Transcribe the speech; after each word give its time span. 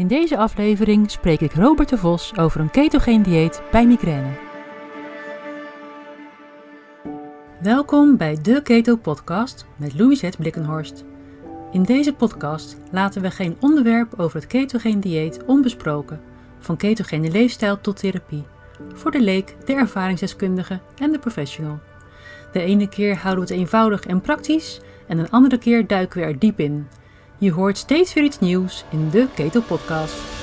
In 0.00 0.06
deze 0.06 0.36
aflevering 0.36 1.10
spreek 1.10 1.40
ik 1.40 1.52
Robert 1.52 1.88
de 1.88 1.98
Vos 1.98 2.36
over 2.36 2.60
een 2.60 2.70
ketogeen 2.70 3.22
dieet 3.22 3.62
bij 3.70 3.86
migraine. 3.86 4.30
Welkom 7.62 8.16
bij 8.16 8.38
de 8.42 8.62
Keto 8.62 8.96
Podcast 8.96 9.66
met 9.76 9.98
Louisette 9.98 10.38
Blikkenhorst. 10.38 11.04
In 11.72 11.82
deze 11.82 12.14
podcast 12.14 12.76
laten 12.90 13.22
we 13.22 13.30
geen 13.30 13.56
onderwerp 13.60 14.14
over 14.16 14.36
het 14.36 14.46
ketogeen 14.46 15.00
dieet 15.00 15.44
onbesproken, 15.44 16.20
van 16.58 16.76
ketogene 16.76 17.30
leefstijl 17.30 17.80
tot 17.80 17.96
therapie, 17.96 18.44
voor 18.94 19.10
de 19.10 19.20
leek, 19.20 19.56
de 19.64 19.74
ervaringsdeskundige 19.74 20.80
en 20.98 21.12
de 21.12 21.18
professional. 21.18 21.78
De 22.52 22.60
ene 22.60 22.88
keer 22.88 23.16
houden 23.16 23.46
we 23.46 23.50
het 23.50 23.60
eenvoudig 23.60 24.06
en 24.06 24.20
praktisch 24.20 24.80
en 25.06 25.18
een 25.18 25.30
andere 25.30 25.58
keer 25.58 25.86
duiken 25.86 26.20
we 26.20 26.26
er 26.26 26.38
diep 26.38 26.60
in. 26.60 26.86
Je 27.40 27.52
hoort 27.52 27.78
steeds 27.78 28.12
weer 28.12 28.24
iets 28.24 28.38
nieuws 28.38 28.84
in 28.90 29.10
de 29.10 29.28
Keto 29.34 29.60
Podcast. 29.60 30.39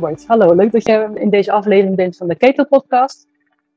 Robert. 0.00 0.26
Hallo, 0.26 0.54
leuk 0.54 0.72
dat 0.72 0.86
je 0.86 1.10
in 1.14 1.30
deze 1.30 1.52
aflevering 1.52 1.96
bent 1.96 2.16
van 2.16 2.28
de 2.28 2.36
Keto 2.36 2.64
Podcast. 2.64 3.28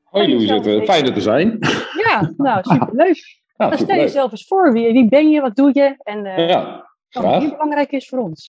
Hoi 0.04 0.28
Louise, 0.28 0.82
fijn 0.84 1.06
er 1.06 1.12
te 1.12 1.20
zijn. 1.20 1.58
Ja, 2.04 2.32
nou 2.36 2.60
superleuk. 2.72 3.42
Ja, 3.56 3.68
nou, 3.68 3.76
stel 3.76 3.96
jezelf 3.96 4.30
eens 4.30 4.46
voor, 4.46 4.72
wie, 4.72 4.92
wie 4.92 5.08
ben 5.08 5.30
je, 5.30 5.40
wat 5.40 5.56
doe 5.56 5.70
je 5.72 5.94
en 5.98 6.24
uh, 6.24 6.48
ja, 6.48 6.90
wat 7.10 7.50
belangrijk 7.50 7.92
is 7.92 8.08
voor 8.08 8.18
ons. 8.18 8.48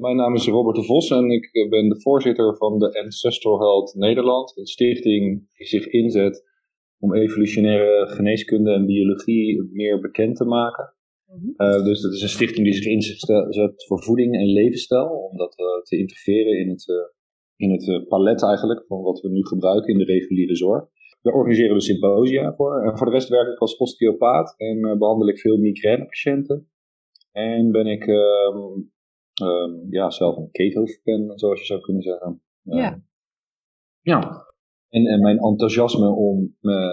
Mijn 0.00 0.16
naam 0.16 0.34
is 0.34 0.46
Robert 0.46 0.76
de 0.76 0.84
Vos 0.84 1.10
en 1.10 1.30
ik 1.30 1.66
ben 1.70 1.88
de 1.88 2.00
voorzitter 2.00 2.56
van 2.56 2.78
de 2.78 3.02
Ancestral 3.02 3.58
Health 3.58 3.94
Nederland, 3.94 4.56
een 4.56 4.66
stichting 4.66 5.48
die 5.52 5.66
zich 5.66 5.86
inzet 5.86 6.44
om 6.98 7.14
evolutionaire 7.14 8.06
geneeskunde 8.06 8.72
en 8.72 8.86
biologie 8.86 9.68
meer 9.72 10.00
bekend 10.00 10.36
te 10.36 10.44
maken. 10.44 10.94
Mhm. 11.26 11.50
Eh, 11.56 11.84
dus 11.84 12.00
dat 12.00 12.12
is 12.12 12.22
een 12.22 12.28
stichting 12.28 12.64
die 12.64 12.74
zich 12.74 12.86
inzet 12.86 13.84
voor 13.86 14.02
voeding 14.02 14.34
en 14.34 14.46
levensstijl, 14.46 15.28
om 15.30 15.36
dat 15.36 15.58
uh, 15.58 15.82
te 15.82 15.98
integreren 15.98 16.58
in 16.58 16.68
het, 16.68 16.88
uh, 16.88 16.96
in 17.56 17.70
het 17.70 18.08
palet 18.08 18.42
eigenlijk 18.42 18.84
van 18.86 19.02
wat 19.02 19.20
we 19.20 19.28
nu 19.28 19.46
gebruiken 19.46 19.92
in 19.92 19.98
de 19.98 20.04
reguliere 20.04 20.56
zorg. 20.56 20.84
Daar 21.22 21.34
organiseren 21.34 21.74
we 21.74 21.80
symposia 21.80 22.54
voor. 22.54 22.82
En 22.82 22.98
voor 22.98 23.06
de 23.06 23.12
rest 23.12 23.28
werk 23.28 23.52
ik 23.52 23.58
als 23.58 23.76
osteopaat 23.76 24.54
en 24.56 24.98
behandel 24.98 25.28
ik 25.28 25.38
veel 25.38 25.56
migrainepatiënten. 25.56 26.68
En 27.32 27.70
ben 27.70 27.86
ik 27.86 28.06
um, 28.06 28.92
um, 29.42 29.86
ja, 29.90 30.10
zelf 30.10 30.36
een 30.36 30.50
keto-fan, 30.50 31.38
zoals 31.38 31.60
je 31.60 31.66
zou 31.66 31.80
kunnen 31.80 32.02
zeggen. 32.02 32.42
ja. 32.62 33.02
Ja, 34.00 34.44
en, 34.94 35.06
en 35.06 35.20
mijn 35.20 35.38
enthousiasme 35.38 36.08
om 36.08 36.56
uh, 36.60 36.92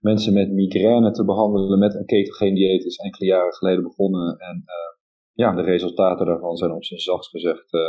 mensen 0.00 0.32
met 0.32 0.52
migraine 0.52 1.10
te 1.10 1.24
behandelen 1.24 1.78
met 1.78 1.94
een 1.94 2.04
ketogeen 2.04 2.54
dieet 2.54 2.84
is 2.84 2.96
enkele 2.96 3.26
jaren 3.26 3.52
geleden 3.52 3.82
begonnen. 3.82 4.38
En 4.38 4.56
uh, 4.56 4.98
ja, 5.32 5.54
de 5.54 5.62
resultaten 5.62 6.26
daarvan 6.26 6.56
zijn 6.56 6.72
op 6.72 6.84
zijn 6.84 7.00
zachtst 7.00 7.30
gezegd 7.30 7.72
uh, 7.72 7.80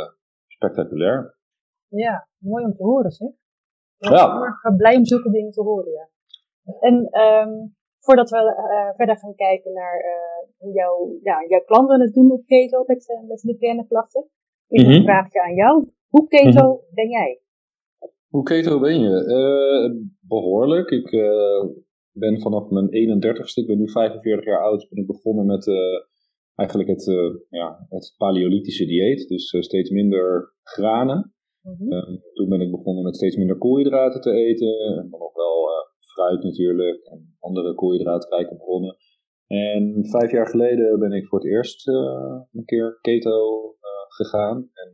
spectaculair. 0.46 1.40
Ja, 1.96 2.26
mooi 2.38 2.64
om 2.64 2.74
te 2.74 2.82
horen 2.82 3.10
zeg. 3.10 3.28
Ik 3.28 4.08
ben 4.08 4.12
ja. 4.12 4.74
blij 4.76 4.96
om 4.96 5.04
zulke 5.04 5.30
dingen 5.30 5.50
te 5.50 5.62
horen, 5.62 5.92
ja. 5.92 6.08
En 6.80 7.20
um, 7.20 7.74
voordat 7.98 8.30
we 8.30 8.92
verder 8.96 9.16
gaan 9.16 9.34
kijken 9.34 9.72
naar 9.72 10.04
hoe 10.56 10.72
jouw, 10.72 11.18
ja, 11.22 11.44
jouw 11.48 11.64
klanten 11.64 12.00
het 12.00 12.14
doen 12.14 12.30
op 12.30 12.46
keto 12.46 12.84
met, 12.86 13.22
met 13.28 13.42
migraine 13.42 13.86
klachten, 13.86 14.28
is 14.68 14.82
een 14.82 14.98
mm 14.98 15.02
vraagje 15.02 15.42
aan 15.42 15.54
jou. 15.54 15.88
Hoe 16.08 16.28
keto 16.28 16.70
mm 16.70 16.80
ben 16.94 17.08
jij? 17.08 17.40
Hoe 18.28 18.42
keto 18.42 18.80
ben 18.80 19.00
je? 19.00 19.24
Uh, 19.26 20.02
behoorlijk. 20.20 20.90
Ik 20.90 21.10
ben 22.12 22.40
vanaf 22.40 22.70
mijn 22.70 22.88
31ste, 22.88 23.62
ik 23.62 23.66
ben 23.66 23.78
nu 23.78 23.88
45 23.88 24.44
jaar 24.44 24.62
oud, 24.62 24.86
ben 24.88 25.02
ik 25.02 25.06
begonnen 25.06 25.46
met 25.46 25.70
eigenlijk 26.54 26.88
het, 26.88 27.04
ja, 27.48 27.86
het 27.88 28.14
paleolithische 28.16 28.86
dieet. 28.86 29.28
Dus 29.28 29.56
steeds 29.60 29.90
minder 29.90 30.54
granen. 30.62 31.34
Mm 31.62 31.76
-hmm. 31.78 32.20
toen 32.34 32.48
ben 32.48 32.60
ik 32.60 32.70
begonnen 32.70 33.04
met 33.04 33.16
steeds 33.16 33.36
minder 33.36 33.58
koolhydraten 33.58 34.20
te 34.20 34.30
eten. 34.30 34.78
En 34.78 34.94
dan 34.94 35.20
nog 35.20 35.34
wel 35.34 35.68
fruit 35.98 36.42
natuurlijk 36.42 37.04
en 37.04 37.36
andere 37.38 37.74
koolhydraatrijke 37.74 38.56
bronnen. 38.56 38.96
En 39.46 40.06
vijf 40.10 40.30
jaar 40.30 40.46
geleden 40.46 40.98
ben 40.98 41.12
ik 41.12 41.26
voor 41.26 41.38
het 41.38 41.48
eerst 41.48 41.88
een 41.88 42.64
keer 42.64 42.98
keto 43.00 43.74
gegaan. 44.08 44.70
En 44.72 44.92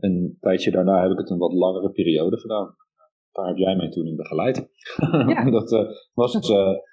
een 0.00 0.36
tijdje 0.40 0.70
daarna 0.70 1.02
heb 1.02 1.10
ik 1.10 1.18
het 1.18 1.30
een 1.30 1.38
wat 1.38 1.52
langere 1.52 1.90
periode 1.90 2.38
gedaan. 2.38 2.76
Daar 3.32 3.46
heb 3.46 3.56
jij 3.56 3.76
mij 3.76 3.90
toen 3.90 4.06
in 4.06 4.16
begeleid. 4.16 4.68
Ja. 5.26 5.50
dat, 5.60 5.70
was, 6.14 6.50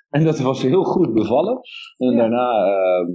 en 0.09 0.23
dat 0.23 0.39
was 0.39 0.61
heel 0.61 0.83
goed 0.83 1.13
bevallen. 1.13 1.59
En 1.97 2.15
daarna 2.15 2.65
uh, 2.65 3.07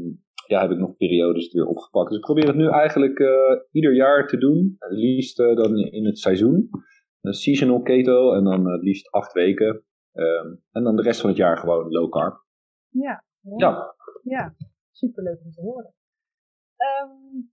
ja, 0.46 0.60
heb 0.60 0.70
ik 0.70 0.78
nog 0.78 0.96
periodes 0.96 1.52
weer 1.52 1.66
opgepakt. 1.66 2.08
Dus 2.08 2.18
ik 2.18 2.24
probeer 2.24 2.46
het 2.46 2.56
nu 2.56 2.68
eigenlijk 2.70 3.18
uh, 3.18 3.60
ieder 3.70 3.94
jaar 3.94 4.26
te 4.26 4.38
doen. 4.38 4.76
Het 4.78 4.92
liefst 4.92 5.36
dan 5.36 5.76
in 5.76 6.06
het 6.06 6.18
seizoen. 6.18 6.70
Een 7.20 7.32
seasonal 7.32 7.82
keto 7.82 8.32
en 8.32 8.44
dan 8.44 8.66
het 8.66 8.82
liefst 8.82 9.10
acht 9.10 9.32
weken. 9.32 9.84
Um, 10.12 10.62
en 10.72 10.82
dan 10.84 10.96
de 10.96 11.02
rest 11.02 11.20
van 11.20 11.30
het 11.30 11.38
jaar 11.38 11.56
gewoon 11.56 11.90
low 11.90 12.10
carb. 12.10 12.44
Ja, 12.88 13.22
ja. 13.56 13.94
ja. 14.22 14.54
superleuk 14.90 15.40
om 15.44 15.50
te 15.50 15.60
horen. 15.60 15.94
Um, 17.02 17.50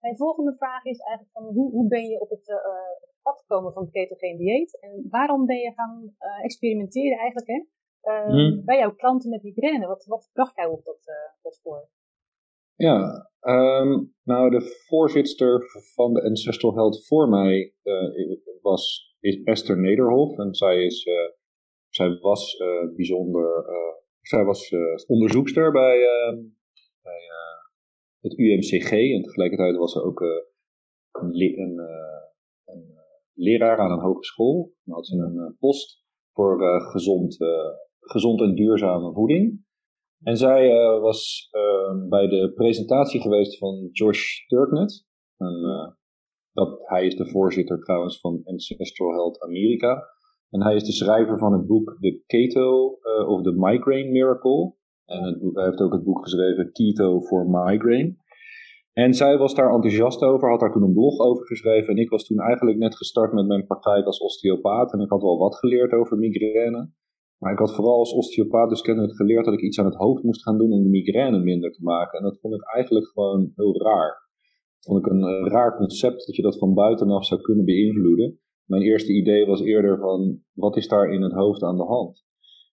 mijn 0.00 0.16
volgende 0.16 0.56
vraag 0.56 0.84
is 0.84 0.98
eigenlijk 0.98 1.32
van 1.32 1.44
hoe, 1.44 1.70
hoe 1.70 1.88
ben 1.88 2.04
je 2.04 2.20
op 2.20 2.30
het 2.30 2.48
uh, 2.48 2.56
pad 3.22 3.40
gekomen 3.40 3.72
van 3.72 3.82
het 3.82 3.92
ketogeen 3.92 4.36
dieet? 4.36 4.80
En 4.80 5.06
waarom 5.10 5.46
ben 5.46 5.58
je 5.58 5.72
gaan 5.72 6.02
uh, 6.02 6.44
experimenteren 6.44 7.18
eigenlijk 7.18 7.48
hè? 7.48 7.64
Uh, 8.12 8.26
hmm. 8.26 8.64
bij 8.64 8.78
jouw 8.78 8.94
klanten 8.94 9.30
met 9.30 9.42
migraine? 9.42 9.86
Wat, 9.86 10.04
wat 10.04 10.30
bracht 10.32 10.56
jou 10.56 10.72
op 10.72 10.84
dat, 10.84 10.98
dat 11.42 11.54
spoor? 11.54 11.88
Ja, 12.76 13.28
um, 13.40 14.14
nou 14.22 14.50
de 14.50 14.60
voorzitter 14.86 15.64
van 15.94 16.12
de 16.12 16.22
Ancestral 16.22 16.74
Health 16.74 17.06
voor 17.06 17.28
mij 17.28 17.74
was, 18.62 19.14
is 19.20 19.42
Esther 19.42 19.80
Nederhof. 19.80 20.38
En 20.38 20.54
zij, 20.54 20.84
is, 20.84 21.06
zij 21.88 22.18
was 22.20 22.56
bijzonder, 22.96 23.64
zij 24.20 24.44
was 24.44 24.74
onderzoekster 25.06 25.72
bij, 25.72 26.02
ehm, 26.02 26.36
bij 27.02 27.20
het 28.20 28.38
UMCG. 28.38 28.90
En 28.90 29.22
tegelijkertijd 29.22 29.76
was 29.76 29.92
ze 29.92 30.02
ook 30.02 30.20
uh, 30.20 30.28
een, 31.12 31.74
uh, 31.76 32.74
een, 32.74 32.94
leraar 33.34 33.78
aan 33.78 33.90
een 33.90 34.04
hogeschool. 34.04 34.72
Dan 34.84 34.94
had 34.94 35.06
ze 35.06 35.16
een 35.16 35.56
post 35.58 36.04
voor 36.32 36.80
gezond, 36.90 37.36
gezond 38.00 38.40
en 38.40 38.54
duurzame 38.54 39.12
voeding. 39.12 39.65
En 40.26 40.36
zij 40.36 40.70
was 41.00 41.48
ehm, 41.50 42.08
bij 42.08 42.26
de 42.26 42.52
presentatie 42.54 43.20
geweest 43.20 43.58
van 43.58 43.88
Josh 43.92 44.46
Turknet. 44.46 45.06
En, 45.36 45.54
dat, 46.52 46.78
hij 46.82 47.06
is 47.06 47.16
de 47.16 47.26
voorzitter 47.26 47.78
trouwens 47.80 48.20
van 48.20 48.40
Ancestral 48.44 49.10
Health 49.10 49.40
Amerika. 49.40 50.04
En 50.50 50.62
hij 50.62 50.74
is 50.74 50.84
de 50.84 50.92
schrijver 50.92 51.38
van 51.38 51.52
het 51.52 51.66
boek 51.66 51.96
The 52.00 52.22
Keto 52.26 52.98
uh, 53.02 53.28
of 53.28 53.42
The 53.42 53.52
Migraine 53.52 54.10
Miracle. 54.10 54.74
En 55.04 55.24
het 55.24 55.54
hij 55.54 55.64
heeft 55.64 55.80
ook 55.80 55.92
het 55.92 56.04
boek 56.04 56.22
geschreven 56.22 56.72
Keto 56.72 57.20
for 57.20 57.46
Migraine. 57.48 58.16
En 58.92 59.14
zij 59.14 59.38
was 59.38 59.54
daar 59.54 59.72
enthousiast 59.72 60.22
over, 60.22 60.50
had 60.50 60.60
daar 60.60 60.72
toen 60.72 60.82
een 60.82 60.92
blog 60.92 61.18
over 61.18 61.46
geschreven. 61.46 61.94
En 61.94 62.00
ik 62.00 62.10
was 62.10 62.24
toen 62.24 62.40
eigenlijk 62.40 62.78
net 62.78 62.96
gestart 62.96 63.32
met 63.32 63.46
mijn 63.46 63.66
praktijk 63.66 64.06
als 64.06 64.20
osteopaat. 64.20 64.92
En 64.92 65.00
ik 65.00 65.10
had 65.10 65.22
wel 65.22 65.38
wat 65.38 65.56
geleerd 65.56 65.92
over 65.92 66.16
migraine. 66.18 66.90
Maar 67.38 67.52
ik 67.52 67.58
had 67.58 67.74
vooral 67.74 67.98
als 67.98 68.12
osteopaat 68.12 68.68
dus 68.68 68.80
kennelijk 68.80 69.16
geleerd 69.16 69.44
dat 69.44 69.54
ik 69.54 69.60
iets 69.60 69.78
aan 69.78 69.84
het 69.84 69.94
hoofd 69.94 70.22
moest 70.22 70.42
gaan 70.42 70.58
doen 70.58 70.72
om 70.72 70.82
de 70.82 70.88
migraine 70.88 71.38
minder 71.38 71.72
te 71.72 71.82
maken. 71.82 72.18
En 72.18 72.24
dat 72.24 72.40
vond 72.40 72.54
ik 72.54 72.74
eigenlijk 72.74 73.06
gewoon 73.06 73.52
heel 73.54 73.82
raar. 73.82 74.28
Dat 74.78 74.84
vond 74.84 75.06
ik 75.06 75.12
een 75.12 75.48
raar 75.48 75.76
concept 75.76 76.26
dat 76.26 76.36
je 76.36 76.42
dat 76.42 76.58
van 76.58 76.74
buitenaf 76.74 77.24
zou 77.24 77.40
kunnen 77.40 77.64
beïnvloeden. 77.64 78.40
Mijn 78.64 78.82
eerste 78.82 79.12
idee 79.12 79.46
was 79.46 79.60
eerder 79.60 79.98
van, 79.98 80.40
wat 80.52 80.76
is 80.76 80.88
daar 80.88 81.12
in 81.12 81.22
het 81.22 81.32
hoofd 81.32 81.62
aan 81.62 81.76
de 81.76 81.84
hand? 81.84 82.24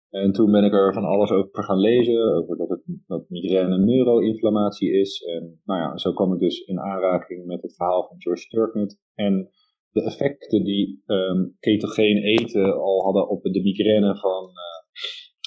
En 0.10 0.31
toen 0.31 0.52
ben 0.52 0.63
ik 0.63 0.74
er 0.74 0.94
van 0.94 1.04
alles 1.04 1.31
over 1.31 1.63
gaan 1.63 1.80
lezen, 1.80 2.36
over 2.36 2.58
dat, 2.58 2.69
het, 2.69 2.81
dat 3.08 3.30
migraine 3.30 3.78
neuroinflammatie 3.78 4.92
is. 4.92 5.22
En 5.22 5.62
nou 5.66 5.80
ja, 5.80 5.98
zo 5.98 6.13
kwam 6.13 6.34
ik 6.34 6.40
dus 6.40 6.60
in 6.60 6.80
aanraking 6.80 7.46
met 7.46 7.62
het 7.62 7.75
verhaal 7.75 8.08
van 8.08 8.22
George 8.22 8.48
Turknut. 8.48 9.00
En 9.16 9.50
de 9.92 10.04
effecten 10.04 10.64
die 10.64 11.04
um, 11.06 11.56
ketogeen 11.60 12.18
eten 12.18 12.74
al 12.74 13.04
hadden 13.04 13.30
op 13.30 13.44
de 13.44 13.62
migraine 13.62 14.18
van, 14.18 14.44
uh, 14.44 15.02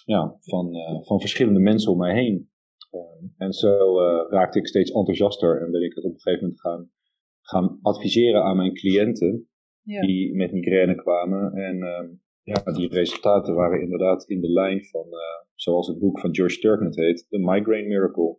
ja, 0.04 0.36
van, 0.40 0.76
uh, 0.76 1.02
van 1.02 1.20
verschillende 1.20 1.60
mensen 1.60 1.92
om 1.92 1.98
mij 1.98 2.14
heen. 2.14 2.50
Um, 2.92 3.34
en 3.36 3.52
zo 3.52 4.00
uh, 4.00 4.30
raakte 4.30 4.58
ik 4.58 4.66
steeds 4.66 4.90
enthousiaster 4.90 5.62
en 5.62 5.70
ben 5.70 5.82
ik 5.82 5.94
het 5.94 6.04
op 6.04 6.12
een 6.12 6.20
gegeven 6.20 6.42
moment 6.42 6.60
gaan, 6.60 6.90
gaan 7.40 7.78
adviseren 7.82 8.42
aan 8.42 8.56
mijn 8.56 8.74
cliënten 8.74 9.48
ja. 9.82 10.00
die 10.00 10.34
met 10.34 10.52
migraine 10.52 10.94
kwamen. 10.94 11.52
En 11.52 11.82
um, 11.82 12.22
ja, 12.42 12.72
die 12.72 12.88
resultaten 12.88 13.54
waren 13.54 13.80
inderdaad 13.80 14.28
in 14.28 14.40
de 14.40 14.52
lijn 14.52 14.84
van, 14.84 15.06
zoals 15.54 15.86
het 15.86 15.98
boek 15.98 16.20
van 16.20 16.34
George 16.34 16.58
Turkman 16.58 16.86
het 16.86 16.96
heet, 16.96 17.26
The 17.28 17.38
Migraine 17.38 17.88
Miracle. 17.88 18.38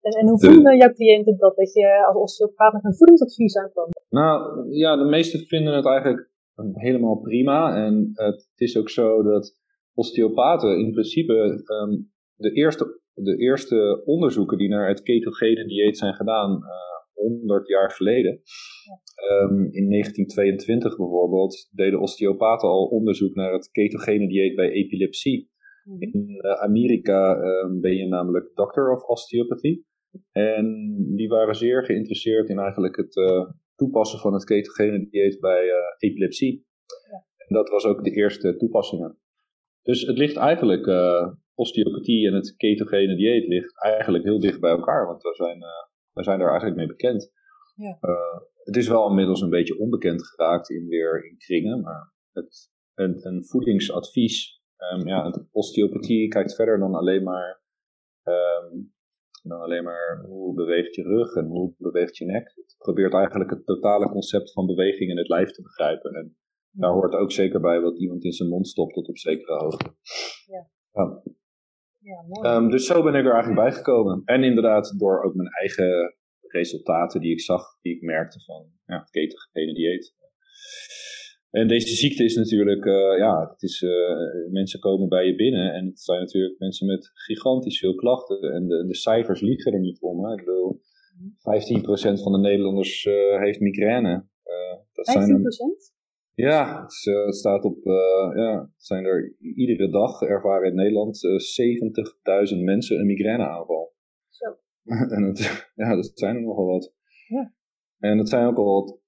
En, 0.00 0.12
en 0.12 0.28
hoe 0.28 0.40
voelen 0.40 0.76
jouw 0.76 0.92
cliënten 0.92 1.36
dat, 1.38 1.56
dat 1.56 1.72
je 1.72 2.06
als 2.06 2.16
osteopaat 2.16 2.72
met 2.72 2.84
een 2.84 2.96
voedingsadvies 2.96 3.56
aankwam? 3.56 3.88
Nou 4.08 4.66
ja, 4.70 4.96
de 4.96 5.04
meesten 5.04 5.40
vinden 5.40 5.74
het 5.74 5.86
eigenlijk 5.86 6.30
helemaal 6.72 7.20
prima. 7.20 7.84
En 7.86 8.10
het 8.12 8.52
is 8.54 8.78
ook 8.78 8.90
zo 8.90 9.22
dat 9.22 9.54
osteopaten 9.94 10.78
in 10.78 10.92
principe 10.92 11.64
um, 11.66 12.10
de, 12.34 12.52
eerste, 12.52 13.00
de 13.14 13.36
eerste 13.36 14.02
onderzoeken 14.04 14.58
die 14.58 14.68
naar 14.68 14.88
het 14.88 15.02
ketogene 15.02 15.66
dieet 15.66 15.98
zijn 15.98 16.14
gedaan, 16.14 16.50
uh, 16.50 16.56
eh, 16.56 16.84
100 17.14 17.68
jaar 17.68 17.90
geleden, 17.90 18.32
um, 19.42 19.64
in 19.72 19.88
1922 19.90 20.96
bijvoorbeeld, 20.96 21.68
deden 21.72 22.00
osteopaten 22.00 22.68
al 22.68 22.86
onderzoek 22.86 23.34
naar 23.34 23.52
het 23.52 23.70
ketogene 23.70 24.28
dieet 24.28 24.54
bij 24.54 24.70
epilepsie. 24.70 25.50
Mhm. 25.84 26.02
In 26.02 26.28
uh, 26.28 26.50
Amerika 26.50 27.36
um, 27.36 27.80
ben 27.80 27.96
je 27.96 28.06
namelijk 28.06 28.50
doctor 28.54 28.92
of 28.92 29.02
osteopathy. 29.02 29.82
En 30.32 30.94
die 31.16 31.28
waren 31.28 31.54
zeer 31.54 31.84
geïnteresseerd 31.84 32.48
in 32.48 32.58
eigenlijk 32.58 32.96
het 32.96 33.16
uh, 33.16 33.48
toepassen 33.76 34.18
van 34.18 34.32
het 34.32 34.44
ketogene 34.44 35.08
dieet 35.10 35.40
bij 35.40 35.64
epilepsie. 35.98 36.66
Ja. 37.10 37.26
En 37.36 37.54
dat 37.54 37.68
was 37.68 37.84
ook 37.84 38.04
de 38.04 38.10
eerste 38.10 38.56
toepassingen. 38.56 39.18
Dus 39.82 40.02
het 40.02 40.18
ligt 40.18 40.36
eigenlijk, 40.36 40.86
uh, 40.86 41.32
osteopathie 41.54 42.26
en 42.26 42.34
het 42.34 42.56
ketogene 42.56 43.16
dieet 43.16 43.46
ligt 43.46 43.82
eigenlijk 43.82 44.24
heel 44.24 44.40
dicht 44.40 44.60
bij 44.60 44.70
elkaar, 44.70 45.06
want 45.06 45.22
we 45.22 45.34
zijn, 45.34 45.56
uh, 45.56 45.84
we 46.12 46.22
zijn 46.22 46.38
daar 46.38 46.48
eigenlijk 46.48 46.78
mee 46.78 46.86
bekend. 46.86 47.32
Ja. 47.74 47.98
Uh, 48.00 48.40
het 48.64 48.76
is 48.76 48.88
wel 48.88 49.08
inmiddels 49.08 49.40
een 49.40 49.50
beetje 49.50 49.78
onbekend 49.78 50.26
geraakt 50.26 50.70
in 50.70 50.86
weer 50.88 51.24
in 51.24 51.36
kringen, 51.38 51.80
maar 51.80 52.12
het, 52.32 52.70
een, 52.94 53.26
een 53.26 53.44
voedingsadvies, 53.44 54.62
um, 54.92 55.06
ja, 55.06 55.46
osteopathie 55.50 56.28
kijkt 56.28 56.54
verder 56.54 56.78
dan 56.78 56.94
alleen 56.94 57.22
maar, 57.22 57.62
um, 58.22 58.94
dan 59.48 59.60
alleen 59.60 59.84
maar 59.84 60.24
hoe 60.26 60.54
beweegt 60.54 60.94
je 60.94 61.02
rug 61.02 61.34
en 61.34 61.46
hoe 61.46 61.74
beweegt 61.78 62.16
je 62.16 62.24
nek. 62.24 62.52
Het 62.54 62.74
probeert 62.78 63.14
eigenlijk 63.14 63.50
het 63.50 63.66
totale 63.66 64.08
concept 64.08 64.52
van 64.52 64.66
beweging 64.66 65.10
in 65.10 65.18
het 65.18 65.28
lijf 65.28 65.50
te 65.50 65.62
begrijpen. 65.62 66.14
En 66.14 66.36
daar 66.70 66.92
hoort 66.92 67.14
ook 67.14 67.32
zeker 67.32 67.60
bij 67.60 67.80
wat 67.80 67.98
iemand 67.98 68.24
in 68.24 68.32
zijn 68.32 68.48
mond 68.48 68.68
stopt 68.68 68.94
tot 68.94 69.08
op 69.08 69.18
zekere 69.18 69.56
hoogte. 69.56 69.94
Ja. 70.46 70.68
ja. 70.92 71.22
ja 71.98 72.22
mooi. 72.28 72.56
Um, 72.56 72.70
dus 72.70 72.86
zo 72.86 73.02
ben 73.02 73.14
ik 73.14 73.24
er 73.24 73.32
eigenlijk 73.32 73.62
bij 73.62 73.72
gekomen. 73.72 74.22
En 74.24 74.44
inderdaad 74.44 74.98
door 74.98 75.22
ook 75.22 75.34
mijn 75.34 75.48
eigen 75.48 76.16
resultaten 76.40 77.20
die 77.20 77.32
ik 77.32 77.40
zag, 77.40 77.80
die 77.80 77.94
ik 77.94 78.02
merkte 78.02 78.40
van 78.44 78.66
ja, 78.86 79.08
ketogene 79.10 79.74
dieet. 79.74 80.14
En 81.56 81.68
deze 81.68 81.94
ziekte 81.94 82.24
is 82.24 82.34
natuurlijk, 82.34 82.84
uh, 82.84 83.18
ja, 83.18 83.50
het 83.50 83.62
is, 83.62 83.82
uh, 83.82 83.90
mensen 84.50 84.80
komen 84.80 85.08
bij 85.08 85.26
je 85.26 85.34
binnen 85.34 85.72
en 85.72 85.86
het 85.86 86.00
zijn 86.00 86.20
natuurlijk 86.20 86.58
mensen 86.58 86.86
met 86.86 87.10
gigantisch 87.14 87.78
veel 87.78 87.94
klachten. 87.94 88.40
En 88.52 88.66
de, 88.66 88.86
de 88.86 88.94
cijfers 88.94 89.40
liegen 89.40 89.72
er 89.72 89.80
niet 89.80 90.00
om. 90.00 90.24
Hè. 90.24 90.32
Ik 90.32 90.44
bedoel, 90.44 90.80
15% 92.18 92.22
van 92.22 92.32
de 92.32 92.38
Nederlanders 92.38 93.04
uh, 93.04 93.38
heeft 93.38 93.60
migraine. 93.60 94.26
dat 94.92 95.08
15%? 95.08 95.12
Zijn 95.12 95.76
ja, 96.34 96.82
het, 96.82 97.24
het 97.24 97.36
staat 97.36 97.64
op, 97.64 97.78
ja, 98.34 98.60
het 98.60 98.86
zijn 98.86 99.04
er 99.04 99.36
iedere 99.38 99.90
dag 99.90 100.20
ervaren 100.20 100.68
in 100.68 100.74
Nederland 100.74 101.22
uh, 101.22 101.34
eh, 101.34 102.52
70.000 102.52 102.62
mensen 102.62 102.98
een 102.98 103.06
migraineaanval. 103.06 103.94
Zo. 104.28 104.56
en 105.16 105.22
het, 105.22 105.70
ja, 105.74 105.94
dat 105.94 106.10
zijn 106.14 106.36
er 106.36 106.42
nogal 106.42 106.66
wat. 106.66 106.94
Ja. 107.28 107.54
En 107.98 108.18
het 108.18 108.28
zijn 108.28 108.46
ook 108.46 108.56
al 108.56 109.00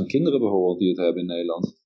200.000 0.00 0.06
kinderen 0.06 0.40
bijvoorbeeld 0.40 0.78
die 0.78 0.88
het 0.88 0.98
hebben 0.98 1.22
in 1.22 1.28
Nederland. 1.28 1.82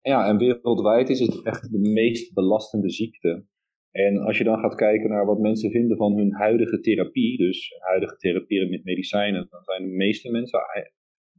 Ja, 0.00 0.28
en 0.28 0.38
wereldwijd 0.38 1.08
is 1.08 1.20
het 1.20 1.44
echt 1.44 1.70
de 1.72 1.78
meest 1.78 2.34
belastende 2.34 2.90
ziekte. 2.90 3.46
En 3.90 4.18
als 4.18 4.38
je 4.38 4.44
dan 4.44 4.58
gaat 4.58 4.74
kijken 4.74 5.10
naar 5.10 5.26
wat 5.26 5.38
mensen 5.38 5.70
vinden 5.70 5.96
van 5.96 6.16
hun 6.16 6.32
huidige 6.32 6.80
therapie, 6.80 7.38
dus 7.38 7.74
huidige 7.78 8.16
therapie 8.16 8.70
met 8.70 8.84
medicijnen, 8.84 9.46
dan 9.50 9.62
zijn 9.62 9.82
de 9.82 9.96
meeste 9.96 10.30
mensen 10.30 10.60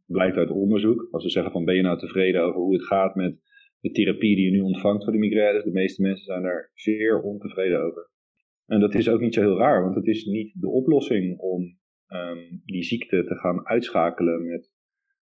blijkt 0.06 0.38
uit 0.38 0.52
onderzoek. 0.52 1.08
Als 1.12 1.24
ze 1.24 1.30
zeggen 1.30 1.52
van 1.52 1.66
ben 1.66 1.76
je 1.76 1.82
nou 1.82 1.98
tevreden 1.98 2.42
over 2.42 2.62
hoe 2.62 2.74
het 2.74 2.86
gaat 2.86 3.16
met 3.16 3.40
de 3.80 3.92
therapie 3.92 4.36
die 4.36 4.46
je 4.46 4.52
nu 4.52 4.62
ontvangt 4.62 5.04
voor 5.04 5.14
de 5.14 5.20
migraines, 5.20 5.64
de 5.64 5.72
meeste 5.72 6.02
mensen 6.02 6.26
zijn 6.26 6.42
daar 6.42 6.72
zeer 6.74 7.22
ontevreden 7.22 7.82
over. 7.82 8.10
En 8.66 8.80
dat 8.80 8.96
is 8.96 9.10
ook 9.10 9.20
niet 9.20 9.34
zo 9.34 9.42
heel 9.42 9.58
raar, 9.58 9.84
want 9.84 9.96
het 9.96 10.08
is 10.08 10.26
niet 10.26 10.52
de 10.62 10.70
oplossing 10.70 11.40
om 11.40 11.77
um, 12.08 12.62
die 12.66 12.84
ziekte 12.84 13.24
te 13.24 13.36
gaan 13.36 13.68
uitschakelen 13.68 14.46
met, 14.46 14.72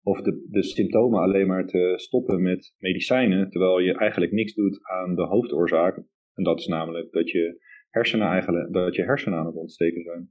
of 0.03 0.21
de, 0.21 0.47
de 0.51 0.63
symptomen 0.63 1.21
alleen 1.21 1.47
maar 1.47 1.67
te 1.67 1.93
stoppen 1.97 2.43
met 2.43 2.75
medicijnen, 2.79 3.51
terwijl 3.51 3.79
je 3.79 3.95
eigenlijk 3.95 4.33
niks 4.33 4.55
doet 4.55 4.79
aan 4.83 5.15
de 5.15 5.27
hoofdoorzaak. 5.27 5.97
En 6.35 6.45
dat 6.45 6.59
is 6.59 6.67
namelijk 6.67 7.13
dat 7.13 7.31
je 7.31 7.61
hersenen 7.91 8.29
eigenlijk, 8.29 8.73
dat 8.73 8.95
je 8.95 9.03
hersenen 9.03 9.39
aan 9.39 9.47
het 9.47 9.57
ontsteken 9.57 10.03
zijn. 10.03 10.31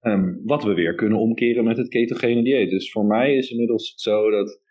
Um, 0.00 0.40
wat 0.44 0.64
we 0.64 0.74
weer 0.74 0.94
kunnen 0.94 1.18
omkeren 1.18 1.64
met 1.64 1.76
het 1.76 1.88
ketogene 1.88 2.42
dieet. 2.42 2.70
Dus 2.70 2.90
voor 2.92 3.06
mij 3.06 3.34
is 3.34 3.50
inmiddels 3.50 3.90
het 3.90 4.00
zo 4.00 4.30
dat, 4.30 4.62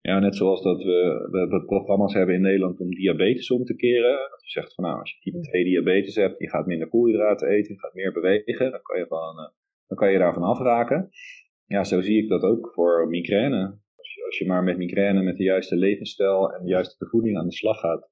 ja, 0.00 0.18
net 0.18 0.36
zoals 0.36 0.62
dat 0.62 0.82
we, 0.82 1.28
we, 1.50 1.64
programma's 1.66 2.14
hebben 2.14 2.34
in 2.34 2.40
Nederland 2.40 2.80
om 2.80 2.90
diabetes 2.90 3.50
om 3.50 3.64
te 3.64 3.76
keren. 3.76 4.28
Dat 4.30 4.42
je 4.42 4.50
zegt 4.50 4.74
van 4.74 4.84
nou, 4.84 4.98
als 4.98 5.10
je 5.10 5.18
type 5.20 5.40
2 5.40 5.64
diabetes 5.64 6.14
hebt, 6.14 6.38
je 6.38 6.48
gaat 6.48 6.66
minder 6.66 6.88
koolhydraten 6.88 7.48
eten, 7.48 7.74
je 7.74 7.80
gaat 7.80 7.94
meer 7.94 8.12
bewegen, 8.12 8.70
dan 8.70 8.82
kan 8.82 8.98
je, 8.98 9.06
van, 9.06 9.38
uh, 9.38 9.48
dan 9.86 9.96
kan 9.96 10.12
je 10.12 10.18
daarvan 10.18 10.42
afraken. 10.42 11.10
Ja, 11.66 11.84
zo 11.84 12.00
zie 12.00 12.22
ik 12.22 12.28
dat 12.28 12.42
ook 12.42 12.72
voor 12.72 13.08
migraine. 13.08 13.78
Als 13.96 14.14
je, 14.14 14.24
als 14.24 14.38
je 14.38 14.46
maar 14.46 14.62
met 14.62 14.76
migraine 14.76 15.22
met 15.22 15.36
de 15.36 15.42
juiste 15.42 15.76
levensstijl 15.76 16.52
en 16.52 16.62
de 16.62 16.70
juiste 16.70 17.06
voeding 17.06 17.38
aan 17.38 17.46
de 17.46 17.54
slag 17.54 17.80
gaat. 17.80 18.10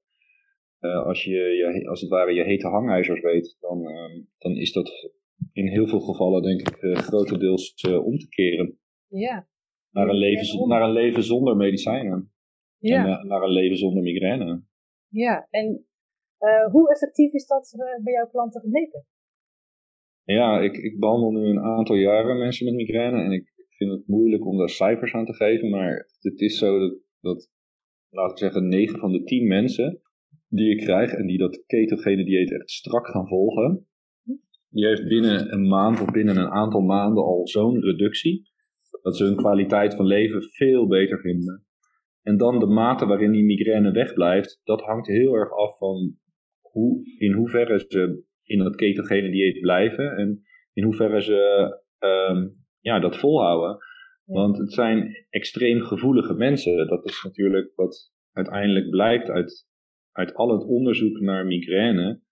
Uh, 0.79 1.05
als 1.05 1.23
je, 1.23 1.31
je 1.31 1.87
als 1.89 2.01
het 2.01 2.09
ware 2.09 2.33
je 2.33 2.43
hete 2.43 2.67
hangijzers 2.67 3.21
weet, 3.21 3.57
dan, 3.59 3.79
uh, 3.79 4.23
dan 4.37 4.51
is 4.51 4.71
dat 4.71 5.11
in 5.53 5.67
heel 5.67 5.87
veel 5.87 5.99
gevallen 5.99 6.41
denk 6.41 6.59
ik 6.59 6.81
uh, 6.81 6.95
grotendeels 6.95 7.83
uh, 7.89 8.05
om 8.05 8.17
te 8.17 8.27
keren. 8.29 8.79
Ja. 9.07 9.47
Naar 9.91 10.09
een 10.09 10.15
leven, 10.15 10.67
naar 10.67 10.81
een 10.81 10.91
leven 10.91 11.23
zonder 11.23 11.55
medicijnen. 11.55 12.33
Ja. 12.77 13.19
En 13.19 13.27
naar 13.27 13.41
een 13.41 13.51
leven 13.51 13.77
zonder 13.77 14.03
migraine. 14.03 14.63
Ja, 15.07 15.47
en 15.49 15.85
hoe 16.71 16.91
effectief 16.91 17.33
is 17.33 17.47
dat 17.47 17.75
bij 18.03 18.13
jouw 18.13 18.27
klanten 18.27 18.61
gebleken? 18.61 19.05
Ja, 20.25 20.59
ik, 20.59 20.77
ik 20.77 20.99
behandel 20.99 21.31
nu 21.31 21.49
een 21.49 21.63
aantal 21.63 21.95
jaren 21.95 22.37
mensen 22.37 22.65
met 22.65 22.75
migraine 22.75 23.21
en 23.21 23.31
ik 23.31 23.53
vind 23.77 23.91
het 23.91 24.07
moeilijk 24.07 24.45
om 24.45 24.57
daar 24.57 24.69
cijfers 24.69 25.13
aan 25.13 25.25
te 25.25 25.33
geven, 25.33 25.69
maar 25.69 26.07
het 26.19 26.41
is 26.41 26.57
zo 26.57 26.79
dat, 26.79 26.99
dat 27.21 27.51
laten 28.09 28.33
we 28.33 28.39
zeggen, 28.39 28.67
9 28.67 28.99
van 28.99 29.11
de 29.11 29.23
10 29.23 29.47
mensen 29.47 30.01
die 30.47 30.69
ik 30.69 30.77
krijg 30.77 31.11
en 31.11 31.27
die 31.27 31.37
dat 31.37 31.63
ketogene 31.65 32.25
dieet 32.25 32.51
echt 32.51 32.69
strak 32.69 33.07
gaan 33.07 33.27
volgen, 33.27 33.87
die 34.69 34.85
heeft 34.85 35.07
binnen 35.07 35.53
een 35.53 35.67
maand 35.67 36.01
of 36.01 36.11
binnen 36.11 36.37
een 36.37 36.49
aantal 36.49 36.81
maanden 36.81 37.23
al 37.23 37.47
zo'n 37.47 37.79
reductie, 37.79 38.49
dat 39.01 39.17
ze 39.17 39.23
hun 39.23 39.35
kwaliteit 39.35 39.95
van 39.95 40.05
leven 40.05 40.41
veel 40.41 40.87
beter 40.87 41.19
vinden. 41.19 41.65
En 42.21 42.37
dan 42.37 42.59
de 42.59 42.65
mate 42.65 43.05
waarin 43.05 43.31
die 43.31 43.43
migraine 43.43 43.91
wegblijft, 43.91 44.61
dat 44.63 44.81
hangt 44.81 45.07
heel 45.07 45.33
erg 45.33 45.51
af 45.51 45.77
van 45.77 46.17
hoe, 46.61 47.15
in 47.17 47.33
hoeverre 47.33 47.79
ze 47.87 48.23
in 48.45 48.63
dat 48.63 48.75
ketogene 48.75 49.31
dieet 49.31 49.59
blijven 49.59 50.17
en 50.17 50.43
in 50.73 50.83
hoeverre 50.83 51.21
ze 51.21 51.69
um, 51.99 52.65
ja, 52.79 52.99
dat 52.99 53.17
volhouden. 53.17 53.77
Want 54.25 54.57
het 54.57 54.73
zijn 54.73 55.25
extreem 55.29 55.81
gevoelige 55.81 56.33
mensen. 56.33 56.87
Dat 56.87 57.05
is 57.05 57.23
natuurlijk 57.23 57.71
wat 57.75 58.13
uiteindelijk 58.31 58.89
blijkt 58.89 59.29
uit, 59.29 59.67
uit 60.11 60.33
al 60.33 60.51
het 60.51 60.63
onderzoek 60.63 61.19
naar 61.19 61.45
migraine 61.45 62.23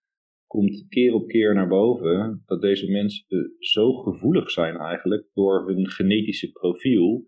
komt 0.46 0.86
keer 0.88 1.14
op 1.14 1.28
keer 1.28 1.54
naar 1.54 1.68
boven 1.68 2.42
dat 2.46 2.60
deze 2.60 2.90
mensen 2.90 3.54
zo 3.58 3.92
gevoelig 3.92 4.50
zijn 4.50 4.76
eigenlijk 4.76 5.26
door 5.32 5.66
hun 5.66 5.88
genetische 5.88 6.50
profiel, 6.52 7.24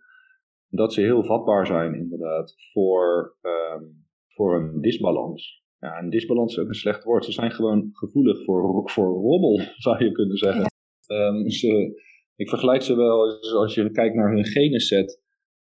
dat 0.69 0.93
ze 0.93 1.01
heel 1.01 1.25
vatbaar 1.25 1.67
zijn 1.67 1.95
inderdaad 1.95 2.55
voor, 2.73 3.37
um, 3.43 4.07
voor 4.29 4.57
een 4.57 4.81
disbalans. 4.81 5.65
Ja, 5.87 5.99
een 5.99 6.11
disbalans 6.11 6.57
is 6.57 6.63
ook 6.63 6.69
een 6.69 6.75
slecht 6.75 7.05
woord. 7.05 7.25
Ze 7.25 7.33
zijn 7.33 7.51
gewoon 7.51 7.89
gevoelig 7.93 8.45
voor, 8.45 8.91
voor 8.91 9.07
rommel, 9.07 9.61
zou 9.87 10.05
je 10.05 10.13
kunnen 10.13 10.37
zeggen. 10.37 10.71
Um, 11.13 11.51
ze, 11.51 12.03
ik 12.37 12.49
vergelijk 12.49 12.83
ze 12.83 12.97
wel, 12.97 13.41
als 13.57 13.75
je 13.75 13.91
kijkt 13.91 14.15
naar 14.15 14.33
hun 14.35 14.45
genenset, 14.45 15.23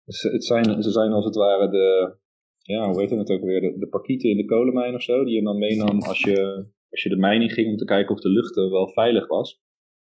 het 0.04 0.44
zijn, 0.44 0.82
ze 0.82 0.90
zijn 0.90 1.12
als 1.12 1.24
het 1.24 1.34
ware 1.34 1.70
de, 1.70 2.16
ja, 2.58 2.90
hoe 2.90 3.00
heet 3.00 3.10
het 3.10 3.30
ook 3.30 3.44
weer, 3.44 3.60
de, 3.60 3.78
de 3.78 3.88
parkieten 3.88 4.30
in 4.30 4.36
de 4.36 4.44
kolenmijn 4.44 4.94
of 4.94 5.02
zo, 5.02 5.24
die 5.24 5.34
je 5.34 5.42
dan 5.42 5.58
meenam 5.58 6.00
als 6.00 6.20
je 6.20 6.70
als 6.90 7.02
je 7.02 7.08
de 7.08 7.16
mijn 7.16 7.50
ging 7.50 7.68
om 7.68 7.76
te 7.76 7.84
kijken 7.84 8.14
of 8.14 8.20
de 8.20 8.28
lucht 8.28 8.54
wel 8.54 8.88
veilig 8.88 9.26
was, 9.26 9.60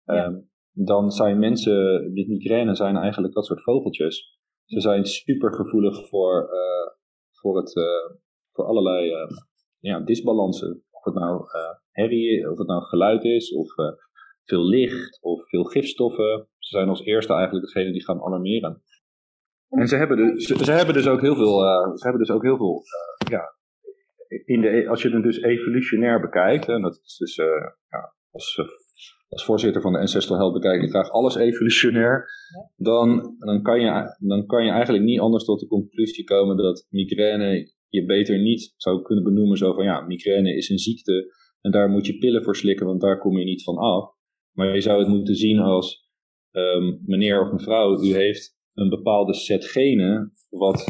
ehm, 0.05 0.39
dan 0.71 1.11
zijn 1.11 1.39
mensen 1.39 2.03
met 2.13 2.27
migraine 2.27 2.75
zijn 2.75 2.95
eigenlijk 2.95 3.33
dat 3.33 3.45
soort 3.45 3.63
vogeltjes. 3.63 4.39
Ze 4.65 4.81
zijn 4.81 5.05
super 5.05 5.53
gevoelig 5.53 6.07
voor, 6.07 6.49
uh, 6.53 6.93
voor, 7.31 7.57
het, 7.57 7.75
uh, 7.75 8.17
voor 8.51 8.65
allerlei 8.65 9.11
uh, 9.11 9.27
ja, 9.79 9.99
disbalansen. 9.99 10.83
Of 10.91 11.03
het 11.03 11.13
nou 11.13 11.43
herrie, 11.91 12.51
of 12.51 12.57
het 12.57 12.67
nou 12.67 12.81
geluid 12.83 13.23
is, 13.23 13.53
of 13.53 13.73
veel 14.43 14.65
licht, 14.65 15.21
of 15.21 15.49
veel 15.49 15.63
gifstoffen. 15.63 16.47
Ze 16.57 16.77
zijn 16.77 16.89
als 16.89 17.01
eerste 17.01 17.33
eigenlijk 17.33 17.65
degene 17.65 17.91
die 17.91 18.03
gaan 18.03 18.21
alarmeren. 18.21 18.81
En 19.69 19.87
ze 19.87 19.95
hebben 19.95 20.17
dus, 20.17 20.45
ze, 20.45 20.63
ze 20.63 20.71
hebben 20.71 20.93
dus 20.93 21.07
ook 21.07 21.21
heel 21.21 21.35
veel, 21.35 21.59
ze 21.97 22.03
hebben 22.03 22.25
dus 22.25 22.35
ook 22.35 22.43
heel 22.43 22.57
veel 22.57 22.81
ja, 23.29 23.55
in 24.45 24.61
de, 24.61 24.89
als 24.89 25.01
je 25.01 25.09
het 25.09 25.23
dus 25.23 25.41
evolutionair 25.41 26.21
bekijkt, 26.21 26.67
en 26.67 26.81
dat 26.81 26.99
is 27.03 27.17
dus 27.17 27.35
ja, 27.35 28.13
als, 28.31 28.59
als 29.29 29.45
voorzitter 29.45 29.81
van 29.81 29.93
de 29.93 29.99
Ancestral 29.99 30.37
Health 30.37 30.53
bekijk 30.53 30.83
ik 30.83 30.89
graag 30.89 31.09
alles 31.09 31.35
evolutionair, 31.35 32.29
dan, 32.75 33.35
dan, 33.39 33.61
kan 33.61 33.81
je, 33.81 34.15
dan 34.19 34.45
kan 34.45 34.65
je 34.65 34.71
eigenlijk 34.71 35.03
niet 35.03 35.19
anders 35.19 35.43
tot 35.43 35.59
de 35.59 35.67
conclusie 35.67 36.23
komen 36.23 36.57
dat 36.57 36.87
migraine 36.89 37.75
je 37.89 38.05
beter 38.05 38.41
niet 38.41 38.73
zou 38.77 39.01
kunnen 39.01 39.23
benoemen 39.23 39.57
zo 39.57 39.73
van 39.73 39.83
ja, 39.83 40.01
migraine 40.01 40.55
is 40.55 40.69
een 40.69 40.79
ziekte 40.79 41.33
en 41.61 41.71
daar 41.71 41.89
moet 41.89 42.05
je 42.05 42.17
pillen 42.17 42.43
voor 42.43 42.55
slikken, 42.55 42.85
want 42.85 43.01
daar 43.01 43.19
kom 43.19 43.37
je 43.37 43.45
niet 43.45 43.63
van 43.63 43.77
af. 43.77 44.15
Maar 44.51 44.73
je 44.73 44.81
zou 44.81 44.99
het 44.99 45.07
moeten 45.07 45.35
zien 45.35 45.59
als 45.59 46.09
um, 46.51 47.01
meneer 47.05 47.41
of 47.41 47.51
mevrouw, 47.51 48.03
u 48.03 48.13
heeft 48.13 48.57
een 48.73 48.89
bepaalde 48.89 49.33
set 49.33 49.65
genen 49.65 50.33
wat 50.49 50.85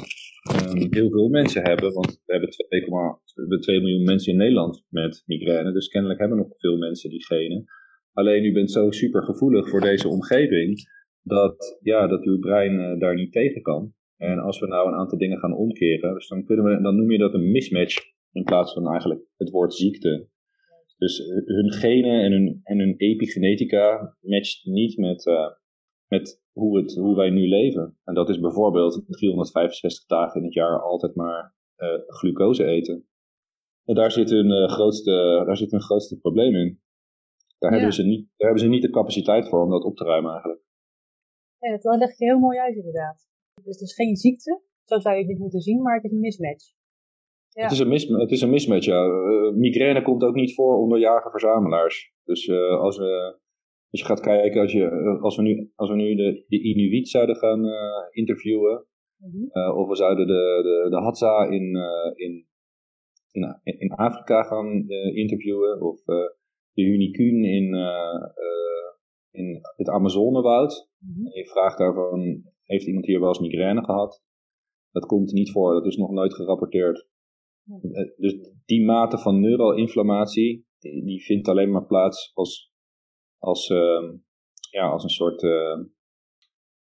um, 0.51 0.93
heel 0.93 1.09
veel 1.09 1.29
mensen 1.29 1.61
hebben. 1.63 1.93
Want 1.93 2.21
we 2.25 2.31
hebben 2.31 2.49
2, 2.49 2.81
we 2.81 3.19
hebben 3.35 3.61
2 3.61 3.79
miljoen 3.79 4.03
mensen 4.03 4.31
in 4.31 4.37
Nederland 4.37 4.85
met 4.89 5.23
migraine, 5.25 5.71
dus 5.71 5.87
kennelijk 5.87 6.19
hebben 6.19 6.37
nog 6.37 6.47
veel 6.57 6.77
mensen 6.77 7.09
die 7.09 7.25
genen. 7.25 7.65
Alleen 8.13 8.43
u 8.43 8.53
bent 8.53 8.71
zo 8.71 8.91
super 8.91 9.23
gevoelig 9.23 9.69
voor 9.69 9.81
deze 9.81 10.07
omgeving 10.07 10.89
dat, 11.21 11.79
ja, 11.81 12.07
dat 12.07 12.23
uw 12.23 12.39
brein 12.39 12.73
uh, 12.73 12.99
daar 12.99 13.15
niet 13.15 13.31
tegen 13.31 13.61
kan. 13.61 13.93
En 14.17 14.39
als 14.39 14.59
we 14.59 14.67
nou 14.67 14.87
een 14.87 14.99
aantal 14.99 15.17
dingen 15.17 15.37
gaan 15.37 15.55
omkeren, 15.55 16.13
dus 16.13 16.27
dan, 16.27 16.45
kunnen 16.45 16.65
we, 16.65 16.81
dan 16.81 16.95
noem 16.95 17.11
je 17.11 17.17
dat 17.17 17.33
een 17.33 17.51
mismatch 17.51 17.95
in 18.31 18.43
plaats 18.43 18.73
van 18.73 18.87
eigenlijk 18.87 19.21
het 19.37 19.49
woord 19.49 19.73
ziekte. 19.73 20.29
Dus 20.97 21.17
hun 21.45 21.71
genen 21.71 22.23
en 22.23 22.31
hun, 22.31 22.59
en 22.63 22.79
hun 22.79 22.95
epigenetica 22.97 24.15
matcht 24.21 24.65
niet 24.65 24.97
met, 24.97 25.25
uh, 25.25 25.47
met 26.07 26.43
hoe, 26.51 26.77
het, 26.77 26.95
hoe 26.95 27.15
wij 27.15 27.29
nu 27.29 27.47
leven. 27.47 27.97
En 28.03 28.13
dat 28.13 28.29
is 28.29 28.39
bijvoorbeeld 28.39 29.03
365 29.07 30.05
dagen 30.05 30.39
in 30.39 30.45
het 30.45 30.53
jaar 30.53 30.81
altijd 30.81 31.15
maar 31.15 31.55
uh, 31.77 31.89
glucose 32.07 32.65
eten. 32.65 33.07
En 33.85 33.95
daar 33.95 34.11
zit 34.11 34.29
hun, 34.29 34.49
uh, 34.49 34.67
grootste, 34.67 35.11
daar 35.45 35.57
zit 35.57 35.71
hun 35.71 35.81
grootste 35.81 36.17
probleem 36.17 36.55
in. 36.55 36.81
Daar, 37.59 37.71
hebben 37.71 37.93
ze 37.93 38.03
niet, 38.03 38.27
daar 38.37 38.47
hebben 38.47 38.65
ze 38.65 38.69
niet 38.69 38.81
de 38.81 38.89
capaciteit 38.89 39.49
voor 39.49 39.63
om 39.63 39.69
dat 39.69 39.83
op 39.83 39.95
te 39.95 40.03
ruimen 40.03 40.31
eigenlijk. 40.31 40.61
Ja, 41.59 41.77
dat 41.77 41.97
leg 41.99 42.17
je 42.17 42.25
heel 42.25 42.39
mooi 42.39 42.59
uit 42.59 42.75
inderdaad. 42.75 43.27
Dus 43.63 43.79
het 43.79 43.89
is 43.89 43.93
geen 43.93 44.15
ziekte, 44.15 44.61
zo 44.83 44.99
zou 44.99 45.15
je 45.15 45.21
het 45.21 45.29
niet 45.29 45.39
moeten 45.39 45.59
zien, 45.59 45.81
maar 45.81 45.95
het 45.95 46.03
is 46.03 46.11
een 46.11 46.19
mismatch. 46.19 46.65
Ja. 47.49 47.63
Het, 47.63 47.71
is 47.71 47.79
een 47.79 47.87
mis, 47.87 48.07
het 48.07 48.31
is 48.31 48.41
een 48.41 48.49
mismatch, 48.49 48.85
ja. 48.85 49.05
Uh, 49.05 49.53
migraine 49.53 50.01
komt 50.01 50.23
ook 50.23 50.35
niet 50.35 50.53
voor 50.53 50.77
onder 50.77 50.99
jager-verzamelaars. 50.99 52.13
Dus 52.23 52.47
uh, 52.47 52.79
als, 52.79 52.97
we, 52.97 53.39
als 53.89 54.01
je 54.01 54.05
gaat 54.05 54.19
kijken, 54.19 54.61
als, 54.61 54.71
je, 54.71 54.83
uh, 54.83 55.21
als 55.23 55.35
we 55.35 55.41
nu, 55.41 55.71
als 55.75 55.89
we 55.89 55.95
nu 55.95 56.15
de, 56.15 56.45
de 56.47 56.61
Inuit 56.61 57.07
zouden 57.07 57.35
gaan 57.35 57.65
interviewen, 58.11 58.85
mm 59.17 59.31
-hmm. 59.31 59.77
of 59.77 59.87
we 59.87 59.95
zouden 59.95 60.27
de, 60.27 60.59
de, 60.63 60.89
de 60.89 60.95
Hadza 60.95 61.45
in, 61.45 61.75
in, 62.15 62.47
in, 63.31 63.79
in 63.79 63.91
Afrika 63.91 64.43
gaan 64.43 64.89
interviewen, 65.13 65.81
of 65.81 66.03
de 66.73 66.81
Unicuun 66.81 67.43
in, 67.43 67.75
in 69.31 69.61
het 69.75 69.89
Amazonewoud, 69.89 70.89
mm 70.97 71.13
-hmm. 71.13 71.25
en 71.25 71.39
je 71.39 71.47
vraagt 71.47 71.77
daarvan, 71.77 72.43
heeft 72.67 72.87
iemand 72.87 73.05
hier 73.05 73.19
wel 73.19 73.27
eens 73.27 73.39
migraine 73.39 73.83
gehad? 73.83 74.23
Dat 74.91 75.05
komt 75.05 75.31
niet 75.31 75.51
voor, 75.51 75.73
dat 75.73 75.85
is 75.85 75.95
nog 75.95 76.11
nooit 76.11 76.33
gerapporteerd. 76.33 77.07
Eh, 77.67 78.17
dus 78.17 78.37
die 78.65 78.85
mate 78.85 79.17
van 79.17 79.39
neuroinflammatie, 79.39 80.67
die, 80.79 81.03
die 81.03 81.23
vindt 81.23 81.47
alleen 81.47 81.71
maar 81.71 81.85
plaats 81.85 82.31
als, 82.33 82.71
als, 83.37 83.69
uh, 83.69 84.13
ja, 84.71 84.89
als 84.89 85.03
een 85.03 85.09
soort, 85.09 85.43
uh, 85.43 85.83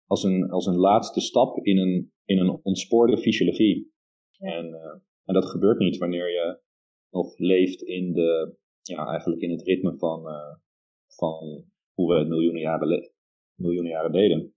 als, 0.05 0.23
een, 0.23 0.49
als 0.49 0.65
een 0.65 0.77
laatste 0.77 1.21
stap 1.21 1.57
in 1.65 1.77
een, 1.77 2.13
in 2.25 2.37
een 2.37 2.59
ontspoorde 2.63 3.17
fysiologie. 3.17 3.91
En, 4.37 4.65
uh, 4.65 5.01
en 5.25 5.33
dat 5.33 5.45
gebeurt 5.45 5.79
niet 5.79 5.97
wanneer 5.97 6.31
je 6.31 6.59
nog 7.09 7.37
leeft 7.37 7.81
in, 7.81 8.13
de, 8.13 8.55
ja, 8.81 9.07
eigenlijk 9.07 9.41
in 9.41 9.51
het 9.51 9.61
ritme 9.61 9.97
van, 9.97 10.23
van 11.07 11.65
hoe 11.93 12.13
we 12.13 12.19
het 12.19 12.27
miljoenen 12.27 12.61
jaren, 12.61 13.11
miljoenen 13.55 13.91
jaren 13.91 14.11
deden. 14.11 14.53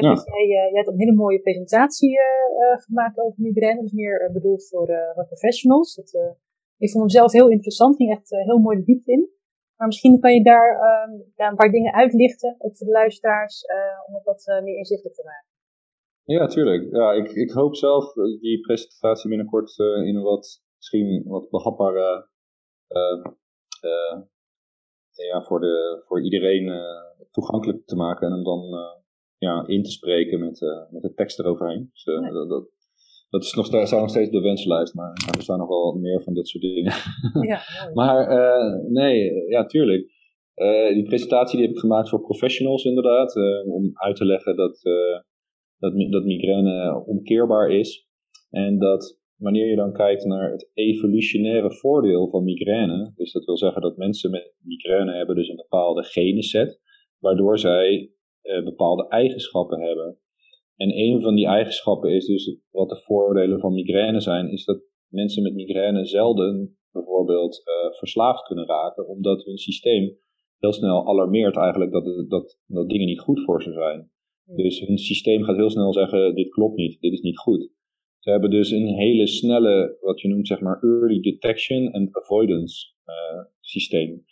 Ja. 0.00 0.14
Dus 0.14 0.24
jij, 0.24 0.46
jij 0.46 0.70
hebt 0.72 0.88
een 0.88 0.98
hele 0.98 1.14
mooie 1.14 1.40
presentatie 1.40 2.10
uh, 2.10 2.78
gemaakt 2.78 3.18
over 3.18 3.42
migraine. 3.42 3.80
Dus 3.80 3.92
meer 3.92 4.30
bedoeld 4.32 4.68
voor, 4.68 4.86
voor 5.14 5.26
professionals. 5.26 5.94
Dat, 5.94 6.36
ik 6.78 6.90
vond 6.90 7.02
hem 7.04 7.12
zelf 7.20 7.32
heel 7.32 7.48
interessant. 7.48 7.96
Ging 7.96 8.10
echt 8.10 8.30
heel 8.30 8.58
mooi 8.58 8.76
de 8.76 8.84
diepte 8.84 9.12
in. 9.12 9.28
Maar 9.76 9.86
misschien 9.86 10.20
kan 10.20 10.34
je 10.34 10.42
daar 10.42 10.80
ehm, 10.80 11.48
een 11.50 11.56
paar 11.56 11.70
dingen 11.70 11.94
uitlichten, 11.94 12.54
ook 12.58 12.76
voor 12.76 12.86
de 12.86 12.92
luisteraars, 12.92 13.64
om 14.06 14.14
het 14.14 14.24
wat 14.24 14.62
meer 14.62 14.76
inzichtelijk 14.76 15.16
te 15.16 15.24
maken. 15.24 15.46
Ja, 16.24 16.46
tuurlijk. 16.46 16.94
Ja, 16.94 17.12
ik, 17.12 17.30
ik 17.30 17.50
hoop 17.50 17.76
zelf 17.76 18.12
die 18.12 18.60
presentatie 18.60 19.28
binnenkort 19.28 19.78
in 19.78 20.16
een 20.16 20.22
wat, 20.22 20.62
misschien 20.76 21.24
wat 21.26 21.50
behapbare, 21.50 22.28
ja, 25.12 25.42
voor, 25.42 25.60
de, 25.60 26.02
voor 26.06 26.22
iedereen 26.22 26.72
toegankelijk 27.30 27.86
te 27.86 27.96
maken 27.96 28.26
en 28.26 28.32
hem 28.32 28.44
dan 28.44 28.60
ja, 29.38 29.66
in 29.66 29.82
te 29.82 29.90
spreken 29.90 30.40
met, 30.40 30.60
uh, 30.60 30.90
met 30.90 31.02
de 31.02 31.14
tekst 31.14 31.38
eroverheen. 31.38 31.90
Dus, 31.92 32.06
uh, 32.06 32.32
dat, 32.32 32.48
dat, 32.48 32.68
dat, 33.30 33.44
is 33.44 33.54
nog, 33.54 33.66
staat 33.66 33.90
nog 33.90 34.10
steeds 34.10 34.26
op 34.26 34.32
de 34.32 34.40
wenslijst, 34.40 34.94
maar 34.94 35.12
er 35.36 35.42
staan 35.42 35.58
nog 35.58 35.68
wel 35.68 35.92
meer 35.92 36.22
van 36.22 36.34
dit 36.34 36.48
soort 36.48 36.62
dingen. 36.62 36.92
Ja, 37.46 37.60
maar 38.00 38.30
uh, 38.30 38.90
nee, 38.90 39.32
ja, 39.48 39.66
tuurlijk. 39.66 40.10
die 40.92 41.02
presentatie 41.02 41.56
die 41.56 41.66
heb 41.66 41.74
ik 41.74 41.80
gemaakt 41.80 42.08
voor 42.08 42.20
professionals 42.20 42.84
inderdaad, 42.84 43.36
om 43.66 43.90
uit 43.94 44.16
te 44.16 44.24
leggen 44.24 44.56
dat, 44.56 44.80
dat, 45.78 46.10
dat 46.10 46.24
migraine 46.24 47.04
omkeerbaar 47.06 47.70
is. 47.70 48.06
En 48.50 48.78
dat 48.78 49.18
wanneer 49.36 49.70
je 49.70 49.76
dan 49.76 49.92
kijkt 49.92 50.24
naar 50.24 50.50
het 50.50 50.70
evolutionaire 50.74 51.72
voordeel 51.72 52.28
van 52.28 52.44
migraine, 52.44 53.12
dus 53.16 53.32
dat 53.32 53.44
wil 53.44 53.56
zeggen 53.56 53.82
dat 53.82 53.96
mensen 53.96 54.30
met 54.30 54.54
migraine 54.62 55.16
hebben 55.16 55.36
dus 55.36 55.48
een 55.48 55.56
bepaalde 55.56 56.02
genenset, 56.02 56.80
waardoor 57.18 57.58
zij 57.58 58.12
uh, 58.42 58.64
bepaalde 58.64 59.08
eigenschappen 59.08 59.80
hebben. 59.80 60.18
En 60.76 60.98
een 60.98 61.20
van 61.20 61.34
die 61.34 61.46
eigenschappen 61.46 62.10
is 62.10 62.26
dus, 62.26 62.58
wat 62.70 62.88
de 62.88 62.96
voordelen 62.96 63.60
van 63.60 63.74
migraine 63.74 64.20
zijn, 64.20 64.50
is 64.50 64.64
dat 64.64 64.82
mensen 65.08 65.42
met 65.42 65.54
migraine 65.54 66.04
zelden 66.04 66.78
bijvoorbeeld 66.92 67.62
uh, 67.64 67.96
verslaafd 67.98 68.42
kunnen 68.42 68.66
raken, 68.66 69.08
omdat 69.08 69.44
hun 69.44 69.58
systeem 69.58 70.18
heel 70.58 70.72
snel 70.72 71.08
alarmeert 71.08 71.56
eigenlijk 71.56 71.92
dat, 71.92 72.04
dat, 72.28 72.58
dat 72.66 72.88
dingen 72.88 73.06
niet 73.06 73.20
goed 73.20 73.40
voor 73.44 73.62
ze 73.62 73.72
zijn. 73.72 74.10
Dus 74.56 74.80
hun 74.80 74.98
systeem 74.98 75.42
gaat 75.42 75.56
heel 75.56 75.70
snel 75.70 75.92
zeggen, 75.92 76.34
dit 76.34 76.48
klopt 76.48 76.76
niet, 76.76 77.00
dit 77.00 77.12
is 77.12 77.20
niet 77.20 77.38
goed. 77.38 77.70
Ze 78.18 78.30
hebben 78.30 78.50
dus 78.50 78.70
een 78.70 78.94
hele 78.94 79.26
snelle, 79.26 79.96
wat 80.00 80.20
je 80.20 80.28
noemt 80.28 80.46
zeg 80.46 80.60
maar 80.60 80.82
early 80.82 81.20
detection 81.20 81.92
and 81.92 82.16
avoidance 82.16 82.92
uh, 83.06 83.44
systeem. 83.60 84.24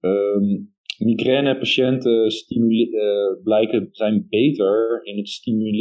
Um, 0.00 0.74
Migrainepatiënten 1.04 2.30
uh, 2.48 3.42
blijken 3.42 3.88
zijn 3.90 4.26
beter 4.28 5.00
in 5.02 5.16
het, 5.16 5.40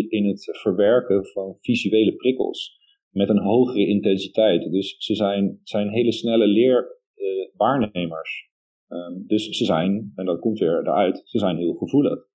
in 0.10 0.26
het 0.26 0.58
verwerken 0.62 1.26
van 1.26 1.58
visuele 1.62 2.16
prikkels 2.16 2.78
met 3.10 3.30
een 3.30 3.42
hogere 3.42 3.88
intensiteit. 3.88 4.72
Dus 4.72 4.96
ze 4.98 5.16
zijn, 5.16 5.60
zijn 5.64 5.90
hele 5.90 6.12
snelle 6.12 6.48
leerwaarnemers. 6.48 8.50
Uh, 8.90 9.00
um, 9.00 9.24
dus 9.28 9.50
ze 9.50 9.66
zijn, 9.66 10.12
en 10.16 10.26
dat 10.26 10.40
komt 10.40 10.60
weer 10.60 10.80
eruit, 10.80 11.22
ze 11.26 11.40
zijn 11.40 11.58
heel 11.58 11.74
gevoelig. 11.74 12.28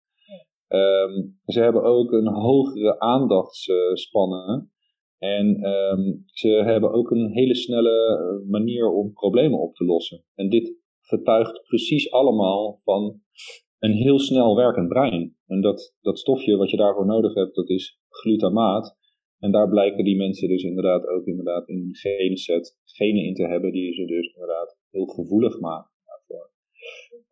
Um, 0.69 1.39
ze 1.45 1.61
hebben 1.61 1.83
ook 1.83 2.13
een 2.13 2.29
hogere 2.29 3.01
aandachtsspannen. 3.01 4.73
En 5.19 5.67
um, 5.67 6.23
ze 6.27 6.49
hebben 6.49 6.93
ook 6.93 7.11
een 7.11 7.31
hele 7.33 7.55
snelle 7.55 8.43
manier 8.49 8.93
om 8.93 9.13
problemen 9.13 9.61
op 9.61 9.75
te 9.75 9.85
lossen. 9.85 10.25
En 10.35 10.49
dit 10.49 10.83
getuigt 11.17 11.63
precies 11.67 12.11
allemaal 12.11 12.81
van 12.83 13.21
een 13.79 13.93
heel 13.93 14.19
snel 14.19 14.57
werkend 14.57 14.89
brein. 14.89 15.37
En 15.47 15.61
dat, 15.61 15.95
dat 16.01 16.19
stofje 16.19 16.57
wat 16.57 16.71
je 16.71 16.77
daarvoor 16.77 17.07
nodig 17.07 17.35
hebt, 17.35 17.55
dat 17.55 17.69
is 17.69 17.99
glutamaat. 18.09 18.97
En 19.39 19.51
daar 19.53 19.69
blijken 19.69 20.05
die 20.05 20.17
mensen 20.17 20.49
dus 20.49 20.63
inderdaad 20.63 21.07
ook 21.07 21.27
inderdaad 21.27 21.69
in 21.69 21.79
hun 21.79 21.95
genenset 21.95 22.79
genen 22.85 23.25
in 23.25 23.35
te 23.35 23.47
hebben 23.47 23.73
die 23.73 23.95
ze 23.95 24.05
dus 24.05 24.33
inderdaad 24.33 24.79
heel 24.91 25.07
gevoelig 25.07 25.61
maken 25.61 25.91
daarvoor. 26.05 26.51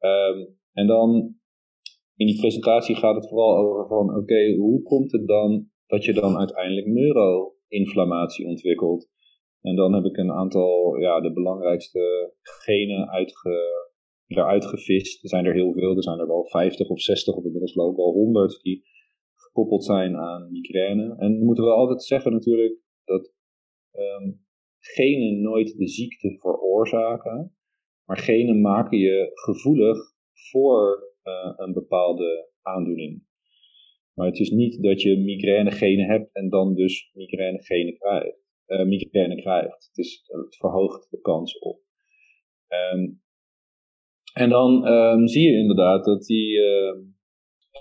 Um, 0.01 0.59
en 0.73 0.87
dan 0.87 1.35
in 2.17 2.27
die 2.27 2.41
presentatie 2.41 2.97
gaat 2.97 3.15
het 3.15 3.29
vooral 3.29 3.57
over 3.57 3.87
van 3.87 4.17
oké, 4.17 4.55
hoe 4.55 4.83
komt 4.83 5.13
het 5.13 5.27
dan 5.27 5.71
dat 5.87 6.05
je 6.05 6.13
dan 6.13 6.39
uiteindelijk 6.39 6.87
neuroinflammatie 6.87 8.47
ontwikkelt? 8.47 9.09
En 9.63 9.77
dan 9.77 9.95
heb 9.95 10.05
ik 10.05 10.17
een 10.17 10.33
aantal, 10.33 10.97
ja, 10.97 11.21
de 11.21 11.33
belangrijkste 11.33 12.33
genen 12.43 13.09
uitge, 13.09 13.91
eruit 14.27 14.67
gevist. 14.67 15.23
Er 15.23 15.29
zijn 15.29 15.45
er 15.45 15.55
heel 15.55 15.73
veel, 15.73 15.97
er 15.97 16.03
zijn 16.03 16.19
er 16.19 16.27
wel 16.27 16.45
50 16.45 16.89
of 16.89 17.01
60 17.01 17.35
of 17.35 17.45
inmiddels 17.45 17.71
ik 17.71 17.77
wel 17.77 18.13
100 18.13 18.63
die 18.63 18.85
gekoppeld 19.35 19.85
zijn 19.85 20.17
aan 20.17 20.51
migraine. 20.51 21.15
En 21.19 21.33
dan 21.33 21.45
moeten 21.45 21.65
we 21.65 21.71
altijd 21.71 22.03
zeggen 22.03 22.33
natuurlijk 22.33 22.79
dat 23.05 23.33
um, 23.93 24.45
genen 24.79 25.43
nooit 25.43 25.79
de 25.79 25.89
ziekte 25.89 26.37
veroorzaken, 26.41 27.57
maar 28.05 28.19
genen 28.19 28.61
maken 28.61 28.99
je 28.99 29.31
gevoelig 29.35 29.99
voor 30.51 31.11
uh, 31.25 31.53
een 31.57 31.73
bepaalde 31.73 32.51
aandoening. 32.63 33.23
Maar 34.15 34.27
het 34.27 34.39
is 34.39 34.51
niet 34.51 34.83
dat 34.83 35.03
je 35.03 35.19
migrainegenen 35.19 36.07
hebt 36.07 36.33
en 36.33 36.49
dan 36.49 36.75
dus 36.75 37.11
migrainegenen 37.13 37.99
krijgt. 37.99 38.42
Uh, 38.73 38.87
migraine 38.87 39.37
krijgt. 39.37 39.87
Het, 39.89 39.99
is, 39.99 40.23
het 40.27 40.57
verhoogt 40.57 41.11
de 41.11 41.21
kans 41.21 41.59
op. 41.59 41.81
Ehm, 42.67 43.11
en 44.33 44.51
dan 44.51 44.87
um, 44.87 45.29
zie 45.29 45.51
je 45.51 45.59
inderdaad 45.59 46.05
dat 46.05 46.23
die, 46.23 46.61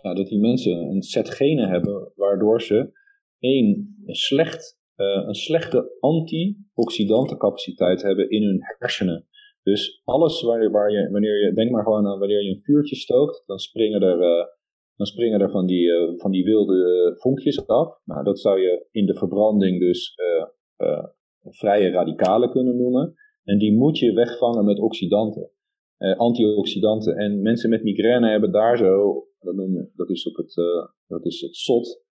ja, 0.01 0.13
dat 0.13 0.27
die 0.27 0.39
mensen 0.39 0.77
een 0.77 1.01
set 1.01 1.29
genen 1.29 1.69
hebben 1.69 2.11
waardoor 2.15 2.61
ze 2.61 2.91
één, 3.39 3.95
een, 4.05 4.15
slecht, 4.15 4.79
uh, 4.95 5.23
een 5.27 5.35
slechte 5.35 5.97
antioxidantencapaciteit 5.99 8.01
hebben 8.01 8.29
in 8.29 8.43
hun 8.43 8.59
hersenen. 8.61 9.27
Dus 9.63 10.01
alles 10.03 10.41
waar 10.41 10.71
waar 10.71 10.91
je, 10.91 11.09
wanneer 11.11 11.45
je, 11.45 11.53
denk 11.53 11.71
maar 11.71 11.83
gewoon 11.83 12.07
aan 12.07 12.19
wanneer 12.19 12.43
je 12.43 12.49
een 12.49 12.63
vuurtje 12.63 12.95
stookt, 12.95 13.43
dan 13.45 13.59
springen 13.59 14.01
er, 14.01 14.17
dan 14.95 15.05
springen 15.05 15.41
er 15.41 15.51
van 15.51 15.65
die, 15.65 15.91
van 16.17 16.31
die 16.31 16.43
wilde 16.43 17.13
vonkjes 17.19 17.67
af. 17.67 18.01
Nou, 18.05 18.23
dat 18.23 18.39
zou 18.39 18.59
je 18.59 18.87
in 18.91 19.05
de 19.05 19.13
verbranding 19.13 19.79
dus 19.79 20.15
vrije 21.41 21.89
radicalen 21.89 22.49
kunnen 22.49 22.77
noemen. 22.77 23.15
En 23.43 23.57
die 23.57 23.73
moet 23.73 23.97
je 23.97 24.13
wegvangen 24.13 24.65
met 24.65 24.79
oxidanten, 24.79 25.51
antioxidanten. 26.17 27.15
En 27.15 27.41
mensen 27.41 27.69
met 27.69 27.83
migraine 27.83 28.29
hebben 28.29 28.51
daar 28.51 28.77
zo, 28.77 29.23
dat, 29.39 29.55
noemen, 29.55 29.91
dat 29.95 30.09
is 30.09 30.27
op 30.27 30.35
het, 30.35 30.53
dat 31.07 31.25
is 31.25 31.41
het 31.41 31.55
SOT, 31.55 32.09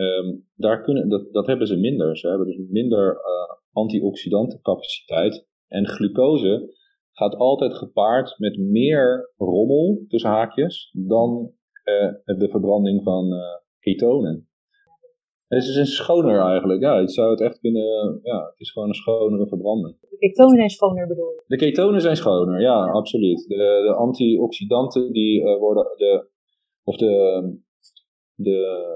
Um, 0.00 0.48
daar 0.54 0.82
kunnen, 0.82 1.08
dat, 1.08 1.32
dat 1.32 1.46
hebben 1.46 1.66
ze 1.66 1.76
minder. 1.76 2.16
Ze 2.16 2.28
hebben 2.28 2.46
dus 2.46 2.58
minder 2.68 3.16
antioxidantencapaciteit. 3.72 5.46
En 5.68 5.86
glucose 5.86 6.74
gaat 7.12 7.34
altijd 7.34 7.74
gepaard 7.74 8.38
met 8.38 8.58
meer 8.58 9.32
rommel, 9.36 10.04
tussen 10.08 10.30
haakjes, 10.30 10.90
dan 11.06 11.52
de 12.24 12.48
verbranding 12.50 13.02
van 13.02 13.32
ketonen. 13.78 14.49
Dus 15.50 15.66
het 15.66 15.74
is 15.74 15.80
een 15.80 15.86
schoner 15.86 16.40
eigenlijk. 16.40 16.80
Ja, 16.80 17.00
het 17.00 17.12
zou 17.12 17.30
het 17.30 17.40
echt 17.40 17.58
kunnen. 17.58 18.20
Ja, 18.22 18.44
het 18.50 18.60
is 18.60 18.70
gewoon 18.70 18.88
een 18.88 18.94
schonere 18.94 19.48
verbranding. 19.48 19.96
De 20.00 20.18
ketonen 20.18 20.56
zijn 20.56 20.70
schoner 20.70 21.06
bedoel 21.06 21.30
je? 21.30 21.42
De 21.46 21.56
ketonen 21.56 22.00
zijn 22.00 22.16
schoner, 22.16 22.60
ja, 22.60 22.90
absoluut. 22.90 23.44
De, 23.48 23.84
de 23.86 23.94
antioxidanten 23.94 25.12
die 25.12 25.42
uh, 25.42 25.58
worden. 25.58 25.84
De, 25.96 26.28
of 26.84 26.96
de, 26.96 27.42
de 28.34 28.88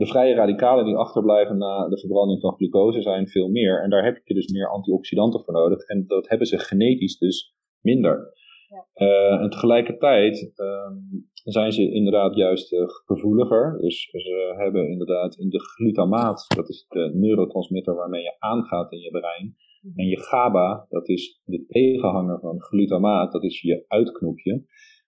de 0.00 0.06
vrije 0.06 0.34
radicalen 0.34 0.84
die 0.84 0.96
achterblijven 0.96 1.58
na 1.58 1.88
de 1.88 1.98
verbranding 1.98 2.40
van 2.40 2.54
glucose 2.54 3.02
zijn 3.02 3.28
veel 3.28 3.48
meer. 3.48 3.82
En 3.82 3.90
daar 3.90 4.04
heb 4.04 4.20
je 4.24 4.34
dus 4.34 4.52
meer 4.52 4.68
antioxidanten 4.68 5.40
voor 5.40 5.54
nodig. 5.54 5.78
En 5.78 6.04
dat 6.06 6.28
hebben 6.28 6.46
ze 6.46 6.58
genetisch 6.58 7.18
dus 7.18 7.54
minder. 7.80 8.32
Ja. 8.68 9.06
Uh, 9.06 9.42
en 9.42 9.50
tegelijkertijd 9.50 10.52
um, 10.56 11.29
zijn 11.44 11.72
ze 11.72 11.92
inderdaad 11.92 12.36
juist 12.36 12.72
uh, 12.72 12.82
gevoeliger. 12.86 13.78
Dus 13.80 14.08
ze 14.10 14.54
hebben 14.56 14.88
inderdaad 14.88 15.36
in 15.38 15.48
de 15.48 15.60
glutamaat, 15.60 16.44
dat 16.56 16.68
is 16.68 16.86
de 16.88 17.10
neurotransmitter 17.14 17.94
waarmee 17.94 18.22
je 18.22 18.36
aangaat 18.38 18.92
in 18.92 18.98
je 18.98 19.10
brein. 19.10 19.56
Mhm. 19.80 19.98
En 19.98 20.06
je 20.06 20.18
GABA, 20.18 20.86
dat 20.88 21.08
is 21.08 21.40
de 21.44 21.66
tegenhanger 21.66 22.40
van 22.40 22.60
glutamaat, 22.60 23.32
dat 23.32 23.44
is 23.44 23.60
je 23.60 23.84
uitknopje 23.88 24.64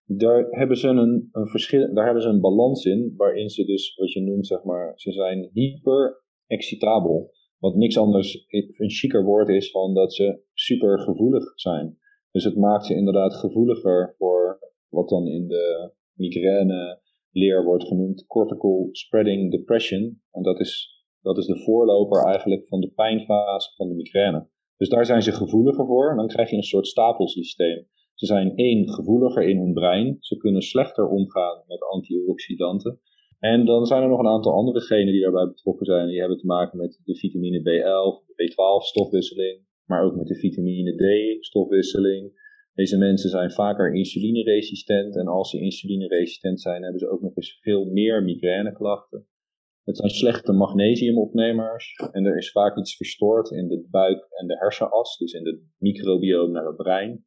daar 0.07 0.47
hebben 0.51 0.77
ze 0.77 0.89
een, 0.89 1.29
een 1.33 1.47
verschil, 1.47 1.95
daar 1.95 2.05
hebben 2.05 2.23
ze 2.23 2.29
een 2.29 2.41
balans 2.41 2.85
in, 2.85 3.15
waarin 3.17 3.49
ze 3.49 3.65
dus, 3.65 3.95
wat 3.95 4.13
je 4.13 4.21
noemt, 4.21 4.47
zeg 4.47 4.63
maar, 4.63 4.93
ze 4.97 5.13
zijn 5.13 5.51
hyper 5.53 6.25
excitabel. 6.47 7.31
Wat 7.59 7.75
niks 7.75 7.99
anders, 7.99 8.45
een 8.79 8.91
chiquer 8.91 9.25
woord 9.25 9.49
is 9.49 9.71
van 9.71 9.95
dat 9.95 10.15
ze 10.15 10.43
super 10.53 11.01
gevoelig 11.01 11.53
zijn. 11.55 11.99
Dus 12.31 12.45
het 12.45 12.57
maakt 12.57 12.87
ze 12.87 12.95
inderdaad 12.95 13.35
gevoeliger 13.35 14.15
voor 14.19 14.59
wat 14.89 15.09
dan 15.09 15.27
in 15.27 15.49
de 15.49 15.93
migraine 16.15 17.01
leer 17.31 17.65
wordt 17.65 17.87
genoemd 17.87 18.27
cortical 18.27 18.89
spreading 18.93 19.51
depression. 19.51 20.21
En 20.31 20.43
dat 20.43 20.61
is, 20.61 21.03
dat 21.21 21.39
is 21.39 21.47
de 21.47 21.63
voorloper 21.65 22.25
eigenlijk 22.25 22.69
van 22.69 22.81
de 22.81 22.91
pijnfase 22.91 23.75
van 23.77 23.89
de 23.89 23.95
migraine. 23.95 24.49
Dus 24.77 24.89
daar 24.89 25.07
zijn 25.07 25.23
ze 25.23 25.33
gevoeliger 25.33 25.87
voor 25.87 26.11
en 26.11 26.17
dan 26.17 26.29
krijg 26.29 26.51
je 26.51 26.57
een 26.57 26.63
soort 26.63 26.87
stapelsysteem. 26.87 27.87
Ze 28.15 28.27
zijn 28.27 28.57
één 28.57 28.89
gevoeliger 28.89 29.43
in 29.43 29.59
hun 29.59 29.73
brein. 29.73 30.17
Ze 30.21 30.37
kunnen 30.37 30.63
slechter 30.63 31.09
omgaan 31.09 31.63
met 31.67 31.83
antioxidanten. 31.83 33.01
En 33.39 33.65
dan 33.65 33.87
zijn 33.87 34.03
er 34.03 34.09
nog 34.09 34.19
een 34.19 34.35
aantal 34.35 34.53
andere 34.53 34.81
genen 34.81 35.13
die 35.13 35.23
daarbij 35.23 35.47
betrokken 35.47 35.87
zijn. 35.87 36.09
Die 36.09 36.19
hebben 36.19 36.39
te 36.39 36.47
maken 36.47 36.79
met 36.79 37.01
de 37.05 37.17
vitamine 37.17 37.61
B11, 37.61 38.27
de 38.27 38.35
B12 38.43 38.87
stofwisseling, 38.87 39.61
maar 39.87 40.05
ook 40.05 40.15
met 40.15 40.27
de 40.27 40.35
vitamine 40.35 40.95
D 40.95 41.45
stofwisseling. 41.45 42.41
Deze 42.75 42.99
mensen 42.99 43.31
zijn 43.31 43.51
vaker 43.51 43.95
insulineresistent 43.95 45.17
en 45.17 45.27
als 45.27 45.51
ze 45.51 45.61
insulineresistent 45.61 46.61
zijn, 46.61 46.83
hebben 46.83 47.01
ze 47.01 47.09
ook 47.09 47.21
nog 47.21 47.37
eens 47.37 47.59
veel 47.61 47.85
meer 47.85 48.23
migraineklachten. 48.23 49.27
Het 49.85 49.97
zijn 49.97 50.11
slechte 50.11 50.53
magnesiumopnemers 50.53 51.95
en 52.13 52.25
er 52.25 52.37
is 52.37 52.51
vaak 52.51 52.77
iets 52.79 52.97
verstoord 52.97 53.51
in 53.51 53.69
de 53.69 53.87
buik 53.91 54.27
en 54.31 54.47
de 54.47 54.59
hersenas, 54.59 55.19
dus 55.19 55.33
in 55.33 55.47
het 55.47 55.61
microbiome 55.79 56.53
naar 56.53 56.67
het 56.67 56.77
brein. 56.77 57.25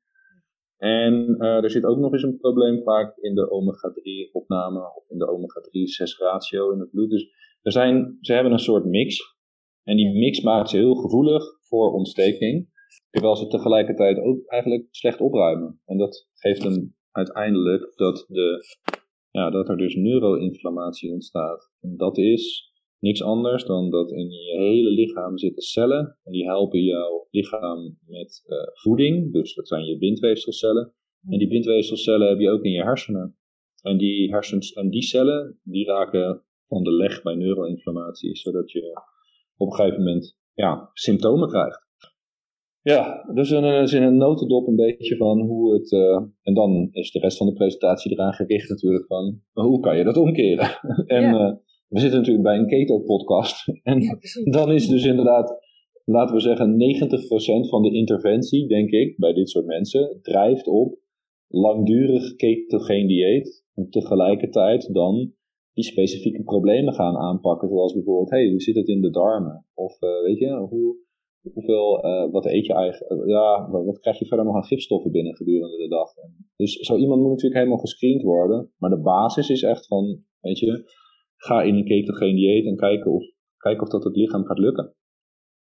En 0.78 1.36
uh, 1.40 1.64
er 1.64 1.72
zit 1.72 1.84
ook 1.84 1.98
nog 1.98 2.12
eens 2.12 2.24
een 2.24 2.38
probleem 2.38 2.82
vaak 2.84 3.18
in 3.18 3.36
de 3.36 3.50
omega-3 3.52 4.32
opname 4.32 4.96
of 4.96 5.10
in 5.10 5.18
de 5.18 5.28
omega-3-6 5.28 6.18
ratio 6.18 6.72
in 6.72 6.80
het 6.80 6.92
bloed. 6.92 7.10
Dus 7.10 7.30
er 7.62 7.72
zijn, 7.72 8.18
ze 8.22 8.34
hebben 8.34 8.52
een 8.52 8.60
soort 8.60 8.86
mix. 8.86 9.36
En 9.84 9.96
die 9.96 10.20
mix 10.20 10.42
maakt 10.42 10.70
ze 10.70 10.78
heel 10.78 10.96
gevoelig 10.96 11.44
voor 11.62 11.94
ontsteking. 11.94 12.74
Terwijl 13.10 13.36
ze 13.36 13.48
tegelijkertijd 13.48 14.20
ook 14.20 14.46
eigenlijk 14.46 14.88
slecht 14.92 15.20
opruimen. 15.20 15.82
En 15.86 15.98
dat 15.98 16.28
geeft 16.34 16.64
hem 16.64 16.96
uiteindelijk 17.12 17.92
dat, 17.96 18.26
de, 18.28 18.66
ja, 19.32 19.50
dat 19.50 19.70
er 19.70 19.78
dus 19.78 19.96
neuroinflammatie 19.96 21.12
ontstaat. 21.12 21.72
En 21.82 21.98
dat 21.98 22.18
is 22.18 22.74
niks 23.00 23.24
anders 23.24 23.66
dan 23.66 23.90
dat 23.90 24.12
in 24.12 24.30
je 24.30 24.58
hele 24.58 24.90
lichaam 24.90 25.38
zitten 25.38 25.64
cellen. 25.64 26.18
En 26.24 26.32
die 26.32 26.46
helpen 26.46 26.84
jouw 26.84 27.28
lichaam 27.30 27.98
met 28.06 28.44
uh, 28.48 28.58
voeding. 28.74 29.34
Dus 29.34 29.54
dat 29.54 29.68
zijn 29.68 29.86
je 29.86 29.98
bindweefselcellen. 29.98 30.94
En 31.30 31.38
die 31.38 31.48
bindweefselcellen 31.48 32.28
heb 32.28 32.40
je 32.40 32.50
ook 32.50 32.64
in 32.64 32.72
je 32.72 32.84
hersenen. 32.84 33.38
En 33.82 33.98
die, 33.98 34.32
hersens, 34.32 34.74
en 34.74 34.90
die 34.90 35.02
cellen 35.02 35.60
die 35.64 35.86
raken 35.86 36.44
van 36.68 36.84
de 36.84 36.92
leg 36.92 37.22
bij 37.22 37.36
neuroinflammatie. 37.36 38.36
Zodat 38.36 38.72
je 38.72 39.02
op 39.58 39.68
een 39.68 39.76
gegeven 39.76 40.04
moment 40.04 40.38
ja, 40.54 40.90
symptomen 40.94 41.50
krijgt. 41.50 41.85
Ja, 42.94 43.32
dus 43.34 43.50
een, 43.50 43.64
is 43.64 43.94
in 43.94 44.04
een 44.04 44.18
notendop 44.18 44.68
een 44.68 44.76
beetje 44.76 45.16
van 45.16 45.42
hoe 45.42 45.74
het. 45.74 45.92
Uh, 45.92 46.22
en 46.42 46.54
dan 46.54 46.90
is 46.92 47.12
de 47.12 47.20
rest 47.20 47.38
van 47.38 47.48
de 47.48 47.54
presentatie 47.54 48.12
eraan 48.12 48.34
gericht 48.34 48.70
natuurlijk 48.70 49.06
van 49.06 49.42
hoe 49.54 49.80
kan 49.80 49.98
je 49.98 50.04
dat 50.04 50.18
omkeren. 50.18 50.68
en 51.18 51.22
ja. 51.22 51.48
uh, 51.48 51.56
we 51.88 52.00
zitten 52.00 52.20
natuurlijk 52.20 52.46
bij 52.46 52.58
een 52.58 52.68
keto-podcast. 52.68 53.68
En 53.84 54.20
dan 54.44 54.72
is 54.72 54.88
dus 54.88 55.06
inderdaad, 55.06 55.58
laten 56.04 56.36
we 56.36 56.42
zeggen, 56.42 56.72
90% 57.66 57.70
van 57.70 57.82
de 57.82 57.94
interventie, 57.94 58.68
denk 58.68 58.90
ik, 58.90 59.18
bij 59.18 59.34
dit 59.34 59.50
soort 59.50 59.66
mensen, 59.66 60.20
drijft 60.22 60.68
op 60.68 60.98
langdurig 61.48 62.36
ketogeen 62.36 63.08
dieet. 63.08 63.66
En 63.76 63.90
tegelijkertijd 63.90 64.94
dan 64.94 65.34
die 65.74 65.84
specifieke 65.84 66.44
problemen 66.44 66.94
gaan 66.94 67.18
aanpakken. 67.18 67.70
Zoals 67.70 67.94
bijvoorbeeld, 67.94 68.30
hey, 68.30 68.50
hoe 68.50 68.62
zit 68.62 68.76
het 68.76 68.88
in 68.88 69.02
de 69.02 69.10
darmen? 69.10 69.66
Of 69.74 70.02
uh, 70.02 70.22
weet 70.24 70.40
je, 70.40 70.68
hoe, 70.70 70.96
hoeveel, 71.54 72.06
uh, 72.06 72.32
wat 72.32 72.46
eet 72.46 72.66
je 72.66 72.74
eigenlijk? 72.74 73.28
ja, 73.30 73.70
wat, 73.70 74.00
krijg 74.00 74.20
je 74.20 74.26
verder 74.26 74.46
nog 74.46 74.56
aan 74.56 74.66
gifstoffen 74.66 75.12
binnen 75.12 75.36
gedurende 75.36 75.78
de 75.78 75.88
dag? 75.88 76.14
Dus 76.56 76.74
zo 76.74 76.96
iemand 76.96 77.22
moet 77.22 77.30
natuurlijk 77.30 77.56
helemaal 77.56 77.78
gescreend 77.78 78.22
worden. 78.22 78.72
Maar 78.78 78.90
de 78.90 79.02
basis 79.02 79.50
is 79.50 79.64
echt 79.64 79.88
van, 79.88 80.24
weet 80.40 80.60
je, 80.60 80.92
ga 81.36 81.62
in 81.62 81.76
een 81.76 81.86
ketogeen 81.86 82.36
dieet 82.36 82.66
en 82.66 82.76
kijken 82.76 83.12
of, 83.12 83.24
kijken 83.58 83.84
of 83.84 83.90
dat 83.90 84.04
het 84.04 84.16
lichaam 84.16 84.46
gaat 84.46 84.60
lukken. 84.60 84.96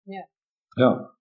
Ja. 0.04 0.30
Ja. 0.76 1.12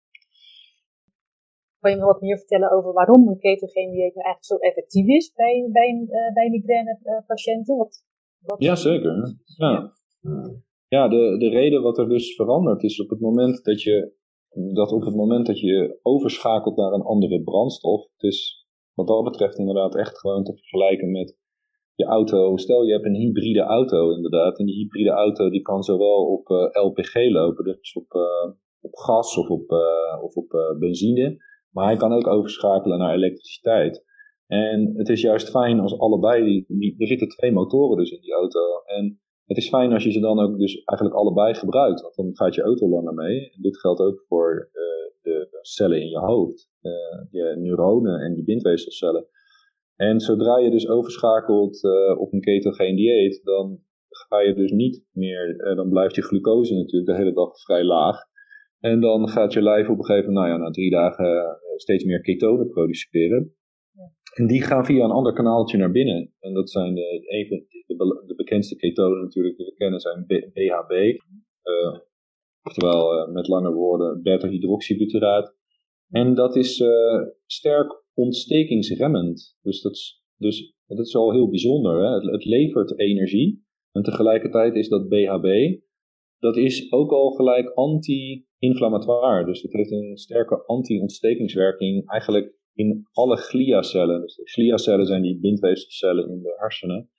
Kan 1.79 1.91
je 1.91 1.97
me 1.97 2.05
wat 2.05 2.21
meer 2.21 2.39
vertellen 2.39 2.73
over 2.73 2.93
waarom 2.93 3.29
een 3.29 3.39
ketogeen 3.39 3.91
dieet 3.91 4.15
nou 4.15 4.27
eigenlijk 4.27 4.45
zo 4.45 4.57
effectief 4.57 5.07
is 5.07 5.33
bij, 5.33 5.69
bij, 5.73 6.07
uh, 6.09 6.33
bij 6.35 6.51
migraine-patiënten? 6.51 7.77
Wat, 7.77 8.05
wat... 8.41 8.63
Ja, 8.63 8.75
zeker. 8.75 9.37
Ja, 9.57 9.93
ja 10.89 11.09
de, 11.09 11.37
de 11.39 11.49
reden 11.49 11.83
wat 11.83 11.99
er 11.99 12.09
dus 12.09 12.35
verandert 12.35 12.83
is 12.83 13.01
op 13.01 13.11
het 13.11 13.21
moment 13.21 13.65
dat 13.65 13.83
je, 13.83 14.13
dat 14.53 14.93
op 14.93 15.05
het 15.05 15.15
moment 15.15 15.47
dat 15.47 15.61
je 15.61 15.99
overschakelt 16.03 16.77
naar 16.77 16.93
een 16.93 17.03
andere 17.03 17.43
brandstof, 17.43 18.03
het 18.03 18.23
is 18.23 18.67
wat 18.95 19.07
dat 19.07 19.25
betreft 19.25 19.59
inderdaad 19.59 19.97
echt 19.97 20.19
gewoon 20.19 20.45
te 20.45 20.57
vergelijken 20.57 21.11
met 21.11 21.39
je 21.95 22.05
auto, 22.05 22.57
stel 22.57 22.85
je 22.85 22.93
hebt 22.93 23.05
een 23.05 23.15
hybride 23.15 23.61
auto 23.61 24.11
inderdaad, 24.13 24.59
en 24.59 24.67
die 24.67 24.75
hybride 24.75 25.11
auto 25.11 25.51
die 25.51 25.63
kan 25.63 25.83
zowel 25.83 26.27
op 26.27 26.49
uh, 26.49 26.85
LPG 26.85 27.15
lopen, 27.15 27.65
dus 27.65 27.93
op, 27.93 28.13
uh, 28.13 28.53
op 28.81 28.95
gas 28.95 29.37
of 29.37 29.49
op, 29.49 29.71
uh, 29.71 30.23
of 30.23 30.35
op 30.35 30.77
benzine, 30.79 31.37
maar 31.71 31.87
hij 31.87 31.97
kan 31.97 32.13
ook 32.13 32.27
overschakelen 32.27 32.99
naar 32.99 33.15
elektriciteit. 33.15 34.05
En 34.47 34.93
het 34.97 35.09
is 35.09 35.21
juist 35.21 35.51
fijn 35.51 35.81
als 35.81 35.99
allebei, 35.99 36.45
die, 36.45 36.65
die, 36.69 36.95
er 36.99 37.07
zitten 37.07 37.29
twee 37.29 37.53
motoren 37.53 37.97
dus 37.97 38.11
in 38.11 38.21
die 38.21 38.33
auto, 38.33 38.61
en 38.85 39.22
het 39.55 39.63
is 39.63 39.69
fijn 39.69 39.93
als 39.93 40.05
je 40.05 40.13
ze 40.13 40.21
dan 40.21 40.39
ook 40.41 40.59
dus 40.59 40.85
eigenlijk 40.85 41.19
allebei 41.19 41.55
gebruikt, 41.55 42.01
want 42.01 42.15
dan 42.15 42.37
gaat 42.37 42.55
je 42.55 42.63
auto 42.63 42.89
langer 42.89 43.15
mee. 43.15 43.51
En 43.51 43.63
dit 43.63 43.79
geldt 43.81 44.01
ook 44.01 44.25
voor 44.29 44.71
de 45.23 45.59
cellen 45.61 46.01
in 46.01 46.09
je 46.09 46.19
hoofd, 46.19 46.71
je 47.31 47.55
neuronen 47.59 48.21
en 48.21 48.35
die 48.35 48.45
bindweefselcellen. 48.45 49.27
En 49.97 50.21
zodra 50.21 50.59
je 50.59 50.71
dus 50.71 50.89
overschakelt 50.89 51.85
uh, 51.85 52.21
op 52.21 52.33
een 52.33 52.41
ketogeen 52.41 52.97
dieet, 52.97 53.41
dan 53.45 53.79
ga 54.09 54.41
je 54.41 54.55
dus 54.55 54.71
niet 54.71 55.05
meer, 55.13 55.75
dan 55.77 55.89
blijft 55.89 56.15
je 56.15 56.23
glucose 56.23 56.75
natuurlijk 56.75 57.07
de 57.07 57.17
hele 57.17 57.33
dag 57.33 57.61
vrij 57.61 57.85
laag. 57.85 58.17
En 58.81 59.01
dan 59.01 59.29
gaat 59.29 59.53
je 59.53 59.63
lijf 59.63 59.89
op 59.89 59.99
een 59.99 60.05
gegeven 60.05 60.33
moment, 60.33 60.49
nou 60.49 60.61
ja, 60.61 60.65
na 60.65 60.73
drie 60.73 60.91
dagen 60.91 61.59
steeds 61.77 62.05
meer 62.05 62.21
ketonen 62.21 62.69
produceren. 62.69 63.55
En 64.33 64.47
die 64.47 64.63
gaan 64.63 64.85
via 64.85 65.05
een 65.05 65.11
ander 65.11 65.33
kanaaltje 65.33 65.79
naar 65.79 65.91
binnen. 65.91 66.35
En 66.41 66.55
dat 66.55 66.71
zijn 66.71 66.95
de, 66.95 67.23
even, 67.27 67.67
de, 67.87 68.23
de 68.27 68.35
bekendste 68.35 68.77
ketonen 68.77 69.21
natuurlijk 69.21 69.57
die 69.57 69.67
we 69.67 69.75
kennen 69.75 70.01
zijn 70.01 70.27
BHB. 70.27 70.93
Uh, 71.63 71.99
oftewel 72.63 73.31
met 73.33 73.49
lange 73.49 73.73
woorden 73.73 74.23
beta-hydroxybutiraat. 74.23 75.55
En 76.09 76.35
dat 76.35 76.57
is 76.57 76.81
uh, 76.81 77.23
sterk 77.47 78.03
ontstekingsremmend. 78.15 79.57
Dus 79.63 79.83
dat 79.83 79.93
is, 79.93 80.23
dus, 80.37 80.75
dat 80.87 81.07
is 81.07 81.15
al 81.15 81.33
heel 81.33 81.49
bijzonder. 81.49 82.05
Hè? 82.05 82.15
Het, 82.15 82.31
het, 82.31 82.45
levert 82.45 82.99
energie. 82.99 83.65
En 83.93 84.03
tegelijkertijd 84.03 84.75
is 84.75 84.89
dat 84.89 85.09
BHB, 85.09 85.79
dat 86.39 86.57
is 86.57 86.93
ook 86.93 87.11
al 87.11 87.31
gelijk 87.31 87.69
anti-inflammatoire. 87.69 89.45
Dus 89.45 89.63
het 89.63 89.73
heeft 89.73 89.91
een 89.91 90.17
sterke 90.17 90.67
anti-ontstekingswerking 90.67 92.09
eigenlijk 92.11 92.55
in 92.75 93.07
alle 93.13 93.37
gliacellen. 93.37 94.21
Dus 94.21 94.35
de 94.35 94.51
gliacellen 94.51 95.07
zijn 95.07 95.23
die 95.23 95.41
bindweefselcellen 95.41 96.29
in 96.29 96.43
de 96.43 96.55
hersenen. 96.59 97.11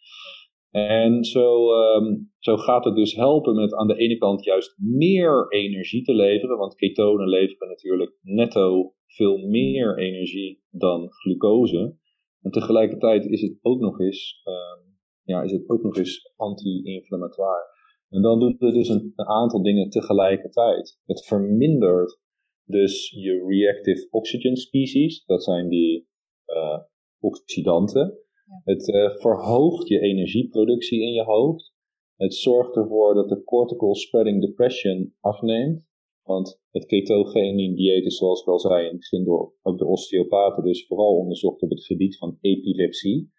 En 0.71 1.23
zo, 1.23 1.71
um, 1.71 2.31
zo 2.39 2.57
gaat 2.57 2.85
het 2.85 2.95
dus 2.95 3.15
helpen 3.15 3.55
met 3.55 3.73
aan 3.73 3.87
de 3.87 3.95
ene 3.95 4.17
kant 4.17 4.43
juist 4.43 4.75
meer 4.77 5.45
energie 5.49 6.03
te 6.03 6.13
leveren, 6.13 6.57
want 6.57 6.75
ketonen 6.75 7.27
leveren 7.27 7.67
natuurlijk 7.67 8.17
netto 8.21 8.93
veel 9.05 9.37
meer 9.37 9.97
energie 9.97 10.63
dan 10.69 11.11
glucose. 11.11 11.97
En 12.41 12.51
tegelijkertijd 12.51 13.25
is 13.25 13.41
het 13.41 13.57
ook 13.61 13.79
nog 13.79 13.99
eens, 13.99 14.41
um, 14.43 14.97
ja, 15.23 15.41
is 15.41 15.51
het 15.51 15.69
ook 15.69 15.83
nog 15.83 15.97
eens 15.97 16.33
anti-inflammatoire. 16.35 17.71
En 18.09 18.21
dan 18.21 18.39
doen 18.39 18.55
we 18.59 18.71
dus 18.71 18.89
een, 18.89 19.13
aantal 19.15 19.61
dingen 19.61 19.89
tegelijkertijd. 19.89 20.99
Het 21.05 21.25
vermindert 21.25 22.19
dus 22.65 23.09
je 23.09 23.45
reactive 23.47 24.07
oxygen 24.11 24.55
species, 24.55 25.25
dat 25.25 25.43
zijn 25.43 25.69
die 25.69 26.07
uh, 26.47 26.79
oxidanten. 27.19 28.17
Het 28.63 28.87
uh, 28.87 29.09
verhoogt 29.09 29.87
je 29.87 29.99
energieproductie 29.99 31.01
in 31.01 31.13
je 31.13 31.23
hoofd. 31.23 31.73
Het 32.15 32.33
zorgt 32.33 32.75
ervoor 32.75 33.13
dat 33.13 33.29
de 33.29 33.43
cortical 33.43 33.95
spreading 33.95 34.41
depression 34.41 35.13
afneemt. 35.19 35.85
Want 36.23 36.61
het 36.71 36.85
ketogene 36.85 37.75
dieet 37.75 38.05
is, 38.05 38.17
zoals 38.17 38.41
ik 38.41 38.47
al 38.47 38.59
zei 38.59 38.85
in 38.85 38.91
het 38.91 38.99
begin, 38.99 39.23
door 39.23 39.53
ook 39.61 39.77
de 39.77 39.85
osteopaten 39.85 40.63
dus 40.63 40.85
vooral 40.87 41.17
onderzocht 41.17 41.61
op 41.61 41.69
het 41.69 41.85
gebied 41.85 42.17
van 42.17 42.37
epilepsie. 42.41 43.31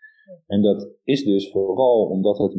En 0.46 0.62
dat 0.62 0.96
is 1.04 1.24
dus 1.24 1.50
vooral 1.50 2.06
omdat 2.08 2.38
het 2.38 2.52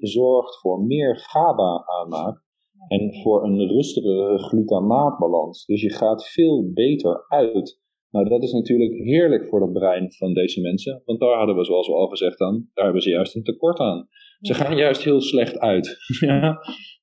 zorgt 0.00 0.60
voor 0.60 0.84
meer 0.84 1.16
GABA 1.16 1.84
aanmaak 1.86 2.41
en 2.88 3.14
voor 3.22 3.44
een 3.44 3.68
rustigere 3.68 4.38
glutamaatbalans. 4.38 5.64
Dus 5.66 5.82
je 5.82 5.90
gaat 5.90 6.28
veel 6.28 6.70
beter 6.72 7.24
uit. 7.28 7.80
Nou, 8.10 8.28
dat 8.28 8.42
is 8.42 8.52
natuurlijk 8.52 8.94
heerlijk 8.94 9.48
voor 9.48 9.62
het 9.62 9.72
brein 9.72 10.12
van 10.12 10.34
deze 10.34 10.60
mensen, 10.60 11.02
want 11.04 11.20
daar 11.20 11.36
hadden 11.36 11.56
we, 11.56 11.64
zoals 11.64 11.86
we 11.86 11.94
al 11.94 12.06
gezegd 12.06 12.40
aan, 12.40 12.70
daar 12.74 12.84
hebben 12.84 13.02
ze 13.02 13.10
juist 13.10 13.34
een 13.36 13.42
tekort 13.42 13.78
aan. 13.78 14.08
Ze 14.40 14.54
gaan 14.54 14.76
juist 14.76 15.04
heel 15.04 15.20
slecht 15.20 15.58
uit. 15.58 15.96
ja. 16.20 16.58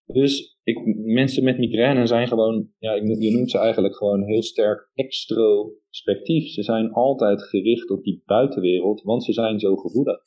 Dus 0.05 0.57
ik, 0.63 0.95
mensen 0.95 1.43
met 1.43 1.57
migraine 1.57 2.05
zijn 2.05 2.27
gewoon, 2.27 2.69
ja, 2.77 2.93
je 2.93 3.31
noemt 3.31 3.51
ze 3.51 3.57
eigenlijk 3.57 3.95
gewoon 3.95 4.23
heel 4.23 4.43
sterk 4.43 4.91
extrospectief. 4.93 6.47
Ze 6.47 6.63
zijn 6.63 6.91
altijd 6.91 7.43
gericht 7.43 7.89
op 7.89 8.03
die 8.03 8.23
buitenwereld, 8.25 9.01
want 9.01 9.23
ze 9.23 9.33
zijn 9.33 9.59
zo 9.59 9.75
gevoelig. 9.75 10.19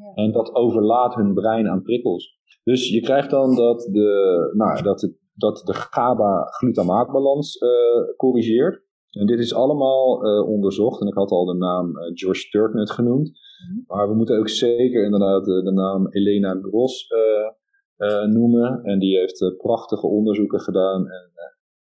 Ja. 0.00 0.22
En 0.22 0.32
dat 0.32 0.54
overlaat 0.54 1.14
hun 1.14 1.34
brein 1.34 1.68
aan 1.68 1.82
prikkels. 1.82 2.38
Dus 2.62 2.88
je 2.88 3.00
krijgt 3.00 3.30
dan 3.30 3.56
dat 3.56 3.80
de, 3.80 4.50
nou, 4.56 4.82
dat 4.82 5.00
het, 5.00 5.16
dat 5.34 5.62
de 5.64 5.74
GABA-glutamaatbalans 5.74 7.60
uh, 7.62 8.16
corrigeert. 8.16 8.88
En 9.10 9.26
dit 9.26 9.38
is 9.38 9.54
allemaal 9.54 10.26
uh, 10.26 10.48
onderzocht. 10.48 11.00
En 11.00 11.06
ik 11.06 11.14
had 11.14 11.30
al 11.30 11.44
de 11.44 11.54
naam 11.54 11.88
uh, 11.88 12.10
George 12.14 12.48
Turknet 12.48 12.90
genoemd. 12.90 13.28
Mm-hmm. 13.28 13.84
Maar 13.86 14.08
we 14.08 14.14
moeten 14.14 14.38
ook 14.38 14.48
zeker 14.48 15.04
inderdaad 15.04 15.44
de, 15.44 15.62
de 15.62 15.72
naam 15.72 16.08
Elena 16.08 16.58
Gross 16.62 17.06
noemen. 18.26 18.82
En 18.82 18.98
die 18.98 19.18
heeft 19.18 19.54
prachtige 19.56 20.06
onderzoeken 20.06 20.60
gedaan. 20.60 21.08
En 21.08 21.30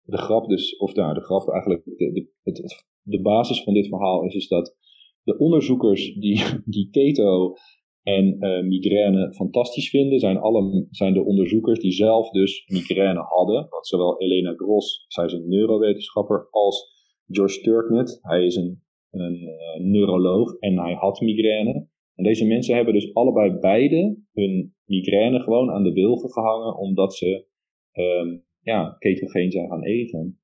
de 0.02 0.18
grap 0.18 0.48
dus, 0.48 0.76
of 0.76 0.94
nou, 0.94 1.14
de 1.14 1.20
grap 1.20 1.48
eigenlijk, 1.48 1.84
de, 1.84 2.12
de, 2.12 2.30
het, 2.42 2.86
de 3.02 3.20
basis 3.20 3.62
van 3.62 3.74
dit 3.74 3.88
verhaal 3.88 4.24
is, 4.24 4.34
is 4.34 4.48
dat 4.48 4.76
de 5.22 5.38
onderzoekers 5.38 6.14
die, 6.14 6.42
die 6.64 6.88
keto 6.90 7.54
en 8.02 8.36
uh, 8.40 8.62
migraine 8.62 9.32
fantastisch 9.34 9.90
vinden, 9.90 10.18
zijn, 10.18 10.38
alle, 10.38 10.86
zijn 10.90 11.14
de 11.14 11.24
onderzoekers 11.24 11.78
die 11.78 11.92
zelf 11.92 12.30
dus 12.30 12.64
migraine 12.66 13.20
hadden. 13.20 13.66
Want 13.68 13.86
zowel 13.86 14.20
Elena 14.20 14.52
Gross, 14.56 15.04
zij 15.08 15.24
is 15.24 15.32
een 15.32 15.48
neurowetenschapper, 15.48 16.48
als 16.50 16.96
George 17.26 17.60
Turknet, 17.60 18.18
hij 18.22 18.44
is 18.44 18.56
een, 18.56 18.82
een 19.10 19.42
uh, 19.42 19.84
neuroloog 19.84 20.58
en 20.58 20.78
hij 20.78 20.94
had 20.94 21.20
migraine. 21.20 21.88
En 22.14 22.24
deze 22.24 22.46
mensen 22.46 22.74
hebben 22.74 22.94
dus 22.94 23.14
allebei 23.14 23.58
beide 23.58 24.18
hun 24.32 24.74
migraine 24.84 25.40
gewoon 25.40 25.70
aan 25.70 25.82
de 25.82 25.92
wilgen 25.92 26.30
gehangen, 26.30 26.76
omdat 26.76 27.14
ze 27.14 27.46
um, 27.92 28.44
ja, 28.60 28.96
ketogeen 28.98 29.50
zijn 29.50 29.68
gaan 29.68 29.84
eten. 29.84 30.40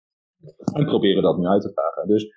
En 0.74 0.84
proberen 0.84 1.22
dat 1.22 1.38
nu 1.38 1.46
uit 1.46 1.62
te 1.62 1.72
vragen. 1.72 2.08
Dus 2.08 2.32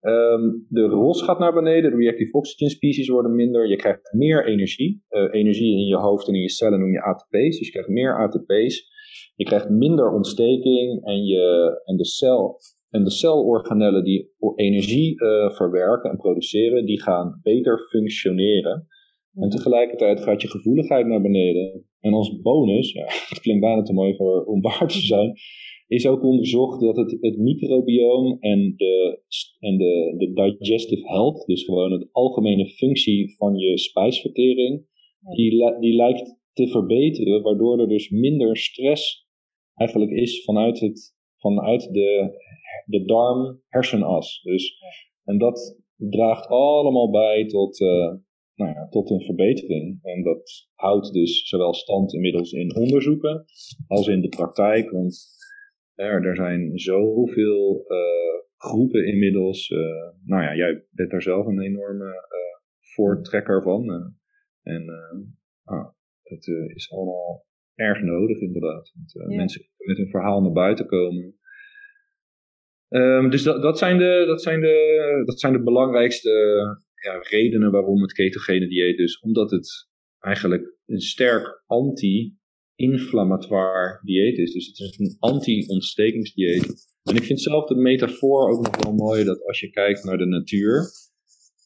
Um, 0.00 0.66
de 0.68 0.80
ROS 0.80 1.22
gaat 1.22 1.38
naar 1.38 1.52
beneden, 1.52 1.90
de 1.90 1.96
reactive 1.96 2.32
oxygen 2.32 2.70
species 2.70 3.08
worden 3.08 3.34
minder. 3.34 3.68
Je 3.68 3.76
krijgt 3.76 4.12
meer 4.12 4.46
energie. 4.46 5.02
Uh, 5.10 5.28
energie 5.30 5.72
in 5.72 5.86
je 5.86 5.96
hoofd 5.96 6.28
en 6.28 6.34
in 6.34 6.40
je 6.40 6.50
cellen 6.50 6.80
noem 6.80 6.92
je 6.92 7.02
ATP's. 7.02 7.58
Dus 7.58 7.66
je 7.66 7.70
krijgt 7.70 7.88
meer 7.88 8.18
ATP's. 8.18 8.96
Je 9.34 9.44
krijgt 9.44 9.68
minder 9.68 10.12
ontsteking 10.12 11.04
en, 11.04 11.24
je, 11.24 11.80
en, 11.84 11.96
de, 11.96 12.04
cel, 12.04 12.56
en 12.90 13.04
de 13.04 13.10
celorganellen 13.10 14.04
die 14.04 14.30
energie 14.54 15.22
uh, 15.22 15.50
verwerken 15.50 16.10
en 16.10 16.16
produceren, 16.16 16.86
die 16.86 17.02
gaan 17.02 17.40
beter 17.42 17.78
functioneren. 17.78 18.86
En 19.34 19.48
tegelijkertijd 19.48 20.20
gaat 20.20 20.42
je 20.42 20.48
gevoeligheid 20.48 21.06
naar 21.06 21.22
beneden. 21.22 21.86
En 22.00 22.12
als 22.12 22.40
bonus, 22.40 22.92
ja, 22.92 23.04
het 23.28 23.40
klinkt 23.40 23.60
bijna 23.60 23.82
te 23.82 23.92
mooi 23.92 24.16
voor 24.16 24.44
om 24.44 24.60
waar 24.60 24.88
te 24.88 25.00
zijn, 25.00 25.32
is 25.88 26.06
ook 26.06 26.22
onderzocht 26.22 26.80
dat 26.80 26.96
het, 26.96 27.16
het 27.20 27.38
microbioom 27.38 28.36
en, 28.40 28.74
de, 28.76 29.22
en 29.58 29.78
de, 29.78 30.14
de 30.16 30.56
digestive 30.58 31.08
health, 31.08 31.46
dus 31.46 31.64
gewoon 31.64 31.92
het 31.92 32.08
algemene 32.12 32.66
functie 32.66 33.36
van 33.36 33.54
je 33.54 33.78
spijsvertering, 33.78 34.86
die, 35.34 35.78
die 35.80 35.94
lijkt 35.94 36.36
te 36.52 36.68
verbeteren, 36.68 37.42
waardoor 37.42 37.80
er 37.80 37.88
dus 37.88 38.10
minder 38.10 38.56
stress 38.56 39.26
eigenlijk 39.74 40.10
is 40.10 40.44
vanuit, 40.44 40.80
het, 40.80 41.14
vanuit 41.36 41.92
de, 41.92 42.30
de 42.86 43.04
darm-hersenas. 43.04 44.40
Dus, 44.42 44.78
en 45.24 45.38
dat 45.38 45.80
draagt 45.96 46.46
allemaal 46.46 47.10
bij 47.10 47.46
tot, 47.46 47.80
uh, 47.80 48.14
nou 48.54 48.70
ja, 48.74 48.88
tot 48.88 49.10
een 49.10 49.22
verbetering. 49.22 49.98
En 50.02 50.22
dat 50.22 50.68
houdt 50.74 51.12
dus 51.12 51.48
zowel 51.48 51.74
stand 51.74 52.14
inmiddels 52.14 52.52
in 52.52 52.76
onderzoeken 52.76 53.44
als 53.86 54.06
in 54.06 54.20
de 54.20 54.28
praktijk. 54.28 54.90
Want 54.90 55.36
er, 55.98 56.26
er 56.26 56.36
zijn 56.36 56.78
zoveel 56.78 57.84
uh, 57.88 58.42
groepen 58.56 59.06
inmiddels. 59.06 59.70
Uh, 59.70 59.78
nou 60.24 60.42
ja, 60.42 60.54
jij 60.54 60.84
bent 60.90 61.10
daar 61.10 61.22
zelf 61.22 61.46
een 61.46 61.60
enorme 61.60 62.04
uh, 62.04 62.66
voortrekker 62.94 63.62
van. 63.62 64.14
en 64.62 64.84
ah, 65.64 65.88
het 66.22 66.46
is 66.74 66.90
allemaal 66.92 67.46
erg 67.74 68.02
nodig 68.02 68.40
inderdaad. 68.40 68.92
Want, 68.94 69.36
Mensen 69.36 69.66
met 69.76 69.98
een 69.98 70.10
verhaal 70.10 70.40
naar 70.40 70.52
buiten 70.52 70.86
komen. 70.86 71.36
Um, 72.88 73.30
dus 73.30 73.42
dat, 73.42 73.62
dat, 73.62 73.78
zijn 73.78 73.98
de, 73.98 74.24
dat, 74.26 74.42
zijn 74.42 74.60
de, 74.60 75.22
dat 75.24 75.40
zijn 75.40 75.52
de 75.52 75.62
belangrijkste 75.62 76.30
ja, 76.94 77.18
redenen 77.18 77.70
waarom 77.70 78.02
het 78.02 78.12
ketogene 78.12 78.68
dieet 78.68 78.96
dus. 78.96 79.20
Omdat 79.20 79.50
het 79.50 79.88
eigenlijk 80.18 80.74
een 80.86 81.00
sterk 81.00 81.62
anti 81.66 82.37
inflammatoire 82.78 84.00
dieet 84.02 84.38
is. 84.38 84.52
Dus 84.52 84.66
het 84.66 84.78
is 84.78 84.98
een 84.98 85.16
anti-ontstekingsdieet. 85.18 86.86
En 87.02 87.16
ik 87.16 87.22
vind 87.22 87.40
zelf 87.40 87.64
de 87.64 87.76
metafoor 87.76 88.50
ook 88.50 88.62
nog 88.62 88.84
wel 88.84 88.94
mooi 88.94 89.24
dat 89.24 89.46
als 89.46 89.60
je 89.60 89.70
kijkt 89.70 90.04
naar 90.04 90.18
de 90.18 90.26
natuur, 90.26 90.84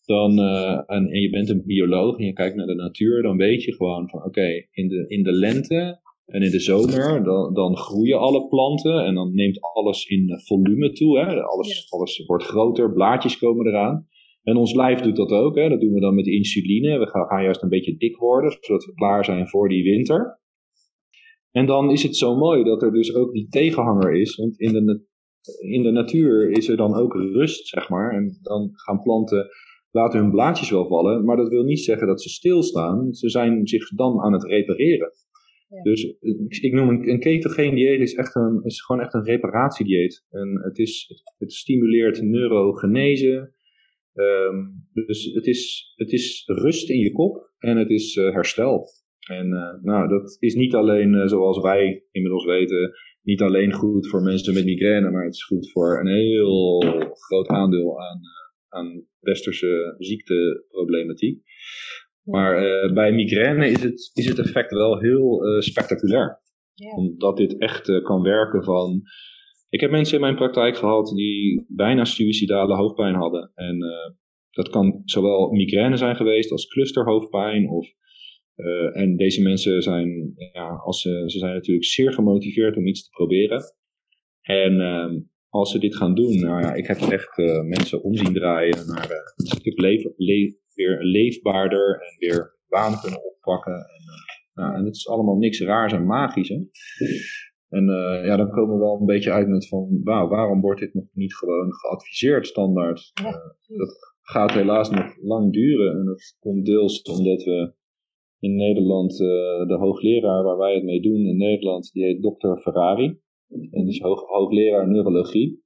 dan, 0.05 0.39
uh, 0.39 0.83
en, 0.87 1.07
en, 1.11 1.21
je 1.21 1.31
bent 1.31 1.49
een 1.49 1.63
bioloog 1.65 2.19
en 2.19 2.27
je 2.27 2.33
kijkt 2.33 2.57
naar 2.57 2.67
de 2.67 2.75
natuur, 2.75 3.23
dan 3.23 3.37
weet 3.37 3.63
je 3.63 3.75
gewoon 3.75 4.09
van 4.09 4.25
oké, 4.25 4.67
in, 4.71 4.89
de, 4.89 5.05
in 5.07 5.23
de 5.23 5.33
lente 5.33 6.01
en 6.27 6.43
in 6.43 6.51
de 6.51 6.61
zomer, 6.61 7.25
dan, 7.25 7.55
dan 7.55 7.77
groeien 7.77 8.19
alle 8.19 8.49
planten 8.49 9.05
en 9.05 9.15
dan 9.15 9.35
neemt 9.35 9.59
alles 9.75 10.07
in 10.07 10.41
volume 10.45 10.93
toe. 10.93 11.19
Hè? 11.19 11.43
Alles, 11.43 11.87
alles 11.91 12.25
wordt 12.27 12.45
groter, 12.45 12.93
blaadjes 12.93 13.39
komen 13.39 13.67
eraan. 13.67 14.07
En 14.43 14.57
ons 14.57 14.75
lijf 14.75 15.01
doet 15.01 15.17
dat 15.17 15.31
ook. 15.31 15.57
Hè? 15.57 15.69
Dat 15.69 15.81
doen 15.81 15.93
we 15.93 16.01
dan 16.01 16.15
met 16.15 16.27
insuline. 16.27 16.99
We 16.99 17.07
gaan, 17.07 17.27
gaan 17.27 17.43
juist 17.43 17.63
een 17.63 17.69
beetje 17.69 17.97
dik 17.97 18.17
worden, 18.17 18.57
zodat 18.61 18.85
we 18.85 18.95
klaar 18.95 19.25
zijn 19.25 19.49
voor 19.49 19.69
die 19.69 19.83
winter. 19.83 20.41
En 21.53 21.67
dan 21.67 21.91
is 21.91 22.03
het 22.03 22.17
zo 22.17 22.37
mooi 22.37 22.65
dat 22.65 22.83
er 22.83 22.93
dus 22.93 23.15
ook 23.15 23.33
die 23.33 23.49
tegenhanger 23.49 24.15
is. 24.15 24.37
Want 24.37 24.61
in 24.61 24.73
de, 24.73 25.03
in 25.61 25.83
de 25.83 25.91
natuur 25.91 26.51
is 26.51 26.69
er 26.69 26.77
dan 26.77 26.95
ook 26.95 27.15
rust, 27.15 27.67
zeg 27.67 27.89
maar. 27.89 28.13
En 28.13 28.39
dan 28.43 28.71
gaan 28.73 29.03
planten 29.03 29.49
laten 29.91 30.21
hun 30.21 30.31
blaadjes 30.31 30.71
wel 30.71 30.87
vallen. 30.87 31.25
Maar 31.25 31.37
dat 31.37 31.49
wil 31.49 31.63
niet 31.63 31.81
zeggen 31.81 32.07
dat 32.07 32.23
ze 32.23 32.29
stilstaan. 32.29 33.15
Ze 33.15 33.29
zijn 33.29 33.67
zich 33.67 33.89
dan 33.89 34.21
aan 34.21 34.33
het 34.33 34.45
repareren. 34.45 35.13
Dus 35.83 36.05
ik, 36.21 36.57
ik 36.61 36.73
noem 36.73 36.89
een, 36.89 37.09
een 37.09 37.21
ketogeen 37.21 37.75
dieet 37.75 38.01
is, 38.01 38.15
echt 38.15 38.35
een, 38.35 38.61
is 38.65 38.81
gewoon 38.81 39.03
echt 39.03 39.15
een 39.15 39.25
reparatiedieet. 39.25 40.25
En 40.31 40.61
het, 40.63 40.79
is, 40.79 41.23
het 41.39 41.53
stimuleert 41.53 42.23
neurogenese. 42.23 43.53
Ehm, 44.13 44.57
dus 44.93 45.25
het 45.25 45.47
is, 45.47 45.93
het 45.97 46.13
is 46.13 46.43
rust 46.47 46.91
in 46.91 46.99
je 46.99 47.13
kop 47.13 47.51
en 47.59 47.77
het 47.77 47.91
is 47.91 48.17
uh, 48.17 48.33
herstel. 48.35 48.87
En 49.29 49.47
uh, 49.47 49.83
nou, 49.83 50.09
dat 50.09 50.37
is 50.41 50.55
niet 50.55 50.75
alleen, 50.75 51.15
uh, 51.15 51.27
zoals 51.27 51.61
wij 51.61 52.05
inmiddels 52.11 52.45
weten, 52.45 52.93
niet 53.23 53.41
alleen 53.41 53.73
goed 53.73 54.09
voor 54.09 54.23
mensen 54.23 54.55
met 54.55 54.65
migraine, 54.65 55.11
maar 55.11 55.25
het 55.25 55.35
is 55.35 55.45
goed 55.45 55.71
voor 55.71 56.01
een 56.01 56.15
heel 56.15 56.83
groot 57.13 57.49
aandeel 57.49 58.01
aan, 58.01 58.21
aan 58.69 59.07
westerse 59.21 59.95
ziekteproblematiek. 59.99 61.43
Maar 62.23 62.65
uh, 62.65 62.93
bij 62.95 63.13
migraine 63.13 63.67
is 63.67 63.83
het, 63.83 64.11
is 64.15 64.29
het 64.29 64.39
effect 64.39 64.73
wel 64.73 64.99
heel 65.01 65.41
spectaculair. 65.59 66.41
Yeah. 66.75 66.97
Omdat 66.97 67.37
dit 67.37 67.59
echt 67.59 68.03
kan 68.03 68.23
werken 68.23 68.65
van... 68.65 69.03
Ik 69.69 69.81
heb 69.81 69.91
mensen 69.91 70.15
in 70.15 70.21
mijn 70.21 70.37
praktijk 70.37 70.77
gehad 70.77 71.13
die 71.15 71.65
bijna 71.69 72.05
suïcidale 72.05 72.75
hoofdpijn 72.75 73.15
hadden. 73.15 73.51
En 73.55 73.79
dat 74.51 74.69
kan 74.69 75.03
zowel 75.05 75.51
migraine 75.51 75.97
zijn 75.97 76.17
geweest 76.17 76.51
als 76.51 76.67
clusterhoofdpijn. 76.67 77.69
Of, 77.69 77.87
en 78.93 79.17
deze 79.17 79.43
mensen 79.43 79.83
zijn, 79.83 80.35
ja, 80.53 80.69
als 80.69 81.01
ze, 81.01 81.23
ze 81.27 81.39
zijn 81.39 81.55
natuurlijk 81.55 81.87
zeer 81.87 82.13
gemotiveerd 82.13 82.77
om 82.77 82.87
iets 82.87 83.05
te 83.05 83.11
proberen. 83.11 83.63
En 84.41 84.81
ehm, 84.81 85.21
als 85.49 85.71
ze 85.71 85.79
dit 85.79 85.97
gaan 85.97 86.15
doen, 86.15 86.41
nou 86.41 86.61
ja, 86.61 86.75
ik 86.75 86.87
heb 86.87 86.99
echt 86.99 87.37
mensen 87.65 88.03
omzien 88.03 88.33
draaien 88.33 88.87
naar 88.87 89.11
een 89.37 89.47
stuk 89.47 89.81
leven, 89.81 90.15
le 90.17 90.61
weer 90.75 91.03
leefbaarder 91.03 92.01
en 92.01 92.19
weer 92.19 92.59
baan 92.69 93.01
kunnen 93.01 93.25
oppakken. 93.25 93.73
En, 93.73 94.03
uh, 94.07 94.65
nou, 94.65 94.75
en 94.75 94.85
het 94.85 94.97
is 94.97 95.09
allemaal 95.09 95.37
niks 95.37 95.61
raars 95.61 95.93
en 95.93 96.07
magisch. 96.07 96.49
Hè? 96.49 96.59
En 97.69 97.89
uh, 97.89 98.27
ja, 98.27 98.37
dan 98.37 98.51
komen 98.51 98.75
we 98.75 98.81
wel 98.81 99.01
een 99.01 99.07
beetje 99.07 99.33
uit 99.33 99.49
met 99.49 99.69
van, 99.69 100.01
wauw, 100.03 100.29
waarom 100.29 100.61
wordt 100.61 100.81
dit 100.81 100.95
nog 100.95 101.05
niet 101.13 101.35
gewoon 101.35 101.73
geadviseerd 101.73 102.47
standaard? 102.47 103.13
Uh, 103.23 103.31
dat 103.79 104.15
gaat 104.23 104.53
helaas 104.53 104.91
nog 104.91 105.17
lang 105.21 105.53
duren 105.53 105.99
en 105.99 106.05
dat 106.05 106.37
komt 106.39 106.67
deels 106.67 107.03
omdat 107.03 107.43
we 107.43 107.73
in 108.43 108.57
Nederland, 108.57 109.17
de 109.17 109.77
hoogleraar 109.81 110.43
waar 110.43 110.57
wij 110.57 110.75
het 110.75 110.85
mee 110.85 111.01
doen 111.01 111.27
in 111.27 111.37
Nederland, 111.37 111.91
die 111.93 112.05
heet 112.05 112.23
Dr. 112.23 112.57
Ferrari. 112.57 113.19
En 113.71 113.87
is 113.87 114.01
hoog, 114.01 114.23
hoogleraar 114.27 114.89
neurologie. 114.89 115.63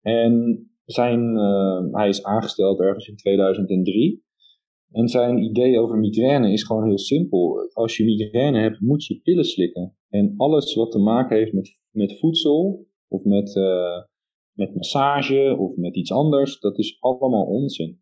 En 0.00 0.66
zijn, 0.84 1.36
uh, 1.36 1.94
hij 1.94 2.08
is 2.08 2.24
aangesteld 2.24 2.80
ergens 2.80 3.08
in 3.08 3.16
2003. 3.16 4.22
En 4.90 5.08
zijn 5.08 5.38
idee 5.38 5.78
over 5.78 5.98
migraine 5.98 6.52
is 6.52 6.64
gewoon 6.64 6.84
heel 6.84 6.98
simpel. 6.98 7.70
Als 7.72 7.96
je 7.96 8.04
migraine 8.04 8.58
hebt, 8.58 8.80
moet 8.80 9.04
je 9.04 9.20
pillen 9.20 9.44
slikken. 9.44 9.96
En 10.08 10.34
alles 10.36 10.74
wat 10.74 10.90
te 10.90 10.98
maken 10.98 11.36
heeft 11.36 11.52
met, 11.52 11.78
met 11.90 12.18
voedsel, 12.18 12.86
of 13.08 13.24
met, 13.24 13.56
uh, 13.56 14.02
met 14.52 14.74
massage, 14.74 15.56
of 15.58 15.76
met 15.76 15.96
iets 15.96 16.12
anders, 16.12 16.60
dat 16.60 16.78
is 16.78 16.96
allemaal 17.00 17.44
onzin. 17.44 18.01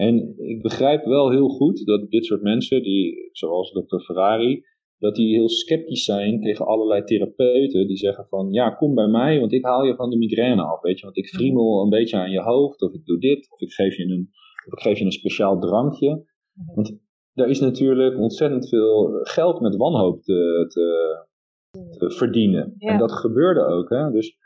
En 0.00 0.34
ik 0.36 0.62
begrijp 0.62 1.04
wel 1.04 1.30
heel 1.30 1.48
goed 1.48 1.86
dat 1.86 2.10
dit 2.10 2.24
soort 2.24 2.42
mensen, 2.42 2.82
die, 2.82 3.28
zoals 3.32 3.72
dokter 3.72 4.00
Ferrari, 4.00 4.64
dat 4.98 5.14
die 5.14 5.34
heel 5.34 5.48
sceptisch 5.48 6.04
zijn 6.04 6.40
tegen 6.40 6.66
allerlei 6.66 7.04
therapeuten 7.04 7.86
die 7.86 7.96
zeggen 7.96 8.26
van 8.28 8.52
ja, 8.52 8.70
kom 8.70 8.94
bij 8.94 9.06
mij, 9.08 9.40
want 9.40 9.52
ik 9.52 9.64
haal 9.64 9.84
je 9.84 9.94
van 9.94 10.10
de 10.10 10.16
migraine 10.16 10.62
af, 10.62 10.80
weet 10.80 10.98
je, 10.98 11.04
want 11.04 11.16
ik 11.16 11.28
friemel 11.28 11.82
een 11.82 11.90
beetje 11.90 12.16
aan 12.16 12.30
je 12.30 12.40
hoofd, 12.40 12.82
of 12.82 12.92
ik 12.92 13.04
doe 13.04 13.18
dit, 13.18 13.50
of 13.50 13.60
ik 13.60 13.72
geef 13.72 13.96
je 13.96 14.04
een, 14.04 14.28
of 14.66 14.72
ik 14.72 14.80
geef 14.80 14.98
je 14.98 15.04
een 15.04 15.12
speciaal 15.12 15.60
drankje. 15.60 16.24
Mhm. 16.52 16.74
Want 16.74 17.00
daar 17.32 17.48
is 17.48 17.60
natuurlijk 17.60 18.18
ontzettend 18.18 18.68
veel 18.68 19.20
geld 19.22 19.60
met 19.60 19.76
wanhoop 19.76 20.22
te, 20.22 20.64
te, 20.68 21.16
te 21.98 22.10
verdienen. 22.10 22.74
En 22.78 22.98
dat 22.98 23.12
gebeurde 23.12 23.64
ook. 23.64 23.88
Hè? 23.88 24.10
Dus 24.10 24.36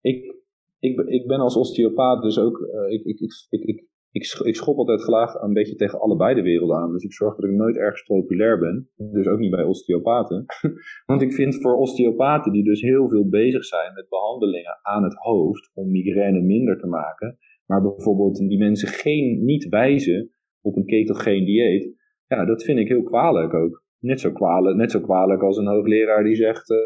ik, 0.00 0.36
ik, 0.78 1.00
ik 1.00 1.26
ben 1.26 1.40
als 1.40 1.56
osteopaat 1.56 2.22
dus 2.22 2.38
ook, 2.38 2.58
uh, 2.58 2.92
ik, 2.92 3.04
ik, 3.04 3.20
ik, 3.48 3.64
ik, 3.64 3.87
ik, 4.10 4.40
ik 4.42 4.56
schop 4.56 4.76
altijd 4.76 5.02
graag 5.02 5.34
een 5.34 5.52
beetje 5.52 5.74
tegen 5.74 6.00
allebei 6.00 6.34
de 6.34 6.42
werelden 6.42 6.76
aan. 6.76 6.92
Dus 6.92 7.04
ik 7.04 7.12
zorg 7.12 7.36
dat 7.36 7.50
ik 7.50 7.56
nooit 7.56 7.76
ergens 7.76 8.02
populair 8.02 8.58
ben. 8.58 8.90
Dus 8.96 9.26
ook 9.26 9.38
niet 9.38 9.50
bij 9.50 9.64
osteopaten. 9.64 10.44
Want 11.06 11.22
ik 11.22 11.32
vind 11.32 11.60
voor 11.60 11.76
osteopaten 11.76 12.52
die 12.52 12.64
dus 12.64 12.80
heel 12.80 13.08
veel 13.08 13.28
bezig 13.28 13.64
zijn 13.64 13.94
met 13.94 14.08
behandelingen 14.08 14.78
aan 14.82 15.02
het 15.02 15.14
hoofd 15.14 15.70
om 15.74 15.90
migraine 15.90 16.40
minder 16.40 16.78
te 16.78 16.86
maken. 16.86 17.38
Maar 17.66 17.82
bijvoorbeeld 17.82 18.36
die 18.36 18.58
mensen 18.58 18.88
geen, 18.88 19.44
niet 19.44 19.68
wijzen 19.68 20.30
op 20.60 20.76
een 20.76 20.86
ketogeen 20.86 21.44
dieet. 21.44 21.96
Ja, 22.26 22.44
dat 22.44 22.64
vind 22.64 22.78
ik 22.78 22.88
heel 22.88 23.02
kwalijk 23.02 23.54
ook. 23.54 23.84
Net 23.98 24.20
zo 24.20 24.32
kwalijk, 24.32 24.76
net 24.76 24.90
zo 24.90 25.00
kwalijk 25.00 25.42
als 25.42 25.56
een 25.56 25.66
hoogleraar 25.66 26.24
die 26.24 26.34
zegt, 26.34 26.70
uh, 26.70 26.78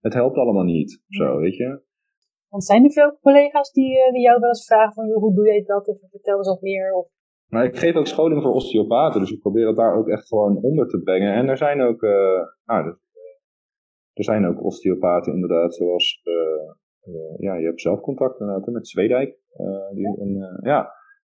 het 0.00 0.14
helpt 0.14 0.36
allemaal 0.36 0.64
niet. 0.64 1.02
Zo, 1.08 1.38
weet 1.38 1.56
je. 1.56 1.82
Want 2.52 2.64
zijn 2.64 2.84
er 2.84 2.92
veel 2.92 3.18
collega's 3.20 3.72
die, 3.72 3.92
uh, 3.96 4.12
die 4.12 4.22
jou 4.22 4.40
wel 4.40 4.48
eens 4.48 4.66
vragen 4.66 4.92
van, 4.92 5.06
joh, 5.06 5.20
hoe 5.24 5.34
doe 5.34 5.52
je 5.52 5.62
dat? 5.64 5.88
Of 5.88 5.98
vertel 6.10 6.36
eens 6.36 6.48
wat 6.48 6.60
meer? 6.60 6.92
Of... 6.92 7.06
Maar 7.48 7.64
ik 7.64 7.76
geef 7.76 7.94
ook 7.94 8.06
scholing 8.06 8.42
voor 8.42 8.52
osteopaten, 8.52 9.20
dus 9.20 9.32
ik 9.32 9.40
probeer 9.40 9.66
het 9.66 9.76
daar 9.76 9.96
ook 9.96 10.08
echt 10.08 10.26
gewoon 10.28 10.62
onder 10.62 10.88
te 10.88 11.00
brengen. 11.02 11.34
En 11.34 11.48
er 11.48 11.56
zijn 11.56 11.80
ook, 11.80 12.02
uh, 12.02 12.42
nou, 12.64 12.96
er 14.12 14.24
zijn 14.24 14.46
ook 14.46 14.64
osteopaten 14.64 15.32
inderdaad, 15.32 15.74
zoals, 15.74 16.22
ja, 17.36 17.54
je 17.54 17.66
hebt 17.66 17.80
zelf 17.80 18.00
contact 18.00 18.40
inderdaad 18.40 18.66
met 18.66 18.88
Zwedijk. 18.88 19.38
die, 19.94 20.08
ja. 20.08 20.14
En, 20.18 20.60
ja, 20.62 20.92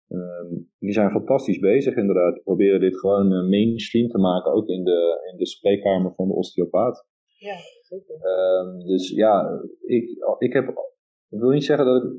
Ehm, 0.08 0.54
die 0.78 0.92
zijn 0.92 1.10
fantastisch 1.10 1.58
bezig 1.58 1.96
inderdaad. 1.96 2.42
Proberen 2.42 2.80
dit 2.80 2.98
gewoon 2.98 3.48
mainstream 3.48 4.08
te 4.08 4.18
maken, 4.18 4.52
ook 4.52 4.68
in 4.68 4.84
de, 4.84 5.28
in 5.32 5.38
de 5.38 5.46
spreekkamer 5.46 6.14
van 6.14 6.28
de 6.28 6.34
osteopaat. 6.34 7.06
Ja, 7.38 7.56
zeker. 7.80 8.14
Um, 8.14 8.86
dus 8.86 9.10
ja, 9.10 9.60
ik, 9.84 10.08
ik 10.38 10.52
heb, 10.52 10.94
ik 11.28 11.40
wil 11.40 11.50
niet 11.50 11.64
zeggen 11.64 11.86
dat 11.86 12.04
ik, 12.04 12.10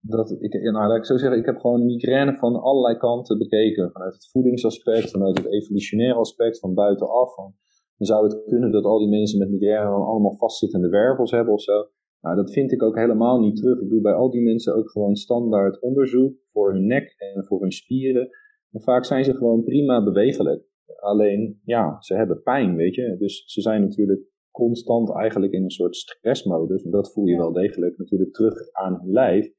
dat 0.00 0.30
ik, 0.40 0.62
nou 0.62 1.04
zo 1.04 1.16
zeggen, 1.16 1.38
ik 1.38 1.46
heb 1.46 1.58
gewoon 1.58 1.84
migraine 1.84 2.36
van 2.36 2.60
allerlei 2.60 2.96
kanten 2.96 3.38
bekeken. 3.38 3.90
Vanuit 3.90 4.14
het 4.14 4.30
voedingsaspect, 4.30 5.10
vanuit 5.10 5.38
het 5.38 5.52
evolutionaire 5.52 6.18
aspect, 6.18 6.58
van 6.58 6.74
buitenaf. 6.74 7.34
Van, 7.34 7.54
dan 7.96 8.06
zou 8.06 8.24
het 8.24 8.44
kunnen 8.44 8.72
dat 8.72 8.84
al 8.84 8.98
die 8.98 9.08
mensen 9.08 9.38
met 9.38 9.50
migraine 9.50 9.90
dan 9.90 10.06
allemaal 10.06 10.36
vastzittende 10.36 10.88
wervels 10.88 11.30
hebben 11.30 11.54
of 11.54 11.62
zo. 11.62 11.88
Nou, 12.20 12.36
dat 12.36 12.52
vind 12.52 12.72
ik 12.72 12.82
ook 12.82 12.96
helemaal 12.96 13.40
niet 13.40 13.56
terug. 13.56 13.80
Ik 13.80 13.88
doe 13.88 14.00
bij 14.00 14.12
al 14.12 14.30
die 14.30 14.42
mensen 14.42 14.74
ook 14.74 14.90
gewoon 14.90 15.14
standaard 15.14 15.80
onderzoek 15.80 16.34
voor 16.52 16.72
hun 16.72 16.86
nek 16.86 17.14
en 17.18 17.44
voor 17.44 17.60
hun 17.60 17.72
spieren. 17.72 18.28
En 18.70 18.80
vaak 18.80 19.04
zijn 19.04 19.24
ze 19.24 19.34
gewoon 19.34 19.64
prima 19.64 20.04
bewegelijk. 20.04 20.64
Alleen, 21.00 21.60
ja, 21.64 22.00
ze 22.00 22.14
hebben 22.14 22.42
pijn, 22.42 22.76
weet 22.76 22.94
je. 22.94 23.16
Dus 23.18 23.42
ze 23.46 23.60
zijn 23.60 23.80
natuurlijk 23.80 24.31
constant 24.52 25.14
eigenlijk 25.14 25.52
in 25.52 25.62
een 25.62 25.70
soort 25.70 25.96
stressmodus. 25.96 26.82
En 26.82 26.90
dat 26.90 27.12
voel 27.12 27.26
je 27.26 27.36
wel 27.36 27.52
degelijk 27.52 27.98
natuurlijk 27.98 28.32
terug 28.32 28.72
aan 28.72 28.98
hun 29.00 29.12
lijf. 29.12 29.52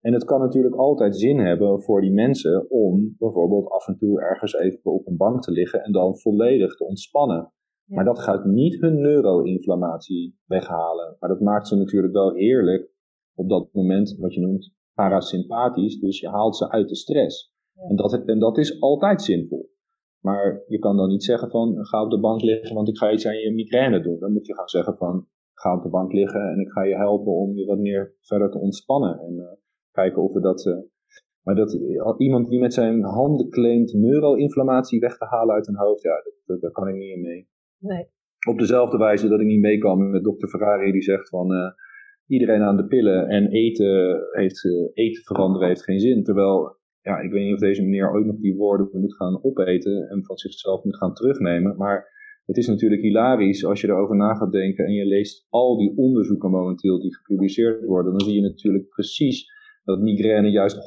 En 0.00 0.12
het 0.12 0.24
kan 0.24 0.40
natuurlijk 0.40 0.74
altijd 0.74 1.16
zin 1.16 1.38
hebben 1.38 1.82
voor 1.82 2.00
die 2.00 2.12
mensen 2.12 2.70
om 2.70 3.14
bijvoorbeeld 3.18 3.68
af 3.68 3.86
en 3.86 3.96
toe 3.96 4.20
ergens 4.20 4.54
even 4.54 4.92
op 4.92 5.06
een 5.06 5.16
bank 5.16 5.42
te 5.42 5.50
liggen 5.50 5.82
en 5.82 5.92
dan 5.92 6.18
volledig 6.18 6.76
te 6.76 6.84
ontspannen. 6.84 7.52
Maar 7.84 8.04
dat 8.04 8.18
gaat 8.18 8.44
niet 8.44 8.80
hun 8.80 9.00
neuroinflammatie 9.00 10.38
weghalen. 10.46 11.16
Maar 11.20 11.28
dat 11.28 11.40
maakt 11.40 11.68
ze 11.68 11.76
natuurlijk 11.76 12.12
wel 12.12 12.34
heerlijk 12.34 12.90
op 13.34 13.48
dat 13.48 13.68
moment, 13.72 14.16
wat 14.18 14.34
je 14.34 14.40
noemt, 14.40 14.74
parasympathisch. 14.94 15.98
Dus 15.98 16.20
je 16.20 16.28
haalt 16.28 16.56
ze 16.56 16.70
uit 16.70 16.88
de 16.88 16.96
stress. 16.96 17.52
En, 17.74 17.96
dat, 17.96 18.22
en 18.26 18.38
dat 18.38 18.58
is 18.58 18.80
altijd 18.80 19.22
zinvol. 19.22 19.70
Maar 20.20 20.62
je 20.66 20.78
kan 20.78 20.96
dan 20.96 21.08
niet 21.08 21.24
zeggen 21.24 21.50
van, 21.50 21.86
ga 21.86 22.02
op 22.02 22.10
de 22.10 22.20
bank 22.20 22.42
liggen, 22.42 22.74
want 22.74 22.88
ik 22.88 22.96
ga 22.96 23.12
iets 23.12 23.26
aan 23.26 23.38
je 23.38 23.54
migraine 23.54 24.00
doen. 24.00 24.18
Dan 24.18 24.32
moet 24.32 24.46
je 24.46 24.54
gaan 24.54 24.68
zeggen 24.68 24.96
van, 24.96 25.26
ga 25.54 25.76
op 25.76 25.82
de 25.82 25.88
bank 25.88 26.12
liggen 26.12 26.40
en 26.40 26.60
ik 26.60 26.68
ga 26.68 26.82
je 26.82 26.96
helpen 26.96 27.32
om 27.32 27.56
je 27.56 27.66
wat 27.66 27.78
meer 27.78 28.14
verder 28.20 28.50
te 28.50 28.58
ontspannen. 28.58 29.18
En 29.18 29.34
uh, 29.34 29.44
kijken 29.92 30.22
of 30.22 30.32
we 30.32 30.40
dat... 30.40 30.66
Uh, 30.66 30.78
maar 31.42 31.54
dat 31.54 31.78
iemand 32.18 32.48
die 32.48 32.60
met 32.60 32.74
zijn 32.74 33.02
handen 33.02 33.48
claimt 33.50 33.92
neuroinflammatie 33.92 35.00
weg 35.00 35.16
te 35.18 35.24
halen 35.24 35.54
uit 35.54 35.68
een 35.68 35.76
hoofd, 35.76 36.02
ja, 36.02 36.14
dat, 36.44 36.60
daar 36.60 36.70
kan 36.70 36.88
ik 36.88 36.94
niet 36.94 37.14
in 37.14 37.20
mee. 37.20 37.48
Nee. 37.78 38.06
Op 38.48 38.58
dezelfde 38.58 38.98
wijze 38.98 39.28
dat 39.28 39.40
ik 39.40 39.46
niet 39.46 39.60
mee 39.60 39.78
kan 39.78 40.10
met 40.10 40.24
dokter 40.24 40.48
Ferrari 40.48 40.92
die 40.92 41.02
zegt 41.02 41.28
van 41.28 41.52
uh, 41.52 41.58
iedereen 42.26 42.62
aan 42.62 42.76
de 42.76 42.86
pillen 42.86 43.28
en 43.28 43.50
eten, 43.50 44.20
heeft, 44.30 44.64
eten 44.92 45.22
veranderen 45.22 45.68
heeft 45.68 45.84
geen 45.84 46.00
zin. 46.00 46.22
Terwijl, 46.22 46.77
ja, 47.08 47.18
ik 47.20 47.30
weet 47.30 47.44
niet 47.44 47.54
of 47.54 47.60
deze 47.60 47.82
meneer 47.82 48.12
ooit 48.12 48.26
nog 48.26 48.38
die 48.40 48.56
woorden 48.56 48.88
moet 48.92 49.14
gaan 49.14 49.44
opeten 49.44 50.08
en 50.08 50.24
van 50.24 50.36
zichzelf 50.36 50.84
moet 50.84 50.96
gaan 50.96 51.14
terugnemen. 51.14 51.76
Maar 51.76 51.98
het 52.46 52.56
is 52.56 52.66
natuurlijk 52.66 53.02
hilarisch 53.02 53.64
als 53.64 53.80
je 53.80 53.88
erover 53.88 54.16
na 54.16 54.34
gaat 54.34 54.52
denken 54.52 54.84
en 54.84 54.92
je 54.92 55.06
leest 55.06 55.46
al 55.48 55.78
die 55.78 55.96
onderzoeken 55.96 56.50
momenteel 56.50 57.00
die 57.00 57.14
gepubliceerd 57.14 57.84
worden. 57.84 58.12
Dan 58.12 58.20
zie 58.20 58.34
je 58.34 58.48
natuurlijk 58.48 58.88
precies 58.88 59.46
dat 59.84 60.00
migraine 60.00 60.50
juist 60.50 60.76
100% 60.76 60.80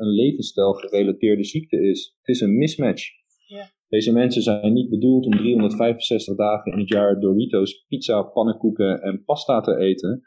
een 0.00 0.14
levensstijl 0.14 0.72
gerelateerde 0.72 1.44
ziekte 1.44 1.80
is. 1.80 2.16
Het 2.18 2.34
is 2.34 2.40
een 2.40 2.58
mismatch. 2.58 3.04
Ja. 3.46 3.64
Deze 3.88 4.12
mensen 4.12 4.42
zijn 4.42 4.72
niet 4.72 4.90
bedoeld 4.90 5.26
om 5.26 5.36
365 5.36 6.36
dagen 6.36 6.72
in 6.72 6.78
het 6.78 6.88
jaar 6.88 7.20
Doritos, 7.20 7.84
pizza, 7.88 8.22
pannenkoeken 8.22 9.02
en 9.02 9.24
pasta 9.24 9.60
te 9.60 9.76
eten. 9.76 10.22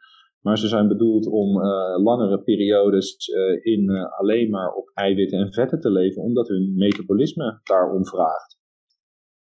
Maar 0.46 0.58
ze 0.58 0.68
zijn 0.68 0.88
bedoeld 0.88 1.28
om 1.28 1.58
uh, 1.58 1.64
langere 2.04 2.44
periodes 2.44 3.28
uh, 3.28 3.74
in 3.74 3.90
uh, 3.90 4.20
alleen 4.20 4.50
maar 4.50 4.74
op 4.74 4.92
eiwitten 4.94 5.40
en 5.40 5.54
vetten 5.54 5.80
te 5.80 5.92
leven, 5.92 6.22
omdat 6.22 6.48
hun 6.48 6.74
metabolisme 6.76 7.60
daarom 7.64 8.06
vraagt. 8.06 8.58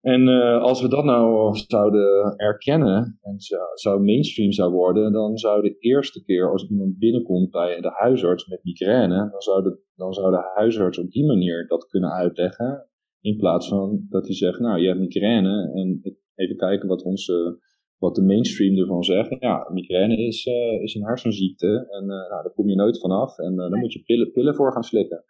En 0.02 0.28
als 0.62 0.82
we 0.82 0.88
dat 0.88 1.04
nou 1.04 1.56
zouden 1.68 2.36
erkennen 2.36 3.18
en 3.22 3.40
zou, 3.40 3.62
zou 3.74 4.04
mainstream 4.04 4.52
zou 4.52 4.72
worden, 4.72 5.12
dan 5.12 5.38
zou 5.38 5.62
de 5.62 5.78
eerste 5.80 6.24
keer 6.24 6.52
als 6.52 6.70
iemand 6.70 6.98
binnenkomt 6.98 7.52
bij 7.52 7.82
de 7.82 7.92
huisarts 7.94 8.48
met 8.48 8.64
migraine, 8.64 9.30
dan 9.32 9.42
zou 9.42 9.64
de, 9.64 9.80
dan 9.96 10.14
zou 10.14 10.32
de 10.32 10.52
huisarts 10.56 11.00
op 11.00 11.12
die 11.12 11.26
manier 11.26 11.68
dat 11.68 11.86
kunnen 11.86 12.12
uitleggen. 12.12 12.90
In 13.22 13.38
plaats 13.38 13.68
van 13.68 14.06
dat 14.10 14.26
hij 14.26 14.36
zegt, 14.36 14.60
nou 14.60 14.80
je 14.80 14.88
hebt 14.88 15.00
migraine 15.00 15.72
en 15.74 16.02
even 16.36 16.58
kijken 16.58 16.88
wat, 16.88 17.04
onze, 17.04 17.60
wat 18.00 18.16
de 18.16 18.22
mainstream 18.22 18.78
ervan 18.78 19.04
zegt. 19.04 19.36
Ja, 19.40 19.70
migraine 19.72 20.18
is, 20.18 20.46
uh, 20.46 20.82
is 20.82 20.96
een 20.96 21.06
hersenziekte 21.06 21.88
en 21.90 22.04
uh, 22.04 22.10
nou, 22.10 22.44
daar 22.44 22.54
kom 22.56 22.70
je 22.70 22.76
nooit 22.76 23.00
vanaf 23.00 23.38
en 23.38 23.56
daar 23.56 23.80
moet 23.80 23.94
je 23.94 24.04
pillen, 24.04 24.32
pillen 24.32 24.56
voor 24.56 24.72
gaan 24.72 24.84
slikken. 24.84 25.24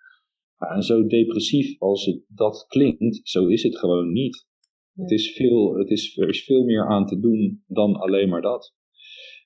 en 0.58 0.84
zo 0.84 1.08
depressief 1.08 1.80
als 1.80 2.06
het 2.06 2.24
dat 2.28 2.66
klinkt, 2.68 3.20
zo 3.24 3.48
is 3.48 3.64
het 3.64 3.78
gewoon 3.78 4.12
niet. 4.12 4.48
Het 4.94 5.12
is 5.12 5.34
veel, 5.34 5.78
het 5.78 5.90
is, 5.90 6.18
er 6.18 6.30
is 6.30 6.44
veel 6.44 6.64
meer 6.64 6.88
aan 6.88 7.06
te 7.06 7.20
doen 7.20 7.64
dan 7.68 7.96
alleen 7.96 8.30
maar 8.30 8.42
dat. 8.42 8.76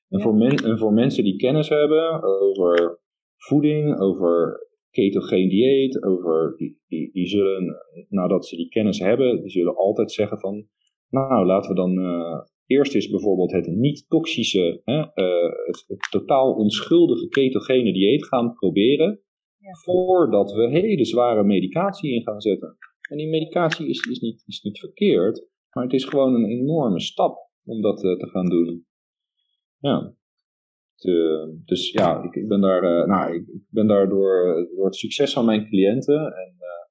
En, 0.09 0.21
voor, 0.21 0.35
men, 0.35 0.55
en 0.55 0.77
voor 0.77 0.93
mensen 0.93 1.23
die 1.23 1.35
kennis 1.35 1.69
hebben 1.69 2.23
over 2.23 2.99
voeding, 3.37 3.99
over 3.99 4.59
ketogeen 4.91 5.49
dieet, 5.49 6.03
over, 6.03 6.53
die, 6.57 6.81
die, 6.87 7.11
die 7.11 7.27
zullen, 7.27 7.75
nadat 8.09 8.45
ze 8.45 8.55
die 8.55 8.69
kennis 8.69 8.99
hebben, 8.99 9.41
die 9.41 9.49
zullen 9.49 9.75
altijd 9.75 10.11
zeggen 10.11 10.39
van, 10.39 10.67
nou 11.09 11.45
laten 11.45 11.69
we 11.69 11.75
dan 11.75 11.97
uh, 11.99 12.39
eerst 12.77 12.95
eens 12.95 13.09
bijvoorbeeld 13.09 13.51
het 13.51 13.67
niet-toxische, 13.67 14.81
uh, 14.85 15.05
het, 15.65 15.83
het, 15.87 16.07
totaal 16.11 16.53
onschuldige 16.53 17.27
ketogene 17.27 17.93
dieet 17.93 18.25
gaan 18.25 18.53
proberen, 18.53 19.21
ja. 19.57 19.73
voordat 19.83 20.51
we 20.51 20.69
hele 20.69 21.05
zware 21.05 21.43
medicatie 21.43 22.13
in 22.13 22.21
gaan 22.21 22.41
zetten. 22.41 22.77
En 23.09 23.17
die 23.17 23.29
medicatie 23.29 23.87
is, 23.87 24.07
is, 24.09 24.19
niet, 24.19 24.43
is 24.45 24.61
niet 24.61 24.79
verkeerd, 24.79 25.47
maar 25.69 25.83
het 25.83 25.93
is 25.93 26.05
gewoon 26.05 26.33
een 26.33 26.49
enorme 26.49 26.99
stap 26.99 27.37
om 27.65 27.81
dat 27.81 28.03
uh, 28.03 28.17
te 28.17 28.27
gaan 28.27 28.49
doen. 28.49 28.85
Ja. 29.79 30.15
De, 30.95 31.61
dus 31.65 31.91
ja, 31.91 32.23
ik, 32.23 32.35
ik 32.35 32.47
ben 32.47 32.61
daar, 32.61 32.83
uh, 32.83 33.07
nou, 33.07 33.33
ik, 33.33 33.47
ik, 33.47 33.63
ben 33.69 33.87
daar 33.87 34.09
door, 34.09 34.67
door 34.75 34.85
het 34.85 34.95
succes 34.95 35.33
van 35.33 35.45
mijn 35.45 35.65
cliënten 35.67 36.15
en 36.15 36.55
uh, 36.59 36.82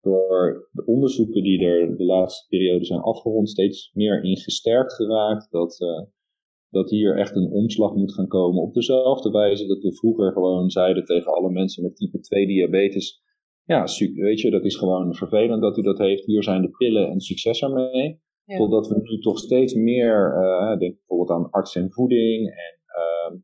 door 0.00 0.68
de 0.72 0.84
onderzoeken 0.84 1.42
die 1.42 1.64
er 1.64 1.96
de 1.96 2.04
laatste 2.04 2.48
periode 2.48 2.84
zijn 2.84 3.00
afgerond, 3.00 3.50
steeds 3.50 3.90
meer 3.92 4.24
in 4.24 4.36
gesterkt 4.36 4.94
geraakt 4.94 5.50
dat, 5.50 5.78
dat 6.70 6.90
hier 6.90 7.18
echt 7.18 7.36
een 7.36 7.50
omslag 7.50 7.94
moet 7.94 8.14
gaan 8.14 8.28
komen. 8.28 8.62
Op 8.62 8.74
dezelfde 8.74 9.30
wijze 9.30 9.66
dat 9.66 9.82
we 9.82 9.94
vroeger 9.94 10.32
gewoon 10.32 10.70
zeiden 10.70 11.04
tegen 11.04 11.32
alle 11.32 11.50
mensen 11.50 11.82
met 11.82 11.96
type 11.96 12.20
2 12.20 12.46
diabetes, 12.46 13.22
ja, 13.64 13.86
weet 14.14 14.40
je, 14.40 14.50
dat 14.50 14.64
is 14.64 14.76
gewoon 14.76 15.14
vervelend 15.14 15.62
dat 15.62 15.78
u 15.78 15.82
dat 15.82 15.98
heeft. 15.98 16.24
Hier 16.24 16.42
zijn 16.42 16.62
de 16.62 16.70
pillen 16.70 17.08
en 17.08 17.20
succes 17.20 17.62
ermee. 17.62 18.20
Ja. 18.44 18.56
Totdat 18.56 18.88
we 18.88 19.00
nu 19.02 19.18
toch 19.18 19.38
steeds 19.38 19.74
meer, 19.74 20.34
uh, 20.36 20.78
denk 20.78 20.96
bijvoorbeeld 20.96 21.30
aan 21.30 21.50
arts 21.50 21.76
en 21.76 21.90
voeding 21.90 22.48
en 22.48 22.80
uh, 22.98 23.40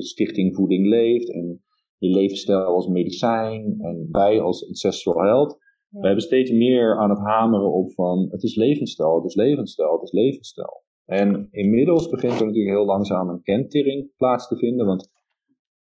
Stichting 0.00 0.54
Voeding 0.54 0.86
Leeft 0.86 1.32
en 1.32 1.62
je 1.98 2.08
levensstijl 2.08 2.64
als 2.64 2.86
medicijn 2.86 3.76
en 3.78 4.08
wij 4.10 4.40
als 4.40 4.66
Ancestral 4.66 5.22
Health. 5.22 5.58
We 5.90 6.06
hebben 6.06 6.24
steeds 6.24 6.50
meer 6.50 6.98
aan 6.98 7.10
het 7.10 7.18
hameren 7.18 7.72
op 7.72 7.92
van 7.92 8.28
het 8.30 8.42
is 8.42 8.54
levensstijl, 8.54 9.14
het 9.14 9.24
is 9.24 9.34
levensstijl, 9.34 9.92
het 9.92 10.02
is 10.02 10.12
levensstijl. 10.12 10.82
En 11.04 11.48
inmiddels 11.50 12.08
begint 12.08 12.40
er 12.40 12.46
natuurlijk 12.46 12.74
heel 12.74 12.84
langzaam 12.84 13.28
een 13.28 13.42
kentering 13.42 14.10
plaats 14.16 14.48
te 14.48 14.56
vinden, 14.56 14.86
want 14.86 15.10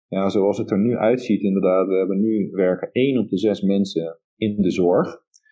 ja, 0.07 0.29
zoals 0.29 0.57
het 0.57 0.71
er 0.71 0.79
nu 0.79 0.95
uitziet, 0.95 1.41
inderdaad, 1.41 1.87
we 1.87 1.95
hebben 1.95 2.19
nu 2.19 2.49
werken 2.51 2.89
1 2.91 3.17
op 3.17 3.29
de 3.29 3.37
6 3.37 3.61
mensen 3.61 4.19
in 4.35 4.61
de 4.61 4.71
zorg. 4.71 5.07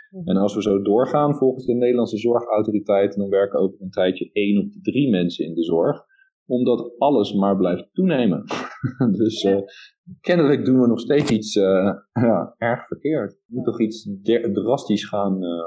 Mhm. 0.10 0.30
En 0.30 0.38
als 0.38 0.56
we 0.56 0.62
zo 0.62 0.82
doorgaan 0.82 1.36
volgens 1.36 1.66
de 1.66 1.74
Nederlandse 1.74 2.18
zorgautoriteiten, 2.18 3.20
dan 3.20 3.30
werken 3.30 3.60
over 3.60 3.82
een 3.82 3.89
tijdje 3.89 4.30
1 4.34 4.58
op 4.58 4.72
de 4.72 4.80
3 4.82 5.10
mensen 5.10 5.46
in 5.46 5.54
de 5.54 5.63
zorg. 5.63 6.02
Omdat 6.46 6.96
alles 6.98 7.34
maar 7.34 7.58
blijft 7.58 7.94
toenemen. 7.94 8.44
dus 9.22 9.44
uh, 9.44 9.58
kennelijk 10.22 10.66
doen 10.66 10.82
we 10.82 10.88
nog 10.88 11.00
steeds 11.00 11.32
iets 11.32 11.56
uh, 11.56 11.94
ja, 12.28 12.56
erg 12.58 12.88
verkeerd. 12.88 13.32
We 13.32 13.54
moeten 13.54 13.72
toch 13.72 13.82
iets 13.82 14.10
drastisch 14.54 15.06
gaan 15.06 15.44
uh, 15.44 15.66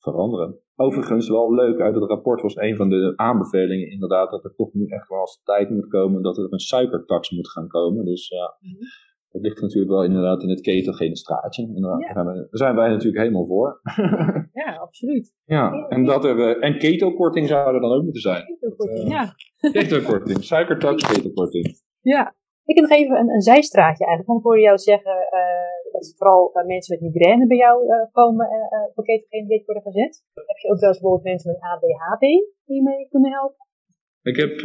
veranderen. 0.00 0.58
Overigens 0.76 1.28
wel 1.28 1.54
leuk, 1.54 1.80
uit 1.80 1.94
het 1.94 2.04
rapport 2.04 2.42
was 2.42 2.56
een 2.56 2.76
van 2.76 2.88
de 2.88 3.12
aanbevelingen 3.16 3.90
inderdaad 3.90 4.30
dat 4.30 4.44
er 4.44 4.54
toch 4.54 4.72
nu 4.72 4.86
echt 4.86 5.08
wel 5.08 5.20
eens 5.20 5.40
tijd 5.44 5.70
moet 5.70 5.88
komen 5.88 6.22
dat 6.22 6.38
er 6.38 6.52
een 6.52 6.58
suikertax 6.58 7.30
moet 7.30 7.50
gaan 7.50 7.68
komen. 7.68 8.04
Dus 8.04 8.28
ja, 8.28 8.56
mhm. 8.60 8.74
dat 9.28 9.42
ligt 9.42 9.60
natuurlijk 9.60 9.90
wel 9.90 10.04
inderdaad 10.04 10.42
in 10.42 10.48
het 10.48 10.60
ketogene 10.60 11.16
straatje. 11.16 11.68
Ja. 11.74 12.24
Daar 12.24 12.46
zijn 12.50 12.76
wij 12.76 12.88
natuurlijk 12.88 13.18
helemaal 13.18 13.46
voor. 13.46 13.80
Ja, 14.52 14.76
absoluut. 14.76 15.34
ja, 15.44 15.86
en, 15.88 16.04
dat 16.04 16.24
er, 16.24 16.38
eh, 16.38 16.68
en 16.68 16.78
ketokorting 16.78 17.48
zou 17.48 17.74
er 17.74 17.80
dan 17.80 17.92
ook 17.92 18.02
moeten 18.02 18.20
zijn. 18.20 18.44
Ketokorting, 18.44 19.04
uh, 19.04 19.10
ja. 19.10 19.34
Ketokorting, 19.70 20.44
suikertax, 20.44 21.12
ketokorting. 21.12 21.80
Ja, 22.00 22.34
ik 22.70 22.76
heb 22.76 22.88
nog 22.88 22.98
even 22.98 23.16
een, 23.20 23.30
een 23.34 23.48
zijstraatje 23.52 24.04
eigenlijk. 24.04 24.28
Want 24.28 24.38
ik 24.38 24.46
hoorde 24.46 24.68
jou 24.68 24.78
zeggen 24.78 25.16
uh, 25.40 25.92
dat 25.92 26.14
vooral 26.16 26.42
uh, 26.54 26.66
mensen 26.66 26.94
met 26.94 27.04
migraine 27.06 27.46
bij 27.46 27.56
jou 27.56 27.76
uh, 27.84 28.12
komen 28.12 28.46
en 28.50 28.90
voor 28.94 29.04
ketogene 29.04 29.62
worden 29.66 29.82
gezet. 29.82 30.24
Heb 30.34 30.56
je 30.56 30.70
ook 30.70 30.80
wel 30.80 30.88
eens 30.88 31.00
bijvoorbeeld 31.00 31.30
mensen 31.32 31.52
met 31.52 31.60
ADHD 31.60 32.20
die 32.64 32.82
mee 32.82 33.08
kunnen 33.08 33.30
helpen? 33.30 33.66
Ik 34.22 34.36
heb, 34.36 34.60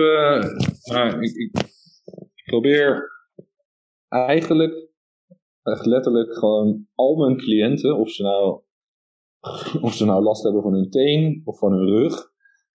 nou, 0.94 1.22
ik, 1.22 1.34
ik, 1.36 2.46
probeer 2.46 3.12
eigenlijk 4.08 4.90
echt 5.64 5.86
letterlijk 5.86 6.34
gewoon 6.34 6.88
al 6.96 7.16
mijn 7.16 7.38
cliënten, 7.38 7.98
of 7.98 8.10
ze 8.10 8.24
nou, 8.24 8.62
of 9.88 9.94
ze 9.94 10.06
nou 10.06 10.24
last 10.24 10.44
hebben 10.44 10.62
van 10.62 10.74
hun 10.74 10.90
teen 10.90 11.42
of 11.46 11.58
van 11.58 11.72
hun 11.72 11.88
rug, 11.88 12.33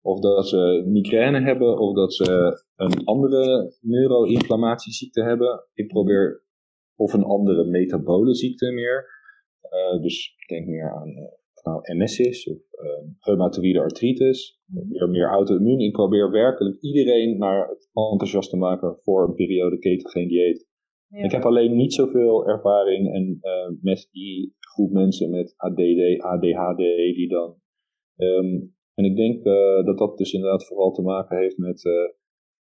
of 0.05 0.19
dat 0.19 0.47
ze 0.47 0.83
migraine 0.87 1.41
hebben, 1.41 1.79
of 1.79 1.95
dat 1.95 2.13
ze 2.13 2.61
een 2.75 3.05
andere 3.05 3.75
neuroinflammatieziekte 3.81 5.23
hebben. 5.23 5.67
Ik 5.73 5.87
probeer, 5.87 6.43
of 6.95 7.13
een 7.13 7.23
andere 7.23 7.65
metabole 7.65 8.35
ziekte 8.35 8.71
meer. 8.71 9.05
Uh, 9.63 10.01
dus 10.01 10.35
ik 10.37 10.47
denk 10.47 10.67
meer 10.67 10.93
aan 10.95 11.09
uh, 11.09 11.23
nou, 11.63 11.97
MS 11.97 12.19
is, 12.19 12.47
of 12.47 12.57
uh, 12.57 13.09
reumatoïde 13.19 13.79
artritis, 13.79 14.59
weer 14.89 15.09
meer 15.09 15.27
auto-immuun. 15.27 15.79
Ik 15.79 15.91
probeer 15.91 16.31
werkelijk 16.31 16.81
iedereen 16.81 17.37
naar 17.37 17.67
het 17.67 17.89
enthousiast 17.93 18.49
te 18.49 18.57
maken 18.57 18.97
voor 19.01 19.27
een 19.27 19.35
periode 19.35 19.79
ketogeen 19.79 20.27
dieet. 20.27 20.67
Ja. 21.07 21.23
Ik 21.23 21.31
heb 21.31 21.43
alleen 21.43 21.75
niet 21.75 21.93
zoveel 21.93 22.47
ervaring 22.47 23.13
en, 23.13 23.39
met 23.81 24.07
die 24.11 24.55
groep 24.59 24.91
mensen 24.91 25.29
met 25.29 25.53
ADD, 25.57 26.19
ADHD, 26.19 26.77
die 27.15 27.27
dan 27.27 27.55
um, 28.17 28.74
en 28.95 29.05
ik 29.05 29.15
denk 29.15 29.45
uh, 29.45 29.85
dat 29.85 29.97
dat 29.97 30.17
dus 30.17 30.33
inderdaad 30.33 30.65
vooral 30.65 30.91
te 30.91 31.01
maken 31.01 31.37
heeft 31.37 31.57
met, 31.57 31.83
uh, 31.83 31.93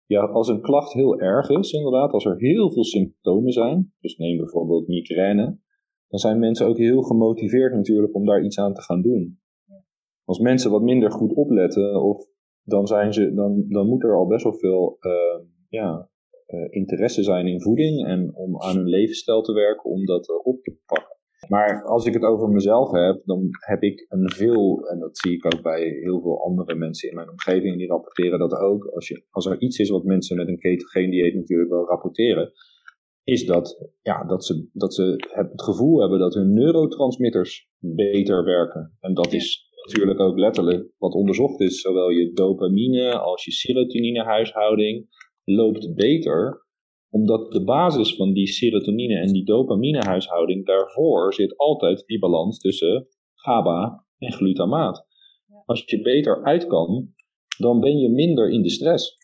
ja, 0.07 0.21
als 0.21 0.49
een 0.49 0.61
klacht 0.61 0.93
heel 0.93 1.21
erg 1.21 1.51
is, 1.51 1.73
inderdaad, 1.73 2.13
als 2.13 2.25
er 2.25 2.39
heel 2.39 2.73
veel 2.73 2.85
symptomen 2.85 3.53
zijn, 3.53 3.93
dus 4.01 4.17
neem 4.17 4.37
bijvoorbeeld 4.37 4.89
migraine, 4.89 5.59
dan 6.09 6.19
zijn 6.19 6.39
mensen 6.39 6.67
ook 6.67 6.79
heel 6.79 7.03
gemotiveerd 7.03 7.75
natuurlijk 7.75 8.15
om 8.15 8.27
daar 8.27 8.45
iets 8.45 8.59
aan 8.59 8.75
te 8.75 8.83
gaan 8.83 9.03
doen. 9.03 9.41
Als 10.25 10.39
mensen 10.39 10.71
wat 10.71 10.83
minder 10.83 11.11
goed 11.11 11.33
opletten, 11.33 12.03
of 12.03 12.29
dan, 12.63 12.87
zijn 12.87 13.13
ze, 13.13 13.35
dan, 13.35 13.65
dan 13.69 13.89
moet 13.89 14.03
er 14.03 14.17
al 14.17 14.27
best 14.27 14.45
wel 14.45 14.55
veel 14.55 14.97
uh, 15.01 15.47
ja, 15.69 16.11
interesse 16.71 17.23
zijn 17.23 17.47
in 17.47 17.61
voeding 17.61 18.07
en 18.07 18.35
om 18.35 18.61
aan 18.61 18.77
hun 18.77 18.89
levensstijl 18.89 19.43
te 19.43 19.53
werken 19.53 19.91
om 19.91 20.05
dat 20.05 20.45
op 20.45 20.63
te 20.63 20.77
pakken. 20.87 21.16
Maar 21.49 21.85
als 21.85 22.07
ik 22.07 22.13
het 22.13 22.23
over 22.23 22.49
mezelf 22.49 22.91
heb, 22.91 23.23
dan 23.25 23.49
heb 23.67 23.83
ik 23.83 24.07
een 24.09 24.31
veel, 24.31 24.89
en 24.89 24.99
dat 24.99 25.19
zie 25.19 25.33
ik 25.33 25.45
ook 25.45 25.63
bij 25.63 25.83
heel 25.83 26.21
veel 26.21 26.43
andere 26.45 26.75
mensen 26.75 27.09
in 27.09 27.15
mijn 27.15 27.31
omgeving, 27.31 27.77
die 27.77 27.89
rapporteren 27.89 28.39
dat 28.39 28.53
ook. 28.53 28.85
Als, 28.85 29.09
je, 29.09 29.25
als 29.31 29.47
er 29.47 29.61
iets 29.61 29.79
is 29.79 29.91
wat 29.91 30.05
mensen 30.05 30.37
met 30.37 30.49
een 30.49 30.59
ketogeen 30.59 31.11
dieet 31.11 31.35
natuurlijk 31.35 31.71
wel 31.71 31.87
rapporteren, 31.87 32.53
is 33.25 33.47
dat, 33.47 33.91
ja, 34.03 34.25
dat, 34.25 34.45
ze, 34.45 34.69
dat 34.73 34.95
ze 34.95 35.15
het 35.33 35.63
gevoel 35.63 36.01
hebben 36.01 36.19
dat 36.19 36.35
hun 36.35 36.53
neurotransmitters 36.53 37.69
beter 37.79 38.45
werken. 38.45 38.97
En 39.01 39.15
dat 39.15 39.33
is 39.33 39.71
natuurlijk 39.85 40.21
ook 40.21 40.39
letterlijk 40.39 40.89
wat 40.99 41.15
onderzocht 41.15 41.61
is. 41.61 41.81
Zowel 41.81 42.09
je 42.09 42.33
dopamine 42.33 43.19
als 43.19 43.45
je 43.45 43.53
serotonine 43.53 44.25
huishouding 44.25 45.07
loopt 45.45 45.95
beter 45.95 46.66
omdat 47.17 47.53
de 47.53 47.65
basis 47.65 48.17
van 48.17 48.33
die 48.33 48.47
serotonine 48.47 49.21
en 49.21 49.33
die 49.33 49.45
dopamine 49.45 49.99
huishouding, 49.99 50.67
daarvoor 50.67 51.35
zit 51.35 51.57
altijd 51.57 52.03
die 52.07 52.19
balans 52.19 52.59
tussen 52.59 53.09
GABA 53.35 54.05
en 54.19 54.33
glutamaat. 54.33 55.07
Als 55.65 55.83
je 55.87 56.03
beter 56.03 56.45
uit 56.45 56.67
kan, 56.67 57.09
dan 57.59 57.81
ben 57.81 57.99
je 57.99 58.09
minder 58.09 58.51
in 58.51 58.63
de 58.63 58.71
stress. 58.71 59.15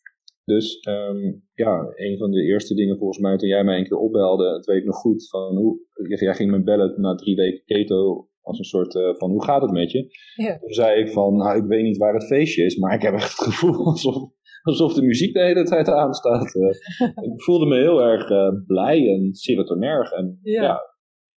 Dus 0.45 0.87
um, 0.89 1.45
ja, 1.55 1.93
een 1.95 2.19
van 2.19 2.31
de 2.31 2.43
eerste 2.43 2.75
dingen 2.75 2.97
volgens 2.97 3.19
mij 3.19 3.37
toen 3.37 3.49
jij 3.49 3.65
mij 3.65 3.79
een 3.79 3.89
keer 3.89 3.99
opbelde, 3.99 4.53
het 4.53 4.67
weet 4.67 4.79
ik 4.79 4.85
nog 4.85 4.97
goed, 4.97 5.29
van 5.29 5.57
hoe, 5.57 5.81
jij 6.21 6.35
ging 6.35 6.51
me 6.51 6.63
bellen 6.63 7.01
na 7.01 7.15
drie 7.15 7.37
weken 7.37 7.65
keto 7.65 8.29
als 8.41 8.59
een 8.59 8.65
soort 8.65 8.95
uh, 8.95 9.15
van 9.15 9.31
hoe 9.31 9.45
gaat 9.45 9.63
het 9.63 9.71
met 9.71 9.91
je? 9.91 10.07
Ja. 10.37 10.59
Toen 10.59 10.73
zei 10.73 11.01
ik 11.01 11.09
van, 11.09 11.37
nou 11.37 11.59
ik 11.59 11.65
weet 11.65 11.83
niet 11.83 11.97
waar 11.97 12.15
het 12.15 12.27
feestje 12.27 12.65
is, 12.65 12.77
maar 12.77 12.95
ik 12.95 13.03
heb 13.03 13.15
echt 13.15 13.39
het 13.39 13.47
gevoel 13.49 13.87
alsof 13.93 14.31
alsof 14.63 14.95
de 14.95 15.03
muziek 15.03 15.35
de 15.35 15.41
hele 15.41 15.65
tijd 15.65 15.89
aanstaat. 15.89 16.55
Uh, 16.55 16.69
ik 17.33 17.43
voelde 17.43 17.67
me 17.67 17.77
heel 17.77 18.01
erg 18.03 18.31
uh, 18.31 18.49
blij 18.67 19.09
en 19.09 19.35
serotonerg. 19.35 20.13
En 20.13 20.39
ja. 20.43 20.63
ja, 20.63 20.81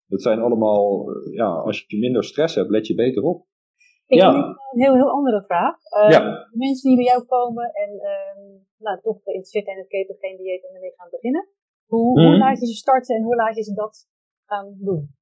dat 0.06 0.22
zijn 0.22 0.38
allemaal, 0.40 1.10
uh, 1.10 1.34
ja, 1.34 1.46
als 1.46 1.84
je 1.86 1.98
minder 1.98 2.24
stress 2.24 2.54
hebt, 2.54 2.70
let 2.70 2.86
je 2.86 2.94
beter 2.94 3.22
op. 3.22 3.46
Ik 4.06 4.20
heb 4.20 4.32
een 4.32 4.56
heel, 4.70 4.94
heel 4.94 5.10
andere 5.10 5.44
vraag. 5.44 5.76
Uh, 5.96 6.10
ja. 6.10 6.48
Mensen 6.52 6.88
die 6.88 6.96
bij 6.96 7.06
jou 7.12 7.24
komen 7.24 7.64
en 7.64 7.90
uh, 7.92 8.60
nou, 8.78 9.00
toch 9.00 9.22
geïnteresseerd 9.22 9.64
zijn 9.64 9.76
in 9.76 9.82
het 9.82 9.90
ketogeen 9.90 10.36
dieet 10.36 10.68
en 10.68 10.74
ermee 10.74 10.92
gaan 10.96 11.10
beginnen. 11.10 11.48
Hoe, 11.86 12.20
hoe 12.20 12.30
mhm. 12.30 12.38
laat 12.38 12.60
je 12.60 12.66
ze 12.66 12.74
starten 12.74 13.16
en 13.16 13.22
hoe 13.22 13.36
laat 13.36 13.56
je 13.56 13.62
ze 13.62 13.74
dat 13.74 14.08
gaan 14.46 14.76
doen? 14.80 15.14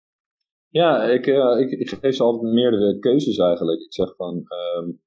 Ja, 0.68 1.03
ik, 1.03 1.26
uh, 1.26 1.59
ik, 1.59 1.70
ik, 1.70 1.88
geef 1.88 2.14
ze 2.14 2.22
altijd 2.22 2.53
meerdere 2.53 2.98
keuzes 2.98 3.38
eigenlijk. 3.38 3.80
Ik 3.80 3.92
zeg 3.92 4.16
van, 4.16 4.44
um, 4.78 5.00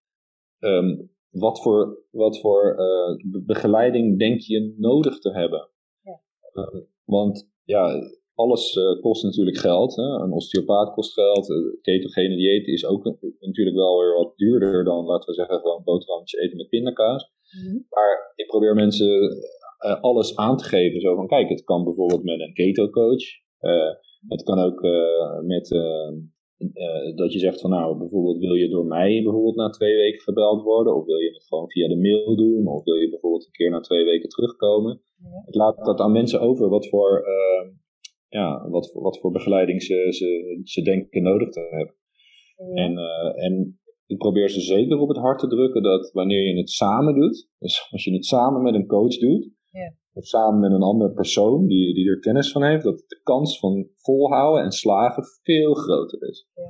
um, 0.59 1.14
wat 1.39 1.61
voor, 1.61 2.03
wat 2.11 2.39
voor 2.39 2.75
uh, 2.79 3.41
begeleiding 3.45 4.19
denk 4.19 4.39
je 4.39 4.73
nodig 4.77 5.19
te 5.19 5.31
hebben? 5.31 5.69
Ja. 6.01 6.19
Uh, 6.53 6.81
want 7.05 7.51
ja, 7.63 8.09
alles 8.33 8.75
uh, 8.75 9.01
kost 9.01 9.23
natuurlijk 9.23 9.57
geld. 9.57 9.95
Hè? 9.95 10.03
Een 10.03 10.31
osteopaat 10.31 10.93
kost 10.93 11.13
geld. 11.13 11.49
Uh, 11.49 11.57
ketogene 11.81 12.35
dieet 12.35 12.67
is 12.67 12.85
ook 12.85 13.03
natuurlijk 13.39 13.75
wel 13.75 13.99
weer 13.99 14.15
wat 14.15 14.37
duurder 14.37 14.83
dan, 14.83 15.05
laten 15.05 15.29
we 15.29 15.35
zeggen, 15.35 15.59
gewoon 15.59 15.83
boterhammetjes 15.83 16.41
eten 16.41 16.57
met 16.57 16.69
pindakaas. 16.69 17.31
Mm 17.63 17.85
Maar 17.89 18.33
ik 18.35 18.47
probeer 18.47 18.73
mensen 18.73 19.37
alles 20.01 20.35
aan 20.35 20.57
te 20.57 20.63
geven. 20.63 21.01
Zo 21.01 21.15
van, 21.15 21.27
kijk, 21.27 21.49
het 21.49 21.63
kan 21.63 21.83
bijvoorbeeld 21.83 22.23
met 22.23 22.39
een 22.39 22.53
keto 22.53 22.89
coach. 22.89 23.23
het 24.27 24.43
kan 24.43 24.59
ook 24.59 24.81
met 25.45 25.69
dat 27.15 27.33
je 27.33 27.39
zegt 27.39 27.61
van, 27.61 27.69
nou, 27.69 27.97
bijvoorbeeld 27.97 28.39
wil 28.39 28.53
je 28.53 28.69
door 28.69 28.85
mij 28.85 29.23
bijvoorbeeld 29.23 29.55
na 29.55 29.69
twee 29.69 29.95
weken 29.95 30.21
gebeld 30.21 30.61
worden? 30.61 30.95
Of 30.95 31.05
wil 31.05 31.17
je 31.17 31.29
het 31.33 31.45
gewoon 31.47 31.69
via 31.69 31.87
de 31.87 31.97
mail 31.97 32.35
doen? 32.35 32.67
Of 32.67 32.83
wil 32.83 32.95
je 32.95 33.09
bijvoorbeeld 33.09 33.45
een 33.45 33.51
keer 33.51 33.69
na 33.69 33.79
twee 33.79 34.05
weken 34.05 34.29
terugkomen? 34.29 35.01
Ik 35.47 35.55
laat 35.55 35.85
dat 35.85 35.99
aan 35.99 36.11
mensen 36.11 36.41
over 36.41 36.69
wat 36.69 36.87
voor 36.87 37.25
ja, 38.29 38.69
wat, 38.69 38.91
voor, 38.91 39.01
wat 39.01 39.19
voor 39.19 39.31
begeleiding 39.31 39.83
ze, 39.83 40.07
ze, 40.09 40.59
ze 40.63 40.81
denken 40.81 41.23
nodig 41.23 41.49
te 41.49 41.67
hebben. 41.69 41.95
En, 42.73 42.91
uh, 42.91 43.43
en 43.45 43.79
ik 44.05 44.17
probeer 44.17 44.49
ze 44.49 44.61
zeker 44.61 44.97
op 44.97 45.07
het 45.07 45.17
hart 45.17 45.39
te 45.39 45.47
drukken 45.47 45.83
dat 45.83 46.11
wanneer 46.11 46.47
je 46.47 46.57
het 46.57 46.69
samen 46.69 47.15
doet, 47.15 47.49
dus 47.59 47.87
als 47.91 48.03
je 48.03 48.13
het 48.13 48.25
samen 48.25 48.61
met 48.61 48.73
een 48.73 48.87
coach 48.87 49.17
doet, 49.17 49.49
ja. 49.71 49.91
Of 50.15 50.25
samen 50.25 50.59
met 50.59 50.71
een 50.71 50.81
andere 50.81 51.11
persoon 51.11 51.67
die, 51.67 51.93
die 51.93 52.09
er 52.09 52.19
kennis 52.19 52.51
van 52.51 52.63
heeft, 52.63 52.83
dat 52.83 53.03
de 53.07 53.19
kans 53.23 53.59
van 53.59 53.87
volhouden 53.95 54.63
en 54.63 54.71
slagen 54.71 55.23
veel 55.43 55.73
groter 55.73 56.29
is. 56.29 56.47
Ja. 56.53 56.63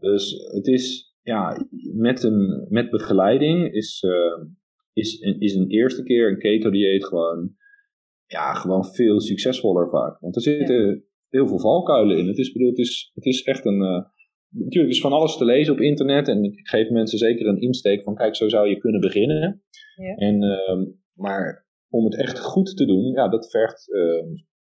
Dus 0.00 0.32
het 0.52 0.66
is, 0.66 1.14
ja, 1.22 1.66
met, 1.94 2.22
een, 2.22 2.66
met 2.68 2.90
begeleiding 2.90 3.72
is, 3.72 4.02
uh, 4.02 4.46
is, 4.92 5.20
is 5.38 5.54
een 5.54 5.68
eerste 5.68 6.02
keer 6.02 6.28
een 6.28 6.38
keto-dieet 6.38 7.04
gewoon, 7.04 7.54
ja, 8.26 8.54
gewoon 8.54 8.84
veel 8.84 9.20
succesvoller 9.20 9.90
vaak. 9.90 10.20
Want 10.20 10.36
er 10.36 10.42
zitten 10.42 11.04
heel 11.28 11.48
veel 11.48 11.60
valkuilen 11.60 12.18
in. 12.18 12.26
Het 12.26 12.38
is, 12.38 12.52
bedoel, 12.52 12.68
het 12.68 12.78
is, 12.78 13.10
het 13.14 13.26
is 13.26 13.42
echt 13.42 13.64
een. 13.64 13.80
Uh, 13.80 14.04
natuurlijk 14.48 14.92
is 14.92 15.00
van 15.00 15.12
alles 15.12 15.36
te 15.36 15.44
lezen 15.44 15.72
op 15.72 15.80
internet. 15.80 16.28
En 16.28 16.44
ik 16.44 16.68
geef 16.68 16.90
mensen 16.90 17.18
zeker 17.18 17.46
een 17.46 17.60
insteek 17.60 18.02
van: 18.02 18.14
kijk, 18.14 18.36
zo 18.36 18.48
zou 18.48 18.68
je 18.68 18.78
kunnen 18.78 19.00
beginnen. 19.00 19.62
Ja. 19.96 20.14
En, 20.14 20.42
uh, 20.42 20.86
maar 21.14 21.66
om 21.92 22.04
het 22.04 22.18
echt 22.18 22.38
goed 22.40 22.76
te 22.76 22.86
doen, 22.86 23.04
ja, 23.04 23.28
dat 23.28 23.50
vergt. 23.50 23.88
Uh, 23.88 24.24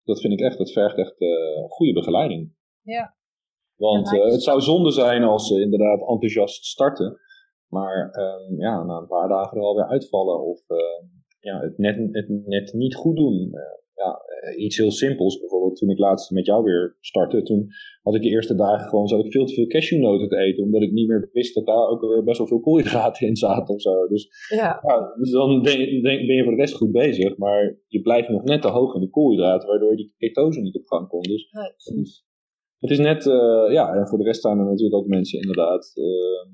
dat 0.04 0.20
vind 0.20 0.32
ik 0.32 0.40
echt, 0.40 0.58
dat 0.58 0.72
vergt 0.72 0.98
echt 0.98 1.20
eh, 1.20 1.64
goede 1.68 1.92
begeleiding. 1.92 2.52
Ja. 2.82 3.14
Want 3.76 4.10
het 4.10 4.42
zou 4.42 4.60
zonde 4.60 4.90
zijn 4.90 5.22
als 5.22 5.46
ze 5.46 5.60
inderdaad 5.60 6.00
enthousiast 6.00 6.64
starten. 6.64 7.20
Maar 7.66 8.10
ehm, 8.10 8.60
ja, 8.60 8.82
na 8.82 8.96
een 8.96 9.06
paar 9.06 9.28
dagen 9.28 9.56
er 9.56 9.62
alweer 9.62 9.88
uitvallen. 9.88 10.40
Of 10.40 10.60
ja, 11.40 11.60
het, 11.60 11.78
net, 11.78 11.96
het 12.12 12.28
net 12.28 12.72
niet 12.72 12.94
goed 12.94 13.16
doen 13.16 13.52
ja, 14.02 14.20
eh, 14.40 14.64
iets 14.64 14.76
heel 14.76 14.90
simpels. 14.90 15.38
Bijvoorbeeld 15.38 15.76
toen 15.76 15.90
ik 15.90 15.98
laatst 15.98 16.30
met 16.30 16.46
jou 16.46 16.64
weer 16.64 16.96
startte, 17.00 17.42
toen 17.42 17.66
had 18.02 18.14
ik 18.14 18.22
de 18.22 18.28
eerste 18.28 18.54
dagen 18.54 18.88
gewoon, 18.88 19.08
zat 19.08 19.24
ik 19.24 19.32
veel 19.32 19.46
te 19.46 19.54
veel 19.54 19.66
cashewnoten 19.66 20.28
te 20.28 20.36
eten, 20.36 20.64
omdat 20.64 20.82
ik 20.82 20.92
niet 20.92 21.08
meer 21.08 21.28
wist 21.32 21.54
dat 21.54 21.66
daar 21.66 21.88
ook 21.88 22.00
weer 22.00 22.24
best 22.24 22.38
wel 22.38 22.46
veel 22.46 22.60
koolhydraten 22.60 23.26
in 23.26 23.36
zaten 23.36 23.74
of 23.74 23.80
zo. 23.80 24.08
Dus, 24.08 24.28
ja. 24.48 24.80
ja 24.86 25.14
dus 25.18 25.30
dan 25.30 25.62
ben 25.62 25.80
je, 25.80 26.00
ben 26.00 26.36
je 26.36 26.42
voor 26.42 26.52
de 26.52 26.60
rest 26.60 26.74
goed 26.74 26.92
bezig, 26.92 27.36
maar 27.36 27.78
je 27.86 28.00
blijft 28.00 28.28
nog 28.28 28.44
net 28.44 28.62
te 28.62 28.68
hoog 28.68 28.94
in 28.94 29.00
de 29.00 29.10
koolhydraten, 29.10 29.68
waardoor 29.68 29.90
je 29.90 29.96
die 29.96 30.14
ketose 30.16 30.60
niet 30.60 30.76
op 30.76 30.86
gang 30.86 31.08
komt. 31.08 31.24
Dus, 31.24 31.48
het 32.78 32.90
is 32.90 32.98
net, 32.98 33.26
uh, 33.26 33.72
ja, 33.72 33.94
en 33.94 34.08
voor 34.08 34.18
de 34.18 34.24
rest 34.24 34.42
zijn 34.42 34.58
er 34.58 34.64
natuurlijk 34.64 34.94
ook 34.94 35.06
mensen 35.06 35.40
inderdaad, 35.40 35.92
uh, 35.94 36.52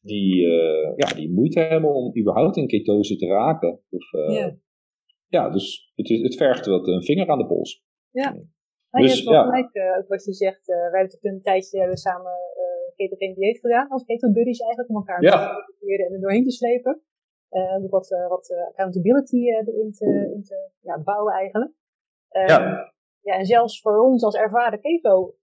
die, 0.00 0.46
uh, 0.46 0.92
ja, 0.96 1.14
die 1.14 1.30
moeite 1.30 1.60
hebben 1.60 1.94
om 1.94 2.16
überhaupt 2.16 2.56
in 2.56 2.66
ketose 2.66 3.16
te 3.16 3.26
raken. 3.26 3.80
Of, 3.90 4.12
ja 4.12 4.56
ja, 5.28 5.50
dus 5.50 5.92
het, 5.94 6.10
is, 6.10 6.22
het 6.22 6.36
vergt 6.36 6.66
wat 6.66 6.88
een 6.88 7.02
vinger 7.02 7.28
aan 7.28 7.38
de 7.38 7.46
pols. 7.46 7.84
Ja. 8.10 8.36
Maar 8.90 9.02
dus, 9.02 9.10
je 9.10 9.16
hebt 9.16 9.28
wel 9.28 9.44
gelijk 9.44 9.74
uh, 9.74 10.08
wat 10.08 10.24
je 10.24 10.32
zegt. 10.32 10.66
Wij 10.66 11.00
hebben 11.00 11.18
een 11.20 11.42
tijdje 11.42 11.78
hebben 11.78 11.96
samen 11.96 12.32
ketogene 12.96 13.34
dieet 13.34 13.58
gedaan. 13.58 13.88
Als 13.88 14.04
buddies 14.32 14.60
eigenlijk. 14.60 14.90
Om 14.90 14.96
elkaar 14.96 15.22
ja. 15.22 15.54
te 15.54 15.74
proberen 15.78 16.06
en 16.06 16.12
er 16.12 16.20
doorheen 16.20 16.44
te 16.44 16.50
slepen. 16.50 17.02
Uh, 17.50 17.90
wat, 17.90 18.08
wat 18.28 18.54
accountability 18.68 19.36
erin 19.36 19.92
te, 19.92 20.30
in 20.34 20.42
te 20.42 20.70
ja, 20.80 21.02
bouwen 21.02 21.34
eigenlijk. 21.34 21.72
ja. 22.28 22.90
ja. 23.20 23.34
En 23.34 23.46
zelfs 23.46 23.80
voor 23.80 23.98
ons 23.98 24.22
als 24.24 24.34
ervaren 24.34 24.80
keto 24.80 25.34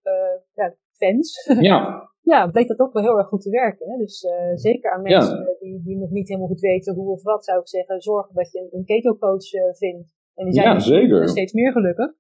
ja. 1.60 2.10
Ja. 2.32 2.48
bleek 2.48 2.68
dat 2.68 2.80
ook 2.80 2.94
wel 2.94 3.04
heel 3.04 3.18
erg 3.18 3.28
goed 3.28 3.42
te 3.42 3.50
werken. 3.50 3.90
Hè? 3.90 3.98
Dus 3.98 4.24
uh, 4.24 4.56
zeker 4.56 4.92
aan 4.92 5.02
mensen 5.02 5.58
die, 5.60 5.82
die 5.84 5.98
nog 5.98 6.10
niet 6.10 6.28
helemaal 6.28 6.48
goed 6.48 6.60
weten 6.60 6.94
hoe 6.94 7.12
of 7.12 7.24
wat, 7.24 7.46
zou 7.46 7.60
ik 7.60 7.68
zeggen, 7.68 8.02
zorg 8.02 8.28
dat 8.32 8.52
je 8.52 8.68
een, 8.72 8.86
keto-coach 8.86 9.54
uh, 9.54 9.74
vindt. 9.74 10.08
En 10.36 10.46
die 10.46 10.54
zijn 10.54 10.68
ja, 10.68 10.80
zeker. 10.80 11.28
steeds 11.28 11.54
meer 11.54 11.72
gelukkig. 11.72 12.14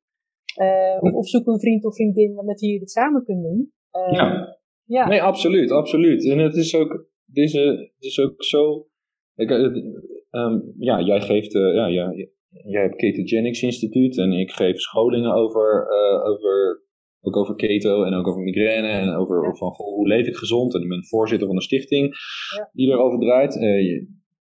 Uh, 0.62 0.98
of, 1.00 1.14
of, 1.14 1.28
zoek 1.28 1.48
een 1.48 1.60
vriend 1.60 1.86
of 1.86 1.96
vriendin 1.96 2.46
met 2.46 2.60
wie 2.60 2.74
je 2.74 2.80
dit 2.80 2.92
samen 2.92 3.24
kunt 3.24 3.44
doen. 3.44 3.72
ja. 4.12 4.58
ja. 4.84 5.08
Nee, 5.08 5.22
absoluut, 5.22 5.72
absoluut. 5.72 6.30
En 6.30 6.38
het 6.38 6.56
is 6.56 6.76
ook, 6.76 6.92
het 7.26 7.38
is, 7.38 7.54
het 7.54 7.94
is 8.00 8.20
ook 8.20 8.44
zo. 8.44 8.88
Ik, 9.36 9.50
um, 9.50 10.74
ja, 10.78 11.02
jij 11.02 11.22
geeft, 11.22 11.52
ja, 11.54 11.88
ja, 11.88 12.14
jij 12.50 12.82
hebt 12.82 12.96
Ketogenics 12.96 13.62
Instituut 13.62 14.18
en 14.18 14.32
ik 14.32 14.52
geef 14.52 14.80
scholingen 14.80 15.34
over, 15.34 15.88
over 16.24 16.85
ook 17.28 17.38
over 17.38 17.56
keto 17.56 18.04
en 18.04 18.14
ook 18.14 18.28
over 18.28 18.42
migraine 18.42 18.88
en 18.88 19.16
over 19.16 19.58
van 19.58 19.72
goh, 19.72 19.94
hoe 19.96 20.08
leef 20.08 20.28
ik 20.28 20.36
gezond. 20.36 20.76
En 20.76 20.82
ik 20.82 20.90
ben 20.90 21.06
voorzitter 21.06 21.48
van 21.48 21.56
een 21.56 21.62
stichting 21.62 22.16
die 22.72 22.90
erover 22.90 23.20
draait. 23.20 23.56
Uh, 23.56 24.04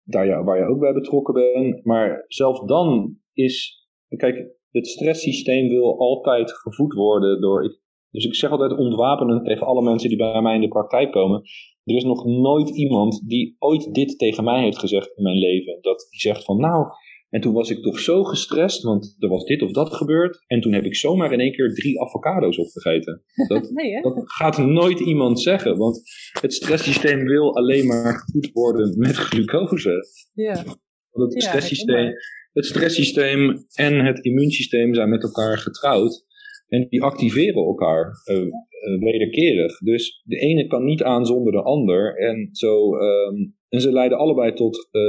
daar, 0.04 0.44
waar 0.44 0.58
je 0.58 0.64
ook 0.64 0.80
bij 0.80 0.92
betrokken 0.92 1.34
bent. 1.34 1.84
Maar 1.84 2.24
zelfs 2.28 2.64
dan 2.64 3.16
is, 3.32 3.86
kijk, 4.08 4.54
het 4.70 4.86
stresssysteem 4.86 5.68
wil 5.68 5.98
altijd 5.98 6.52
gevoed 6.52 6.92
worden 6.92 7.40
door. 7.40 7.80
Dus 8.10 8.24
ik 8.24 8.34
zeg 8.34 8.50
altijd 8.50 8.78
ontwapenen 8.78 9.42
tegen 9.42 9.66
alle 9.66 9.82
mensen 9.82 10.08
die 10.08 10.18
bij 10.18 10.42
mij 10.42 10.54
in 10.54 10.60
de 10.60 10.68
praktijk 10.68 11.12
komen. 11.12 11.42
Er 11.84 11.94
is 11.94 12.04
nog 12.04 12.24
nooit 12.24 12.70
iemand 12.76 13.28
die 13.28 13.56
ooit 13.58 13.94
dit 13.94 14.18
tegen 14.18 14.44
mij 14.44 14.62
heeft 14.62 14.78
gezegd 14.78 15.16
in 15.16 15.22
mijn 15.22 15.38
leven. 15.38 15.78
Dat 15.80 16.06
die 16.10 16.20
zegt 16.20 16.44
van 16.44 16.56
nou, 16.56 16.86
en 17.30 17.40
toen 17.40 17.52
was 17.52 17.70
ik 17.70 17.82
toch 17.82 17.98
zo 17.98 18.24
gestrest, 18.24 18.82
want 18.82 19.16
er 19.18 19.28
was 19.28 19.44
dit 19.44 19.62
of 19.62 19.72
dat 19.72 19.94
gebeurd. 19.94 20.44
En 20.46 20.60
toen 20.60 20.72
heb 20.72 20.84
ik 20.84 20.96
zomaar 20.96 21.32
in 21.32 21.40
één 21.40 21.52
keer 21.52 21.74
drie 21.74 22.00
avocado's 22.00 22.58
opgegeten. 22.58 23.22
Dat, 23.48 23.70
nee, 23.70 24.02
dat 24.02 24.22
gaat 24.24 24.58
nooit 24.58 25.00
iemand 25.00 25.40
zeggen, 25.40 25.76
want 25.76 26.00
het 26.40 26.52
stresssysteem 26.52 27.24
wil 27.24 27.56
alleen 27.56 27.86
maar 27.86 28.14
gevoed 28.14 28.50
worden 28.52 28.98
met 28.98 29.16
glucose. 29.16 30.06
Ja. 30.34 30.64
Want 31.10 31.32
het, 31.32 31.42
stresssysteem, 31.42 32.12
het 32.52 32.64
stresssysteem 32.64 33.66
en 33.74 34.04
het 34.04 34.24
immuunsysteem 34.24 34.94
zijn 34.94 35.08
met 35.08 35.22
elkaar 35.22 35.58
getrouwd. 35.58 36.24
En 36.68 36.86
die 36.88 37.02
activeren 37.02 37.64
elkaar 37.64 38.12
uh, 38.30 38.36
uh, 38.36 38.50
wederkerig. 38.98 39.78
Dus 39.78 40.22
de 40.24 40.36
ene 40.36 40.66
kan 40.66 40.84
niet 40.84 41.02
aan 41.02 41.26
zonder 41.26 41.52
de 41.52 41.62
ander. 41.62 42.16
En, 42.16 42.48
zo, 42.52 42.94
um, 42.94 43.56
en 43.68 43.80
ze 43.80 43.92
leiden 43.92 44.18
allebei 44.18 44.52
tot 44.52 44.88
uh, 44.92 45.02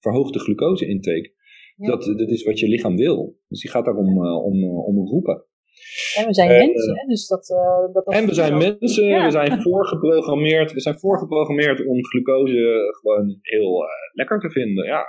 verhoogde 0.00 0.38
Dat, 1.86 2.04
dat 2.04 2.28
is 2.28 2.44
wat 2.44 2.58
je 2.58 2.68
lichaam 2.68 2.96
wil. 2.96 3.36
Dus 3.48 3.60
die 3.60 3.70
gaat 3.70 3.84
daarom 3.84 4.24
uh, 4.24 4.44
om, 4.44 4.54
uh, 4.54 4.86
om 4.86 5.08
roepen. 5.08 5.44
En 6.16 6.26
we 6.26 6.34
zijn 6.34 6.50
uh, 6.50 6.56
mensen, 6.56 6.96
hè? 6.96 7.06
dus 7.06 7.26
dat, 7.26 7.46
dat, 7.92 8.06
En 8.06 8.26
we 8.26 8.34
zijn 8.34 8.56
mensen, 8.56 9.06
ja. 9.06 9.24
we 9.24 9.30
zijn 9.30 9.62
voorgeprogrammeerd, 9.62 10.72
we 10.72 10.80
zijn 10.80 10.98
voorgeprogrammeerd 10.98 11.86
om 11.86 12.04
glucose 12.04 12.88
gewoon 13.00 13.38
heel 13.40 13.84
lekker 14.12 14.40
te 14.40 14.50
vinden, 14.50 14.84
ja. 14.84 15.04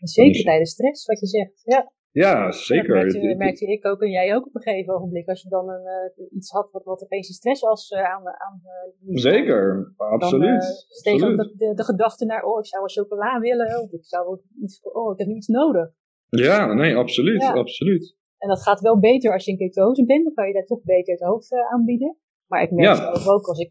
Zeker 0.00 0.42
tijdens 0.42 0.70
stress, 0.70 1.06
wat 1.06 1.20
je 1.20 1.26
zegt, 1.26 1.60
ja. 1.64 1.92
Ja, 2.24 2.52
zeker. 2.52 2.94
Dat 2.94 3.12
merkte, 3.12 3.34
merkte, 3.36 3.66
ik 3.66 3.86
ook 3.86 4.02
en 4.02 4.10
jij 4.10 4.34
ook 4.34 4.46
op 4.46 4.54
een 4.54 4.62
gegeven 4.62 4.94
ogenblik. 4.94 5.28
Als 5.28 5.42
je 5.42 5.48
dan 5.48 5.68
een, 5.68 6.12
uh, 6.16 6.36
iets 6.36 6.50
had 6.50 6.70
wat, 6.72 6.84
wat 6.84 7.02
opeens 7.02 7.28
een 7.28 7.34
stress 7.34 7.60
was 7.62 7.90
uh, 7.90 7.98
aan, 7.98 8.26
aan 8.26 8.60
uh, 8.64 9.16
Zeker, 9.16 9.92
absoluut. 9.96 10.60
Dan 10.60 10.72
steeg 10.88 11.22
ook 11.22 11.36
de, 11.36 11.72
de, 11.74 11.84
gedachte 11.84 12.24
naar, 12.24 12.42
oh, 12.42 12.58
ik 12.58 12.66
zou 12.66 12.82
een 12.82 12.90
chocola 12.90 13.38
willen. 13.38 13.82
Of 13.82 13.92
ik 13.92 14.04
zou 14.04 14.40
iets, 14.62 14.80
oh, 14.82 15.12
ik 15.12 15.18
heb 15.18 15.28
iets 15.28 15.46
nodig. 15.46 15.90
Ja, 16.28 16.72
nee, 16.72 16.96
absoluut, 16.96 17.42
ja. 17.42 17.52
absoluut. 17.52 18.16
En 18.38 18.48
dat 18.48 18.62
gaat 18.62 18.80
wel 18.80 18.98
beter 18.98 19.32
als 19.32 19.44
je 19.44 19.50
in 19.50 19.58
ketose 19.58 20.04
bent. 20.04 20.24
Dan 20.24 20.34
kan 20.34 20.46
je 20.46 20.52
daar 20.52 20.66
toch 20.66 20.82
beter 20.82 21.12
het 21.12 21.22
hoofd 21.22 21.52
aanbieden. 21.72 22.16
Maar 22.46 22.62
ik 22.62 22.70
merk 22.70 22.96
ja. 22.96 23.32
ook 23.32 23.46
als 23.46 23.58
ik 23.58 23.70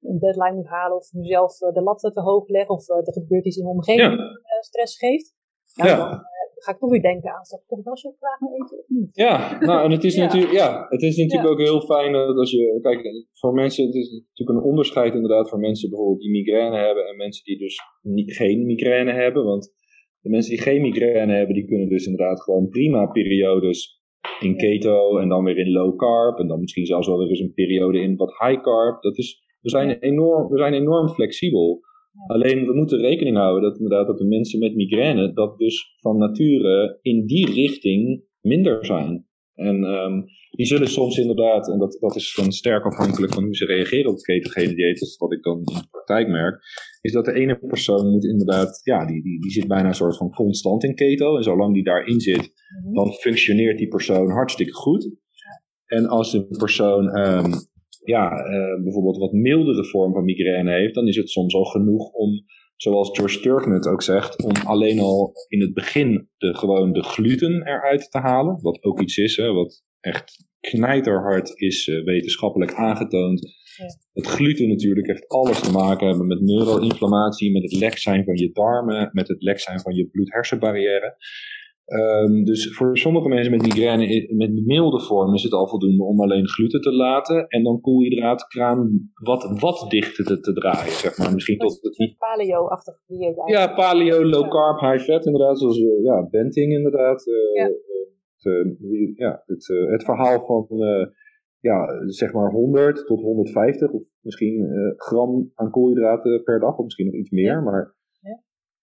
een 0.00 0.18
deadline 0.18 0.54
moet 0.54 0.68
halen 0.68 0.96
of 0.96 1.12
mezelf 1.12 1.58
de 1.58 1.82
lat 1.82 1.98
te 1.98 2.20
hoog 2.20 2.48
leg. 2.48 2.68
Of 2.68 2.88
er 2.88 3.12
gebeurt 3.12 3.44
iets 3.44 3.56
in 3.56 3.64
mijn 3.64 3.76
omgeving 3.76 4.18
ja. 4.18 4.60
stress 4.60 4.98
geeft. 4.98 5.34
Nou, 5.74 5.90
ja. 5.90 5.96
dan 5.96 6.08
ga 6.64 6.72
ik 6.72 6.78
toch 6.78 6.90
weer 6.90 7.02
denken 7.02 7.30
aan, 7.34 7.44
zal 7.44 7.58
ik 7.58 7.68
toch 7.68 7.84
wel 7.84 8.16
graag 8.20 8.40
eten 8.60 8.78
of 8.78 8.88
niet? 8.88 9.10
Ja, 9.12 9.58
nou 9.60 9.84
en 9.84 9.90
het 9.90 10.04
is 10.04 10.16
natuurlijk, 10.24 10.52
ja, 10.52 10.86
het 10.88 11.02
is 11.02 11.16
natuurlijk 11.16 11.50
ook 11.50 11.58
heel 11.58 11.80
fijn 11.80 12.12
dat 12.12 12.36
als 12.36 12.50
je, 12.50 12.78
kijk, 12.80 13.00
voor 13.32 13.52
mensen, 13.52 13.86
het 13.86 13.94
is 13.94 14.10
natuurlijk 14.10 14.58
een 14.58 14.70
onderscheid 14.70 15.14
inderdaad 15.14 15.48
voor 15.48 15.58
mensen 15.58 15.88
bijvoorbeeld 15.88 16.20
die 16.20 16.30
migraine 16.30 16.76
hebben 16.76 17.08
en 17.08 17.16
mensen 17.16 17.44
die 17.44 17.58
dus 17.58 17.76
niet, 18.02 18.36
geen 18.36 18.66
migraine 18.66 19.12
hebben, 19.12 19.44
want 19.44 19.72
de 20.20 20.30
mensen 20.30 20.50
die 20.54 20.62
geen 20.62 20.82
migraine 20.82 21.32
hebben, 21.32 21.54
die 21.54 21.66
kunnen 21.66 21.88
dus 21.88 22.06
inderdaad 22.06 22.42
gewoon 22.42 22.68
prima 22.68 23.06
periodes 23.06 24.02
in 24.40 24.56
keto 24.56 25.18
en 25.18 25.28
dan 25.28 25.44
weer 25.44 25.58
in 25.58 25.70
low 25.70 25.96
carb 25.96 26.38
en 26.38 26.46
dan 26.46 26.60
misschien 26.60 26.86
zelfs 26.86 27.06
wel 27.06 27.18
weer 27.18 27.28
eens 27.28 27.40
een 27.40 27.54
periode 27.54 28.00
in 28.00 28.16
wat 28.16 28.36
high 28.38 28.60
carb. 28.62 29.02
Dat 29.02 29.18
is, 29.18 29.42
we, 29.60 29.70
zijn 29.70 29.98
enorm, 29.98 30.48
we 30.48 30.58
zijn 30.58 30.74
enorm 30.74 31.08
flexibel. 31.08 31.80
Alleen 32.26 32.66
we 32.66 32.74
moeten 32.74 33.00
rekening 33.00 33.36
houden 33.36 33.62
dat 33.62 33.78
inderdaad 33.78 34.06
dat 34.06 34.18
de 34.18 34.24
mensen 34.24 34.58
met 34.58 34.74
migraine 34.74 35.32
dat 35.32 35.58
dus 35.58 35.96
van 36.00 36.18
nature 36.18 36.98
in 37.02 37.26
die 37.26 37.52
richting 37.52 38.24
minder 38.40 38.84
zijn. 38.84 39.26
En 39.54 39.84
um, 39.84 40.24
die 40.50 40.66
zullen 40.66 40.88
soms 40.88 41.18
inderdaad, 41.18 41.68
en 41.68 41.78
dat, 41.78 41.96
dat 42.00 42.16
is 42.16 42.34
dan 42.36 42.52
sterk 42.52 42.84
afhankelijk 42.84 43.34
van 43.34 43.44
hoe 43.44 43.54
ze 43.54 43.64
reageren 43.64 44.10
op 44.10 44.16
het 44.16 44.24
ketogene 44.24 44.74
dieet, 44.74 45.16
wat 45.18 45.32
ik 45.32 45.42
dan 45.42 45.58
in 45.58 45.64
de 45.64 45.86
praktijk 45.90 46.28
merk, 46.28 46.62
is 47.00 47.12
dat 47.12 47.24
de 47.24 47.32
ene 47.32 47.58
persoon 47.58 48.10
moet 48.10 48.24
inderdaad, 48.24 48.80
ja, 48.84 49.06
die, 49.06 49.22
die, 49.22 49.40
die 49.40 49.50
zit 49.50 49.66
bijna 49.66 49.88
een 49.88 49.94
soort 49.94 50.16
van 50.16 50.30
constant 50.30 50.84
in 50.84 50.94
keto. 50.94 51.36
En 51.36 51.42
zolang 51.42 51.74
die 51.74 51.84
daarin 51.84 52.20
zit, 52.20 52.52
mhm. 52.82 52.94
dan 52.94 53.12
functioneert 53.12 53.78
die 53.78 53.88
persoon 53.88 54.30
hartstikke 54.30 54.72
goed. 54.72 55.10
En 55.86 56.06
als 56.06 56.32
een 56.32 56.46
persoon 56.48 57.18
um, 57.18 57.52
ja, 58.04 58.46
uh, 58.46 58.82
bijvoorbeeld 58.82 59.18
wat 59.18 59.32
mildere 59.32 59.84
vorm 59.84 60.12
van 60.12 60.24
migraine 60.24 60.72
heeft, 60.72 60.94
dan 60.94 61.08
is 61.08 61.16
het 61.16 61.30
soms 61.30 61.54
al 61.54 61.64
genoeg 61.64 62.10
om, 62.10 62.44
zoals 62.76 63.10
George 63.12 63.40
Turknut 63.40 63.86
ook 63.86 64.02
zegt, 64.02 64.44
om 64.44 64.52
alleen 64.64 64.98
al 64.98 65.32
in 65.48 65.60
het 65.60 65.74
begin 65.74 66.28
de, 66.36 66.54
gewoon 66.56 66.92
de 66.92 67.02
gluten 67.02 67.66
eruit 67.66 68.10
te 68.10 68.18
halen. 68.18 68.58
Wat 68.62 68.82
ook 68.82 69.00
iets 69.00 69.16
is, 69.16 69.36
hè, 69.36 69.52
wat 69.52 69.84
echt 70.00 70.46
knijterhard 70.60 71.60
is 71.60 71.86
uh, 71.86 72.04
wetenschappelijk 72.04 72.74
aangetoond. 72.74 73.40
Ja. 73.76 73.84
Het 74.12 74.26
gluten 74.26 74.68
natuurlijk 74.68 75.06
heeft 75.06 75.28
alles 75.28 75.60
te 75.60 75.72
maken 75.72 76.06
hebben 76.08 76.26
met 76.26 76.40
neuroinflammatie, 76.40 77.52
met 77.52 77.62
het 77.62 77.72
lek 77.72 77.98
zijn 77.98 78.24
van 78.24 78.36
je 78.36 78.50
darmen, 78.52 79.10
met 79.12 79.28
het 79.28 79.42
lek 79.42 79.60
zijn 79.60 79.80
van 79.80 79.94
je 79.94 80.06
bloed-hersenbarrière. 80.06 81.16
Um, 81.86 82.44
dus 82.44 82.76
voor 82.76 82.98
sommige 82.98 83.28
mensen 83.28 83.50
met 83.50 83.62
migraine, 83.62 84.34
met 84.34 84.64
milde 84.64 85.00
vorm, 85.00 85.34
is 85.34 85.42
het 85.42 85.52
al 85.52 85.68
voldoende 85.68 86.02
om 86.02 86.20
alleen 86.20 86.48
gluten 86.48 86.80
te 86.80 86.92
laten. 86.92 87.46
En 87.48 87.62
dan 87.62 87.80
koolhydraatkraan 87.80 89.10
wat, 89.14 89.58
wat 89.60 89.86
dichter 89.88 90.24
te, 90.24 90.40
te 90.40 90.52
draaien, 90.52 90.92
zeg 90.92 91.18
maar. 91.18 91.32
Misschien 91.32 91.58
tot 91.58 91.78
het 91.82 92.14
paleo-achtig 92.18 93.00
dieet 93.06 93.42
Ja, 93.44 93.74
paleo, 93.74 94.24
low 94.24 94.50
carb, 94.50 94.80
high 94.80 95.04
fat 95.04 95.26
inderdaad. 95.26 95.58
Zoals 95.58 95.78
uh, 95.78 96.04
ja, 96.04 96.28
Benting 96.30 96.72
inderdaad. 96.72 97.26
Uh, 97.26 97.54
ja. 97.54 97.64
Het, 97.64 98.82
uh, 98.82 99.16
ja, 99.16 99.42
het, 99.46 99.66
het 99.90 100.04
verhaal 100.04 100.44
van 100.46 100.66
ja, 101.60 101.86
zeg 102.06 102.32
maar 102.32 102.50
100 102.50 103.06
tot 103.06 103.20
150 103.20 103.90
of 103.90 104.02
misschien 104.20 104.68
gram 104.96 105.50
aan 105.54 105.70
koolhydraten 105.70 106.42
per 106.42 106.60
dag. 106.60 106.76
Of 106.76 106.84
misschien 106.84 107.06
nog 107.06 107.14
iets 107.14 107.30
meer, 107.30 107.62
maar 107.62 107.94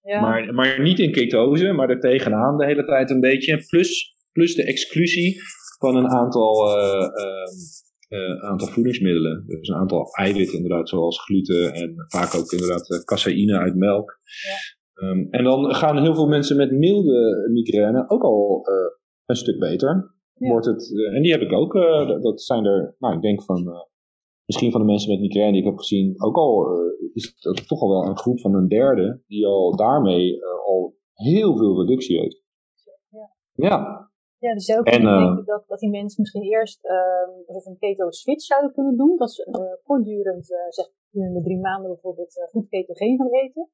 ja. 0.01 0.21
Maar, 0.21 0.53
maar 0.53 0.81
niet 0.81 0.99
in 0.99 1.11
ketose, 1.11 1.71
maar 1.71 1.89
er 1.89 1.99
tegenaan 1.99 2.57
de 2.57 2.65
hele 2.65 2.85
tijd 2.85 3.09
een 3.09 3.19
beetje. 3.19 3.63
Plus, 3.67 4.15
plus 4.31 4.55
de 4.55 4.63
exclusie 4.63 5.41
van 5.79 5.95
een 5.95 6.07
aantal, 6.07 6.77
uh, 6.77 7.07
uh, 8.09 8.43
aantal 8.43 8.67
voedingsmiddelen. 8.67 9.43
Dus 9.47 9.67
een 9.67 9.75
aantal 9.75 10.13
eiwitten 10.13 10.55
inderdaad, 10.55 10.89
zoals 10.89 11.23
gluten 11.23 11.73
en 11.73 11.93
vaak 12.07 12.35
ook 12.35 12.51
inderdaad 12.51 13.03
caseïne 13.05 13.57
uit 13.57 13.75
melk. 13.75 14.19
Ja. 14.41 15.07
Um, 15.07 15.27
en 15.29 15.43
dan 15.43 15.75
gaan 15.75 16.01
heel 16.01 16.15
veel 16.15 16.27
mensen 16.27 16.57
met 16.57 16.71
milde 16.71 17.49
migraine 17.51 18.09
ook 18.09 18.23
al 18.23 18.67
een 19.25 19.35
stuk 19.35 19.59
beter. 19.59 20.15
Wordt 20.33 20.65
het, 20.65 20.91
en 21.13 21.21
die 21.21 21.31
heb 21.31 21.41
ik 21.41 21.53
ook. 21.53 21.73
dat 22.21 22.41
zijn 22.41 22.65
er, 22.65 22.95
nou 22.99 23.15
ik 23.15 23.21
denk 23.21 23.43
van 23.43 23.89
misschien 24.51 24.71
van 24.71 24.81
de 24.81 24.91
mensen 24.93 25.11
met 25.11 25.19
migraine 25.19 25.51
die 25.51 25.61
ik 25.61 25.67
heb 25.71 25.77
gezien, 25.77 26.23
ook 26.27 26.35
al 26.35 26.53
uh, 26.71 27.13
is 27.13 27.25
het 27.39 27.67
toch 27.67 27.81
al 27.81 27.89
wel 27.89 28.05
een 28.05 28.17
groep 28.17 28.39
van 28.39 28.53
een 28.55 28.67
derde 28.67 29.21
die 29.27 29.45
al 29.45 29.75
daarmee 29.75 30.35
uh, 30.35 30.65
al 30.65 30.95
heel 31.13 31.57
veel 31.57 31.79
reductie 31.81 32.19
heeft. 32.19 32.43
Ja. 33.09 33.27
Ja, 33.67 34.09
ja 34.37 34.53
dus 34.53 34.77
ook 34.77 34.85
en, 34.85 35.01
uh, 35.01 35.17
denken 35.17 35.45
dat, 35.45 35.63
dat 35.67 35.79
die 35.79 35.89
mensen 35.89 36.21
misschien 36.21 36.43
eerst 36.43 36.85
uh, 36.85 37.65
een 37.65 37.77
keto 37.79 38.11
switch 38.11 38.43
zouden 38.43 38.73
kunnen 38.73 38.97
doen. 38.97 39.17
Dat 39.17 39.31
ze 39.31 39.77
voortdurend, 39.83 40.45
zeg 40.69 40.87
de 41.09 41.41
drie 41.43 41.59
maanden 41.59 41.91
bijvoorbeeld, 41.91 42.47
goed 42.51 42.69
ketogeen 42.69 43.17
gaan 43.17 43.33
eten. 43.33 43.69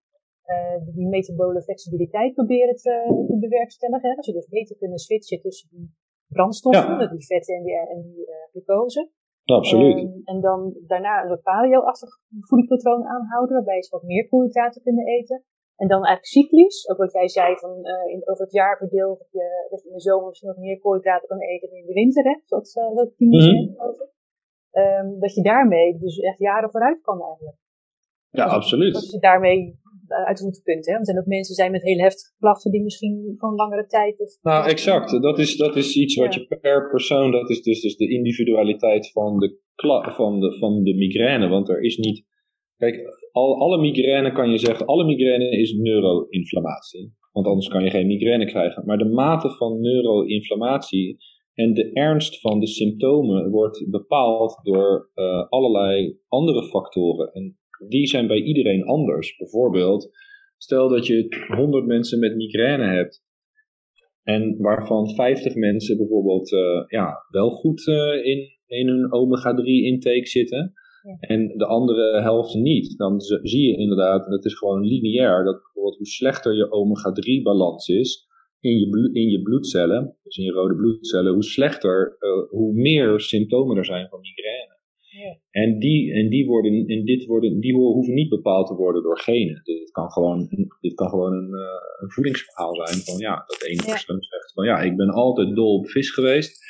die 0.95 1.07
metabole 1.07 1.61
flexibiliteit 1.61 2.34
proberen 2.34 2.75
te, 2.75 3.25
te 3.28 3.38
bewerkstelligen. 3.39 4.15
Dat 4.15 4.25
ze 4.25 4.34
dus 4.34 4.47
beter 4.47 4.78
kunnen 4.78 4.97
switchen 4.97 5.41
tussen 5.41 5.69
die 5.69 5.89
brandstoffen, 6.28 6.99
ja. 6.99 7.07
die 7.07 7.25
vetten 7.25 7.55
en 7.55 7.63
die, 7.63 7.75
en 7.75 8.01
die 8.01 8.25
glucose. 8.51 9.09
Absoluut. 9.56 9.98
Um, 9.98 10.22
en 10.24 10.41
dan 10.41 10.74
daarna 10.88 11.24
een 11.24 11.41
paleo-achtig 11.41 12.10
voedingspatroon 12.39 13.06
aanhouden, 13.06 13.56
waarbij 13.56 13.82
ze 13.84 13.89
wat 13.89 14.04
meer 14.04 14.28
koolhydraten 14.28 14.82
kunnen 14.82 15.06
eten. 15.06 15.43
En 15.76 15.88
dan 15.88 16.06
eigenlijk 16.06 16.26
cyclisch, 16.26 16.89
ook 16.89 16.98
wat 16.98 17.12
jij 17.12 17.28
zei 17.28 17.56
van 17.58 17.74
uh, 17.82 18.14
in, 18.14 18.22
over 18.30 18.43
het 18.43 18.54
jaar 18.54 18.78
verdeeld, 18.78 19.20
dat 19.20 19.32
je, 19.32 19.68
dat 19.70 19.82
je 19.82 19.88
in 19.88 19.93
de 19.93 20.02
zomer 20.02 20.28
misschien 20.28 20.50
wat 20.50 20.58
meer 20.58 20.80
koolhydraten 20.80 21.28
kan 21.28 21.39
eten 21.39 21.70
dan 21.70 21.78
in 21.78 21.86
de 21.86 21.93
winter, 21.93 22.24
hè, 22.24 22.36
zoals 22.45 22.76
uh, 22.76 22.95
dat 22.95 23.12
die 23.18 23.28
mm 23.28 23.76
-hmm. 23.78 23.93
um, 24.82 25.20
dat 25.20 25.34
je 25.36 25.41
daarmee 25.41 25.98
dus 25.98 26.18
echt 26.18 26.39
jaren 26.39 26.72
vooruit 26.72 27.02
kan 27.02 27.22
eigenlijk. 27.22 27.58
Ja, 28.32 28.45
absoluut. 28.45 28.93
Dat 28.93 29.11
je 29.11 29.19
daarmee 29.19 29.80
eh, 30.07 30.23
uit 30.23 30.38
de 30.38 30.61
punt. 30.63 30.86
Hè? 30.86 30.93
Want 30.93 31.07
er 31.07 31.13
zijn 31.13 31.19
ook 31.19 31.36
mensen 31.38 31.55
zijn 31.55 31.71
met 31.71 31.84
hele 31.84 32.01
heftige 32.01 32.34
klachten 32.39 32.71
die 32.71 32.84
misschien 32.84 33.36
van 33.38 33.55
langere 33.55 33.86
tijd. 33.86 34.19
Of, 34.19 34.38
nou, 34.41 34.69
exact. 34.69 35.21
Dat 35.21 35.39
is, 35.39 35.57
dat 35.57 35.75
is 35.75 35.95
iets 35.95 36.15
wat 36.15 36.34
je 36.34 36.45
per 36.61 36.89
persoon, 36.89 37.32
dat 37.32 37.49
is 37.49 37.61
dus, 37.61 37.82
dus 37.82 37.95
de 37.97 38.09
individualiteit 38.09 39.11
van 39.11 39.39
de, 39.39 39.59
van, 40.15 40.39
de, 40.39 40.57
van 40.59 40.84
de 40.84 40.95
migraine. 40.95 41.47
Want 41.47 41.69
er 41.69 41.82
is 41.82 41.97
niet. 41.97 42.25
Kijk, 42.78 43.28
al, 43.32 43.59
alle 43.59 43.78
migraine 43.78 44.32
kan 44.32 44.49
je 44.49 44.57
zeggen, 44.57 44.86
alle 44.86 45.05
migraine 45.05 45.49
is 45.49 45.73
neuroinflammatie. 45.73 47.13
Want 47.32 47.47
anders 47.47 47.67
kan 47.67 47.84
je 47.84 47.89
geen 47.89 48.07
migraine 48.07 48.45
krijgen. 48.45 48.86
Maar 48.86 48.97
de 48.97 49.09
mate 49.09 49.49
van 49.49 49.82
neuroinflammatie 49.82 51.17
en 51.53 51.73
de 51.73 51.91
ernst 51.91 52.39
van 52.39 52.59
de 52.59 52.67
symptomen 52.67 53.49
wordt 53.49 53.89
bepaald 53.89 54.59
door 54.63 55.11
uh, 55.15 55.49
allerlei 55.49 56.17
andere 56.28 56.63
factoren. 56.63 57.34
En 57.34 57.57
die 57.88 58.07
zijn 58.07 58.28
bij 58.28 58.41
iedereen 58.41 58.84
anders. 58.84 59.38
Bijvoorbeeld, 59.38 60.09
stel 60.57 60.89
dat 60.89 61.07
je 61.07 61.45
100 61.47 61.86
mensen 61.86 62.19
met 62.19 62.36
migraine 62.36 62.86
hebt. 62.86 63.25
En 64.23 64.55
waarvan 64.57 65.09
50 65.09 65.55
mensen 65.55 65.97
bijvoorbeeld 65.97 66.51
uh, 66.51 66.84
ja, 66.88 67.25
wel 67.30 67.49
goed 67.49 67.88
uh, 67.88 68.25
in, 68.25 68.49
in 68.65 68.88
hun 68.88 69.13
omega-3 69.13 69.63
intake 69.63 70.28
zitten. 70.28 70.73
En 71.19 71.47
de 71.57 71.65
andere 71.65 72.21
helft 72.21 72.53
niet. 72.53 72.97
Dan 72.97 73.21
zie 73.21 73.67
je 73.67 73.78
inderdaad, 73.78 74.25
en 74.25 74.32
het 74.32 74.45
is 74.45 74.57
gewoon 74.57 74.82
lineair, 74.82 75.43
dat 75.43 75.61
bijvoorbeeld 75.61 75.97
hoe 75.97 76.07
slechter 76.07 76.55
je 76.55 76.71
omega-3 76.71 77.43
balans 77.43 77.88
is 77.88 78.28
in 78.59 78.80
je, 78.80 79.09
in 79.13 79.30
je 79.30 79.41
bloedcellen, 79.41 80.17
dus 80.23 80.38
in 80.38 80.43
je 80.43 80.51
rode 80.51 80.75
bloedcellen, 80.75 81.34
hoe 81.34 81.43
slechter, 81.43 82.17
uh, 82.19 82.49
hoe 82.49 82.73
meer 82.73 83.19
symptomen 83.19 83.78
er 83.78 83.86
zijn 83.86 84.07
van 84.09 84.19
migraine. 84.19 84.76
En, 85.51 85.80
die, 85.80 86.13
en, 86.13 86.30
die, 86.30 86.45
worden, 86.45 86.86
en 86.88 87.05
dit 87.05 87.26
worden, 87.26 87.59
die 87.59 87.74
hoeven 87.74 88.13
niet 88.13 88.30
bepaald 88.30 88.68
te 88.68 88.76
worden 88.76 89.03
door 89.03 89.20
genen. 89.20 89.61
Dit 89.63 89.91
kan 89.91 90.11
gewoon, 90.11 90.47
dit 90.82 90.93
kan 90.93 91.09
gewoon 91.09 91.34
een, 91.34 91.49
uh, 91.49 92.01
een 92.01 92.11
voedingsverhaal 92.11 92.76
zijn 92.76 92.99
van 92.99 93.18
ja, 93.18 93.43
dat 93.47 93.63
één 93.63 93.86
persoon 93.86 94.22
zegt 94.22 94.53
van 94.53 94.65
ja, 94.65 94.82
ik 94.82 94.95
ben 94.95 95.09
altijd 95.09 95.55
dol 95.55 95.78
op 95.78 95.88
vis 95.89 96.11
geweest. 96.11 96.65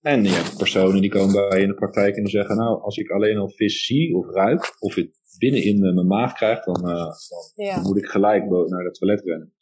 En 0.00 0.22
je 0.22 0.28
hebt 0.28 0.56
personen 0.56 1.00
die 1.00 1.10
komen 1.10 1.48
bij 1.48 1.58
je 1.58 1.64
in 1.64 1.70
de 1.70 1.74
praktijk 1.74 2.16
en 2.16 2.22
die 2.22 2.32
zeggen 2.32 2.56
nou, 2.56 2.80
als 2.82 2.96
ik 2.96 3.10
alleen 3.10 3.36
al 3.36 3.50
vis 3.50 3.84
zie 3.84 4.14
of 4.16 4.30
ruik, 4.30 4.76
of 4.78 4.94
het 4.94 5.10
binnenin 5.38 5.84
uh, 5.84 5.94
mijn 5.94 6.06
maag 6.06 6.32
krijgt, 6.32 6.64
dan, 6.64 6.90
uh, 6.90 6.96
dan, 6.96 7.66
ja. 7.66 7.80
moet 7.80 7.96
ik 7.96 8.06
gelijk 8.06 8.48
naar 8.50 8.84
het 8.84 8.94
toilet 8.94 9.24
rennen. 9.24 9.52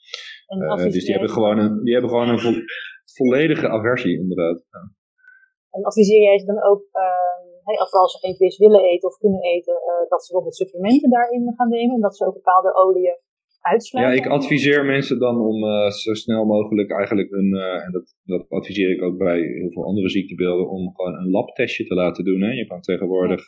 dus 0.90 1.04
die 1.04 1.12
hebben 1.12 1.30
gewoon 1.30 1.58
een, 1.58 1.84
die 1.84 1.92
hebben 1.92 2.10
gewoon 2.10 2.28
een 2.28 2.40
vo 2.40 2.52
volledige 3.04 3.68
aversie 3.68 4.18
inderdaad. 4.18 4.64
En 5.70 5.84
adviseer 5.84 6.22
jij 6.22 6.38
ze 6.38 6.46
dan 6.46 6.62
ook 6.62 6.84
hey, 7.66 7.78
of 7.84 7.90
als 7.92 8.12
ze 8.12 8.18
geen 8.24 8.36
vis 8.36 8.58
willen 8.58 8.82
eten 8.92 9.08
of 9.08 9.16
kunnen 9.24 9.42
eten, 9.54 9.74
uh, 9.74 10.10
dat 10.12 10.20
ze 10.20 10.26
bijvoorbeeld 10.32 10.60
supplementen 10.62 11.10
daarin 11.10 11.54
gaan 11.56 11.68
nemen. 11.68 11.94
En 11.94 12.00
dat 12.00 12.16
ze 12.16 12.26
ook 12.26 12.34
bepaalde 12.42 12.74
oliën 12.74 13.18
uitsluiten. 13.60 14.14
Ja, 14.14 14.20
ik 14.22 14.30
adviseer 14.30 14.84
mensen 14.84 15.18
dan 15.18 15.36
om 15.40 15.64
uh, 15.64 15.90
zo 15.90 16.14
snel 16.14 16.44
mogelijk 16.44 16.90
eigenlijk 16.90 17.30
hun, 17.30 17.50
uh, 17.54 17.84
en 17.84 17.92
dat, 17.92 18.16
dat 18.24 18.48
adviseer 18.48 18.90
ik 18.90 19.02
ook 19.02 19.18
bij 19.18 19.40
heel 19.40 19.72
veel 19.72 19.84
andere 19.84 20.08
ziektebeelden, 20.08 20.68
om 20.68 20.94
gewoon 20.94 21.14
een 21.14 21.30
labtestje 21.30 21.84
te 21.86 21.94
laten 21.94 22.24
doen. 22.24 22.40
Hè. 22.40 22.52
Je 22.52 22.66
kan 22.66 22.80
tegenwoordig 22.80 23.46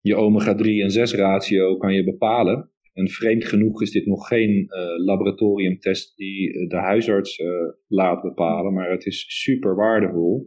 je 0.00 0.14
omega-3 0.16 0.82
en 0.82 0.90
6 0.90 1.14
ratio 1.14 1.76
kan 1.76 1.92
je 1.94 2.04
bepalen. 2.04 2.68
En 2.92 3.08
vreemd 3.08 3.44
genoeg 3.44 3.82
is 3.82 3.90
dit 3.90 4.06
nog 4.06 4.26
geen 4.28 4.66
laboratoriumtest 5.04 6.16
die 6.16 6.68
de 6.68 6.76
huisarts 6.76 7.42
laat 7.86 8.22
bepalen, 8.22 8.72
maar 8.72 8.90
het 8.90 9.06
is 9.06 9.24
super 9.28 9.74
waardevol. 9.76 10.46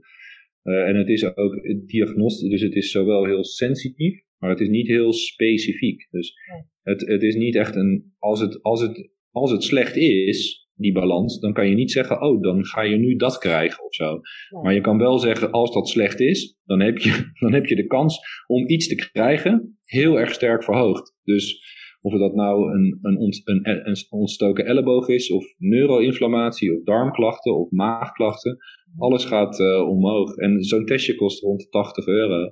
Uh, 0.68 0.88
en 0.88 0.96
het 0.96 1.08
is 1.08 1.36
ook 1.36 1.62
diagnostisch, 1.86 2.50
dus 2.50 2.62
het 2.62 2.76
is 2.76 2.92
zowel 2.92 3.26
heel 3.26 3.44
sensitief, 3.44 4.22
maar 4.38 4.50
het 4.50 4.60
is 4.60 4.68
niet 4.68 4.88
heel 4.88 5.14
specifiek. 5.14 6.08
Dus 6.12 6.34
het, 6.82 7.02
het 7.08 7.24
is 7.24 7.36
niet 7.36 7.56
echt 7.56 7.76
een, 7.76 8.14
als 8.18 8.40
het, 8.40 8.64
als 8.64 8.82
het, 8.82 9.10
als 9.32 9.52
het 9.52 9.64
slecht 9.64 9.96
is, 9.96 10.68
die 10.76 10.92
balans, 10.92 11.40
dan 11.40 11.54
kan 11.54 11.70
je 11.70 11.76
niet 11.76 11.92
zeggen, 11.92 12.22
oh, 12.22 12.42
dan 12.42 12.66
ga 12.66 12.82
je 12.82 12.96
nu 12.96 13.16
dat 13.16 13.38
krijgen 13.38 13.84
of 13.84 13.94
zo. 13.94 14.20
Maar 14.62 14.74
je 14.74 14.82
kan 14.82 14.98
wel 14.98 15.18
zeggen, 15.18 15.52
als 15.52 15.74
dat 15.74 15.90
slecht 15.90 16.20
is, 16.20 16.58
dan 16.66 16.80
heb 16.80 16.98
je, 16.98 17.32
dan 17.40 17.54
heb 17.54 17.66
je 17.66 17.76
de 17.76 17.88
kans 17.88 18.20
om 18.48 18.70
iets 18.70 18.88
te 18.88 18.96
krijgen 18.96 19.80
heel 19.84 20.20
erg 20.20 20.34
sterk 20.34 20.64
verhoogd. 20.64 21.16
Dus 21.24 21.76
of 22.02 22.20
dat 22.20 22.34
nou 22.34 22.74
een, 22.74 23.00
een, 23.02 23.42
een, 23.44 23.88
een 23.88 24.06
ontstoken 24.10 24.66
elleboog 24.66 25.08
is, 25.08 25.32
of 25.32 25.46
neuroinflammatie, 25.58 26.78
of 26.78 26.84
darmklachten, 26.84 27.58
of 27.58 27.72
maagklachten, 27.72 28.58
alles 28.98 29.26
gaat 29.26 29.60
uh, 29.60 29.90
omhoog. 29.90 30.36
En 30.36 30.64
zo'n 30.64 30.86
testje 30.86 31.16
kost 31.16 31.42
rond 31.42 31.72
80 31.72 32.08
euro. 32.08 32.52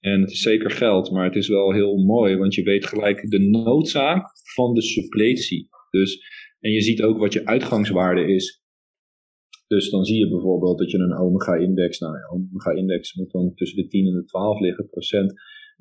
En 0.00 0.20
het 0.20 0.30
is 0.30 0.40
zeker 0.40 0.70
geld, 0.70 1.10
maar 1.10 1.24
het 1.24 1.36
is 1.36 1.48
wel 1.48 1.72
heel 1.72 1.96
mooi, 1.96 2.36
want 2.36 2.54
je 2.54 2.62
weet 2.62 2.86
gelijk 2.86 3.30
de 3.30 3.38
noodzaak 3.38 4.30
van 4.54 4.74
de 4.74 4.82
suppletie. 4.82 5.68
Dus, 5.90 6.18
en 6.60 6.70
je 6.70 6.80
ziet 6.80 7.02
ook 7.02 7.18
wat 7.18 7.32
je 7.32 7.46
uitgangswaarde 7.46 8.34
is. 8.34 8.62
Dus 9.66 9.90
dan 9.90 10.04
zie 10.04 10.18
je 10.18 10.28
bijvoorbeeld 10.28 10.78
dat 10.78 10.90
je 10.90 10.98
een 10.98 11.18
omega-index, 11.18 11.98
nou 11.98 12.14
ja, 12.14 12.26
omega-index 12.28 13.14
moet 13.14 13.30
dan 13.30 13.54
tussen 13.54 13.82
de 13.82 13.88
10 13.88 14.06
en 14.06 14.12
de 14.12 14.24
12 14.24 14.60
liggen 14.60 14.88
procent. 14.88 15.32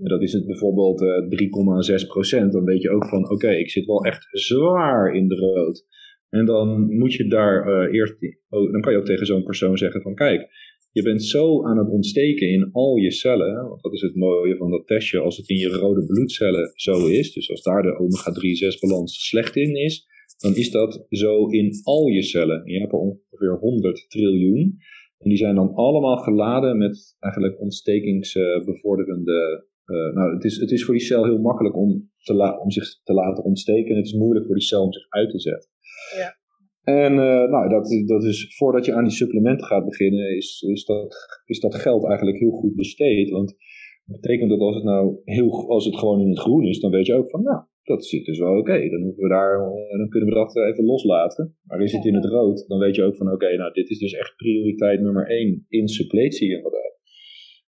Dat 0.03 0.21
is 0.21 0.33
het 0.33 0.45
bijvoorbeeld 0.45 1.01
uh, 1.01 2.01
3,6 2.01 2.07
procent. 2.07 2.51
Dan 2.51 2.63
weet 2.63 2.81
je 2.81 2.89
ook 2.89 3.07
van, 3.07 3.29
oké, 3.29 3.49
ik 3.49 3.69
zit 3.69 3.85
wel 3.85 4.05
echt 4.05 4.27
zwaar 4.31 5.15
in 5.15 5.27
de 5.27 5.35
rood. 5.35 5.85
En 6.29 6.45
dan 6.45 6.97
moet 6.97 7.13
je 7.13 7.27
daar 7.27 7.67
uh, 7.67 7.93
eerst, 7.93 8.15
oh, 8.49 8.71
dan 8.71 8.81
kan 8.81 8.91
je 8.91 8.97
ook 8.97 9.05
tegen 9.05 9.25
zo'n 9.25 9.43
persoon 9.43 9.77
zeggen 9.77 10.01
van, 10.01 10.15
kijk, 10.15 10.47
je 10.91 11.01
bent 11.01 11.23
zo 11.23 11.65
aan 11.65 11.77
het 11.77 11.89
ontsteken 11.89 12.49
in 12.49 12.69
al 12.71 12.95
je 12.95 13.11
cellen. 13.11 13.67
Want 13.67 13.83
dat 13.83 13.93
is 13.93 14.01
het 14.01 14.15
mooie 14.15 14.55
van 14.55 14.71
dat 14.71 14.87
testje. 14.87 15.19
Als 15.19 15.37
het 15.37 15.49
in 15.49 15.57
je 15.57 15.67
rode 15.67 16.05
bloedcellen 16.05 16.71
zo 16.73 17.07
is, 17.07 17.33
dus 17.33 17.49
als 17.49 17.61
daar 17.61 17.81
de 17.81 17.99
omega-3-6 17.99 18.79
balans 18.79 19.27
slecht 19.27 19.55
in 19.55 19.75
is, 19.75 20.07
dan 20.37 20.55
is 20.55 20.71
dat 20.71 21.05
zo 21.09 21.47
in 21.47 21.71
al 21.83 22.07
je 22.07 22.23
cellen. 22.23 22.61
Je 22.65 22.79
hebt 22.79 22.91
er 22.91 22.97
ongeveer 22.97 23.57
100 23.59 24.09
triljoen. 24.09 24.77
En 25.17 25.29
die 25.29 25.37
zijn 25.37 25.55
dan 25.55 25.73
allemaal 25.73 26.17
geladen 26.17 26.77
met 26.77 27.15
eigenlijk 27.19 27.59
ontstekingsbevorderende. 27.59 29.71
Uh, 29.85 30.15
nou, 30.15 30.33
het 30.33 30.43
is, 30.43 30.57
het 30.57 30.71
is 30.71 30.85
voor 30.85 30.93
die 30.93 31.03
cel 31.03 31.25
heel 31.25 31.39
makkelijk 31.39 31.75
om, 31.75 32.11
te 32.23 32.59
om 32.61 32.71
zich 32.71 33.01
te 33.03 33.13
laten 33.13 33.43
ontsteken. 33.43 33.95
Het 33.95 34.05
is 34.05 34.13
moeilijk 34.13 34.45
voor 34.45 34.55
die 34.55 34.63
cel 34.63 34.83
om 34.83 34.93
zich 34.93 35.09
uit 35.09 35.29
te 35.29 35.39
zetten. 35.39 35.69
Ja. 36.17 36.41
En 36.83 37.13
uh, 37.13 37.49
nou, 37.49 37.69
dat, 37.69 38.03
dat 38.05 38.23
is 38.23 38.55
voordat 38.57 38.85
je 38.85 38.93
aan 38.93 39.03
die 39.03 39.13
supplementen 39.13 39.67
gaat 39.67 39.85
beginnen, 39.85 40.35
is, 40.35 40.65
is, 40.67 40.85
dat, 40.85 41.15
is 41.45 41.59
dat 41.59 41.75
geld 41.75 42.07
eigenlijk 42.07 42.39
heel 42.39 42.51
goed 42.51 42.75
besteed. 42.75 43.29
Want 43.29 43.55
dat 44.05 44.21
betekent 44.21 44.49
dat 44.49 44.59
als 44.59 44.75
het 44.75 44.83
nou 44.83 45.17
heel, 45.23 45.69
als 45.69 45.85
het 45.85 45.97
gewoon 45.97 46.21
in 46.21 46.29
het 46.29 46.39
groen 46.39 46.65
is, 46.65 46.79
dan 46.79 46.91
weet 46.91 47.05
je 47.05 47.13
ook 47.13 47.29
van, 47.29 47.43
nou, 47.43 47.63
dat 47.83 48.05
zit 48.05 48.25
dus 48.25 48.39
wel 48.39 48.57
oké. 48.57 48.89
Dan, 48.89 49.01
hoeven 49.01 49.23
we 49.23 49.29
daar, 49.29 49.53
eh, 49.59 49.97
dan 49.97 50.09
kunnen 50.09 50.29
we 50.29 50.35
dat 50.35 50.55
even 50.55 50.85
loslaten. 50.85 51.55
Maar 51.63 51.81
is 51.81 51.91
het 51.91 52.05
in 52.05 52.15
het 52.15 52.25
rood, 52.25 52.67
dan 52.67 52.79
weet 52.79 52.95
je 52.95 53.03
ook 53.03 53.15
van, 53.15 53.31
oké, 53.31 53.55
nou, 53.55 53.73
dit 53.73 53.89
is 53.89 53.99
dus 53.99 54.13
echt 54.13 54.35
prioriteit 54.35 55.01
nummer 55.01 55.27
één 55.29 55.65
in 55.67 55.87
suppletie 55.87 56.55
inderdaad. 56.55 56.99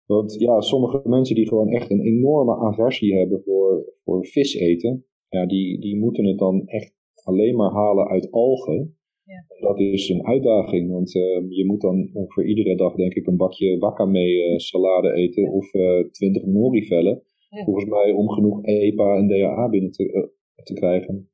Want 0.05 0.39
ja, 0.39 0.61
sommige 0.61 1.01
mensen 1.03 1.35
die 1.35 1.47
gewoon 1.47 1.69
echt 1.69 1.91
een 1.91 2.01
enorme 2.01 2.55
aversie 2.55 3.15
hebben 3.17 3.41
voor, 3.41 3.93
voor 4.03 4.25
vis 4.25 4.55
eten, 4.55 5.05
ja, 5.29 5.45
die, 5.45 5.79
die 5.79 5.97
moeten 5.97 6.25
het 6.25 6.37
dan 6.37 6.67
echt 6.67 6.93
alleen 7.23 7.55
maar 7.55 7.71
halen 7.71 8.07
uit 8.07 8.31
algen. 8.31 8.97
Ja. 9.23 9.45
Dat 9.59 9.79
is 9.79 10.09
een 10.09 10.25
uitdaging, 10.25 10.91
want 10.91 11.15
uh, 11.15 11.23
je 11.49 11.65
moet 11.65 11.81
dan 11.81 12.09
ongeveer 12.13 12.45
iedere 12.45 12.75
dag 12.75 12.95
denk 12.95 13.13
ik 13.13 13.27
een 13.27 13.37
bakje 13.37 13.77
wakame 13.77 14.27
uh, 14.27 14.57
salade 14.57 15.13
eten 15.13 15.51
of 15.51 15.73
uh, 15.73 16.09
20 16.09 16.45
nori-vellen. 16.45 17.23
Ja. 17.49 17.63
Volgens 17.63 17.85
mij 17.85 18.11
om 18.11 18.29
genoeg 18.29 18.63
EPA 18.63 19.15
en 19.15 19.27
DHA 19.27 19.69
binnen 19.69 19.91
te, 19.91 20.29
te 20.63 20.73
krijgen. 20.73 21.29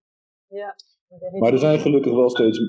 Ja. 0.48 0.76
Maar 1.40 1.52
er 1.52 1.60
zijn 1.60 1.80
gelukkig 1.80 2.14
wel 2.14 2.30
steeds... 2.30 2.60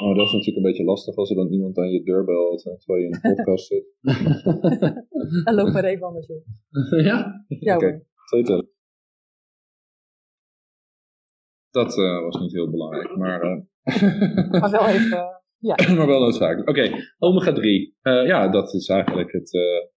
Oh, 0.00 0.16
dat 0.16 0.26
is 0.26 0.32
natuurlijk 0.32 0.56
een 0.56 0.70
beetje 0.70 0.84
lastig 0.84 1.16
als 1.16 1.30
er 1.30 1.36
dan 1.36 1.52
iemand 1.52 1.78
aan 1.78 1.90
je 1.90 2.02
deur 2.02 2.24
belt 2.24 2.62
terwijl 2.62 3.00
je 3.00 3.06
in 3.06 3.18
een 3.20 3.34
podcast 3.34 3.66
zit. 3.66 3.84
en 5.48 5.54
loop 5.54 5.72
maar 5.72 5.84
even 5.84 6.06
anders 6.06 6.26
op. 6.26 6.44
ja? 7.10 7.44
Ja 7.48 7.74
Oké, 7.74 8.02
okay. 8.30 8.68
Dat 11.70 11.98
uh, 11.98 12.22
was 12.22 12.40
niet 12.40 12.52
heel 12.52 12.70
belangrijk, 12.70 13.16
maar... 13.16 13.44
Uh... 13.44 13.60
maar 14.60 14.70
wel 14.70 14.86
even, 14.86 15.42
ja. 15.58 15.74
maar 15.96 16.06
wel 16.06 16.20
noodzakelijk. 16.20 16.68
Oké, 16.68 16.84
okay, 16.84 17.00
omega 17.18 17.52
3. 17.52 17.96
Uh, 18.02 18.26
ja, 18.26 18.48
dat 18.48 18.74
is 18.74 18.88
eigenlijk 18.88 19.32
het... 19.32 19.50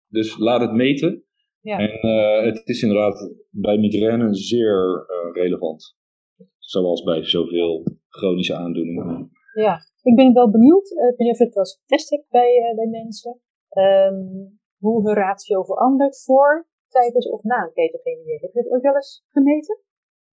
dus 0.08 0.38
laat 0.38 0.62
het 0.62 0.74
meten. 0.74 1.24
Ja. 1.62 1.78
En 1.78 2.08
het 2.46 2.68
is 2.68 2.82
inderdaad 2.82 3.34
bij 3.52 3.78
migraine 3.78 4.36
zeer 4.36 5.06
relevant. 5.34 5.98
Zoals 6.58 7.04
bij 7.04 7.24
zoveel 7.24 7.84
chronische 8.10 8.56
aandoeningen. 8.56 9.32
Ja, 9.54 9.80
ik 10.04 10.16
ben 10.16 10.34
wel 10.34 10.52
benieuwd. 10.52 10.92
ik 10.92 10.98
weet 10.98 11.18
niet 11.18 11.32
of 11.32 11.38
je 11.38 11.44
het 11.44 11.54
wel 11.54 11.64
eens 11.64 11.80
getest 11.82 12.10
hebt 12.10 12.30
bij, 12.30 12.74
bij 12.76 12.88
mensen. 12.88 13.40
Um, 13.70 14.60
hoe 14.78 15.08
hun 15.08 15.16
ratio 15.16 15.64
verandert 15.64 16.24
voor, 16.24 16.68
tijdens 16.88 17.30
of 17.30 17.44
na 17.44 17.64
een 17.64 17.74
ketogene. 17.74 18.40
Heb 18.42 18.54
je 18.54 18.60
het 18.60 18.72
ooit 18.72 18.82
wel 18.82 18.96
eens 18.96 19.26
gemeten? 19.32 19.80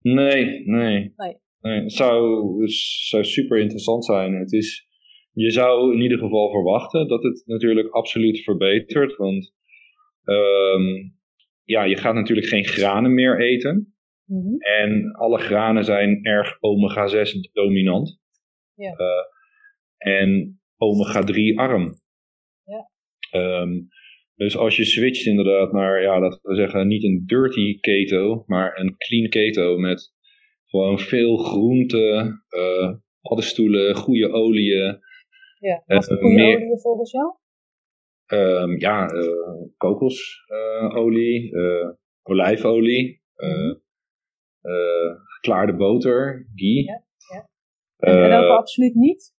Nee, 0.01 0.65
nee. 0.65 1.13
nee. 1.15 1.37
nee 1.61 1.81
het, 1.81 1.93
zou, 1.93 2.51
zou 3.09 3.23
super 3.23 3.59
interessant 3.59 4.05
zijn. 4.05 4.33
Het 4.33 4.51
is, 4.51 4.87
je 5.31 5.51
zou 5.51 5.93
in 5.93 6.01
ieder 6.01 6.17
geval 6.17 6.51
verwachten 6.51 7.07
dat 7.07 7.23
het 7.23 7.43
natuurlijk 7.45 7.89
absoluut 7.89 8.43
verbetert. 8.43 9.15
Want 9.15 9.53
um, 10.23 11.15
ja, 11.63 11.83
je 11.83 11.97
gaat 11.97 12.13
natuurlijk 12.13 12.47
geen 12.47 12.65
granen 12.65 13.13
meer 13.13 13.39
eten. 13.39 13.95
Mm 14.25 14.41
-hmm. 14.41 14.57
En 14.59 15.11
alle 15.11 15.37
granen 15.37 15.83
zijn 15.83 16.23
erg 16.23 16.57
omega-6 16.59 17.51
dominant. 17.53 18.19
Ja. 18.75 18.91
Uh, 18.91 19.30
en 20.01 20.61
omega-3 20.77 21.55
arm. 21.55 21.99
Ja. 22.63 22.89
Um, 23.61 23.87
dus 24.35 24.57
als 24.57 24.75
je 24.77 24.85
switcht 24.85 25.25
inderdaad 25.25 25.71
naar, 25.71 26.01
ja, 26.01 26.19
laten 26.19 26.39
we 26.41 26.55
zeggen, 26.55 26.87
niet 26.87 27.03
een 27.03 27.23
dirty 27.25 27.79
keto, 27.79 28.43
maar 28.45 28.79
een 28.79 28.97
clean 28.97 29.29
keto 29.29 29.77
met 29.77 30.13
gewoon 30.65 30.99
veel 30.99 31.37
groenten, 31.37 32.43
uh, 32.49 32.93
paddenstoelen, 33.21 33.95
goede 33.95 34.31
oliën. 34.31 34.99
Ja, 35.59 35.83
wat 35.85 36.09
uh, 36.09 36.17
goede 36.17 36.35
meer, 36.35 36.57
oliën 36.57 36.79
volgens 36.79 37.11
jou? 37.11 37.35
Um, 38.33 38.79
ja, 38.79 39.13
uh, 39.13 39.67
kokosolie, 39.77 41.51
olijfolie, 42.23 43.21
mm 43.35 43.81
geklaarde 45.41 45.75
boter, 45.75 46.47
ghee. 46.55 46.83
Ja, 46.83 47.03
ja. 47.33 47.49
En, 47.97 48.31
en 48.31 48.43
ook 48.43 48.57
absoluut 48.57 48.95
niet? 48.95 49.33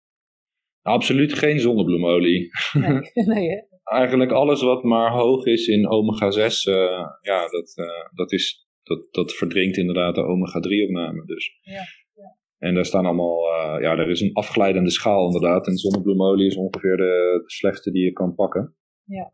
Absoluut 0.83 1.33
geen 1.33 1.61
zonnebloemolie. 1.61 2.51
Nee, 2.73 3.01
nee 3.35 3.49
hè? 3.49 3.61
eigenlijk 3.85 4.33
alles 4.33 4.63
wat 4.63 4.83
maar 4.83 5.11
hoog 5.11 5.47
is 5.47 5.67
in 5.67 5.89
omega-6, 5.89 6.37
uh, 6.37 6.75
eh, 6.75 7.07
ja, 7.21 7.49
dat, 7.49 7.73
uh, 7.77 7.87
dat, 8.15 8.33
is, 8.33 8.67
dat, 8.83 9.07
dat 9.11 9.35
verdrinkt 9.35 9.77
inderdaad 9.77 10.15
de 10.15 10.23
omega-3-opname. 10.23 11.25
Dus. 11.27 11.59
Ja, 11.61 11.73
ja. 12.15 12.37
En 12.59 12.75
daar 12.75 12.85
staan 12.85 13.07
allemaal, 13.07 13.39
uh, 13.39 13.83
ja, 13.83 13.97
er 13.97 14.11
is 14.11 14.21
een 14.21 14.33
afglijdende 14.33 14.91
schaal 14.91 15.27
inderdaad. 15.27 15.67
En 15.67 15.77
zonnebloemolie 15.77 16.47
is 16.47 16.57
ongeveer 16.57 16.97
de, 16.97 17.41
de 17.45 17.51
slechtste 17.51 17.91
die 17.91 18.05
je 18.05 18.13
kan 18.13 18.35
pakken. 18.35 18.77
Ja. 19.05 19.31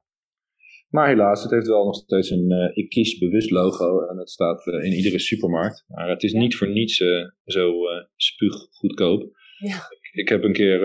Maar 0.89 1.09
helaas, 1.09 1.43
het 1.43 1.51
heeft 1.51 1.67
wel 1.67 1.85
nog 1.85 1.95
steeds 1.95 2.31
een 2.31 2.51
uh, 2.51 2.71
ik 2.77 2.89
kies 2.89 3.19
bewust 3.19 3.51
logo. 3.51 4.07
En 4.07 4.19
het 4.19 4.31
staat 4.31 4.67
uh, 4.67 4.85
in 4.85 4.93
iedere 4.93 5.19
supermarkt. 5.19 5.85
Maar 5.89 6.09
het 6.09 6.23
is 6.23 6.33
niet 6.33 6.57
voor 6.57 6.69
niets 6.69 7.01
uh, 7.01 7.25
zo 7.45 7.75
spuuggoedkoop. 8.17 9.31
Ja. 9.59 9.79
Ik, 10.19 10.29
heb 10.29 10.43
een 10.45 10.53
keer 10.53 10.81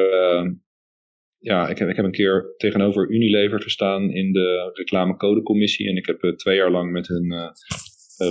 ja, 1.43 1.69
ik 1.69 1.77
heb, 1.77 1.89
ik 1.89 1.95
heb 1.95 2.05
een 2.05 2.11
keer 2.11 2.53
tegenover 2.57 3.09
Unilever 3.09 3.61
gestaan 3.61 4.11
in 4.11 4.31
de 4.31 4.71
reclamecodecommissie. 4.73 5.89
En 5.89 5.95
ik 5.95 6.05
heb 6.05 6.23
uh, 6.23 6.35
twee 6.35 6.55
jaar 6.55 6.71
lang 6.71 6.91
met 6.91 7.07
hun 7.07 7.31
uh, 7.31 7.49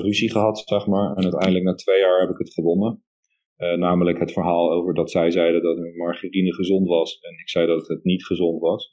ruzie 0.01 0.31
gehad, 0.31 0.63
zeg 0.65 0.87
maar. 0.87 1.17
En 1.17 1.23
uiteindelijk 1.23 1.65
na 1.65 1.75
twee 1.75 2.01
jaar 2.01 2.21
heb 2.21 2.31
ik 2.31 2.39
het 2.39 2.53
gewonnen. 2.53 3.03
Namelijk 3.77 4.19
het 4.19 4.33
verhaal 4.33 4.73
over 4.73 4.95
dat 4.95 5.11
zij 5.11 5.31
zeiden 5.31 5.63
dat 5.63 5.95
margarine 5.97 6.55
gezond 6.55 6.89
was. 6.89 7.19
En 7.21 7.33
ik 7.33 7.49
zei 7.49 7.67
dat 7.67 7.89
het 7.89 8.05
niet 8.05 8.25
gezond 8.25 8.61
was. 8.61 8.93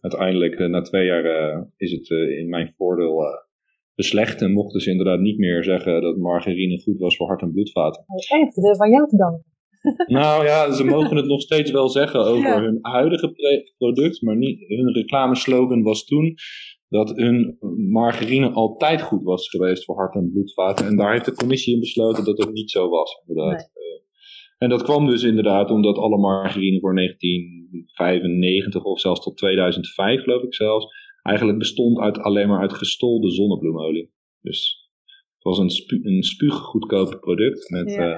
Uiteindelijk, 0.00 0.58
na 0.58 0.80
twee 0.80 1.06
jaar, 1.06 1.66
is 1.76 1.92
het 1.92 2.08
in 2.10 2.48
mijn 2.48 2.74
voordeel 2.76 3.24
beslecht. 3.94 4.42
En 4.42 4.52
mochten 4.52 4.80
ze 4.80 4.90
inderdaad 4.90 5.20
niet 5.20 5.38
meer 5.38 5.64
zeggen 5.64 6.02
dat 6.02 6.16
margarine 6.16 6.80
goed 6.80 6.98
was 6.98 7.16
voor 7.16 7.26
hart- 7.26 7.42
en 7.42 7.52
bloedvaten. 7.52 8.04
Echt, 8.06 8.54
van 8.76 8.90
jou 8.90 9.08
te 9.08 9.16
danken. 9.16 9.44
Nou 10.06 10.44
ja, 10.44 10.72
ze 10.72 10.84
mogen 10.84 11.16
het 11.16 11.26
nog 11.26 11.40
steeds 11.40 11.70
wel 11.70 11.88
zeggen 11.88 12.20
over 12.20 12.62
hun 12.62 12.78
huidige 12.80 13.32
product, 13.78 14.22
maar 14.22 14.36
niet, 14.36 14.68
hun 14.68 14.92
reclameslogan 14.92 15.82
was 15.82 16.04
toen 16.04 16.34
dat 16.88 17.16
hun 17.16 17.56
margarine 17.90 18.50
altijd 18.50 19.02
goed 19.02 19.22
was 19.22 19.48
geweest 19.48 19.84
voor 19.84 19.96
hart- 19.96 20.14
en 20.14 20.30
bloedvaten. 20.32 20.86
En 20.86 20.96
daar 20.96 21.12
heeft 21.12 21.24
de 21.24 21.34
commissie 21.34 21.74
in 21.74 21.80
besloten 21.80 22.24
dat 22.24 22.38
het 22.38 22.52
niet 22.52 22.70
zo 22.70 22.88
was, 22.88 23.22
inderdaad. 23.26 23.70
Nee. 23.74 23.86
Eh, 23.86 24.02
en 24.58 24.68
dat 24.68 24.82
kwam 24.82 25.06
dus 25.06 25.22
inderdaad 25.22 25.70
omdat 25.70 25.98
alle 25.98 26.18
margarine 26.18 26.80
voor 26.80 26.94
1995 26.94 28.84
of 28.84 29.00
zelfs 29.00 29.20
tot 29.20 29.36
2005, 29.36 30.22
geloof 30.22 30.42
ik 30.42 30.54
zelfs, 30.54 30.86
eigenlijk 31.22 31.58
bestond 31.58 31.98
uit, 31.98 32.18
alleen 32.18 32.48
maar 32.48 32.60
uit 32.60 32.72
gestolde 32.72 33.30
zonnebloemolie. 33.30 34.12
Dus 34.40 34.90
het 35.34 35.42
was 35.42 35.58
een, 35.58 35.70
spu 35.70 36.00
een 36.02 36.22
spuuggoedkoop 36.22 37.18
product 37.20 37.70
met... 37.70 37.90
Ja. 37.90 38.08
Uh, 38.08 38.16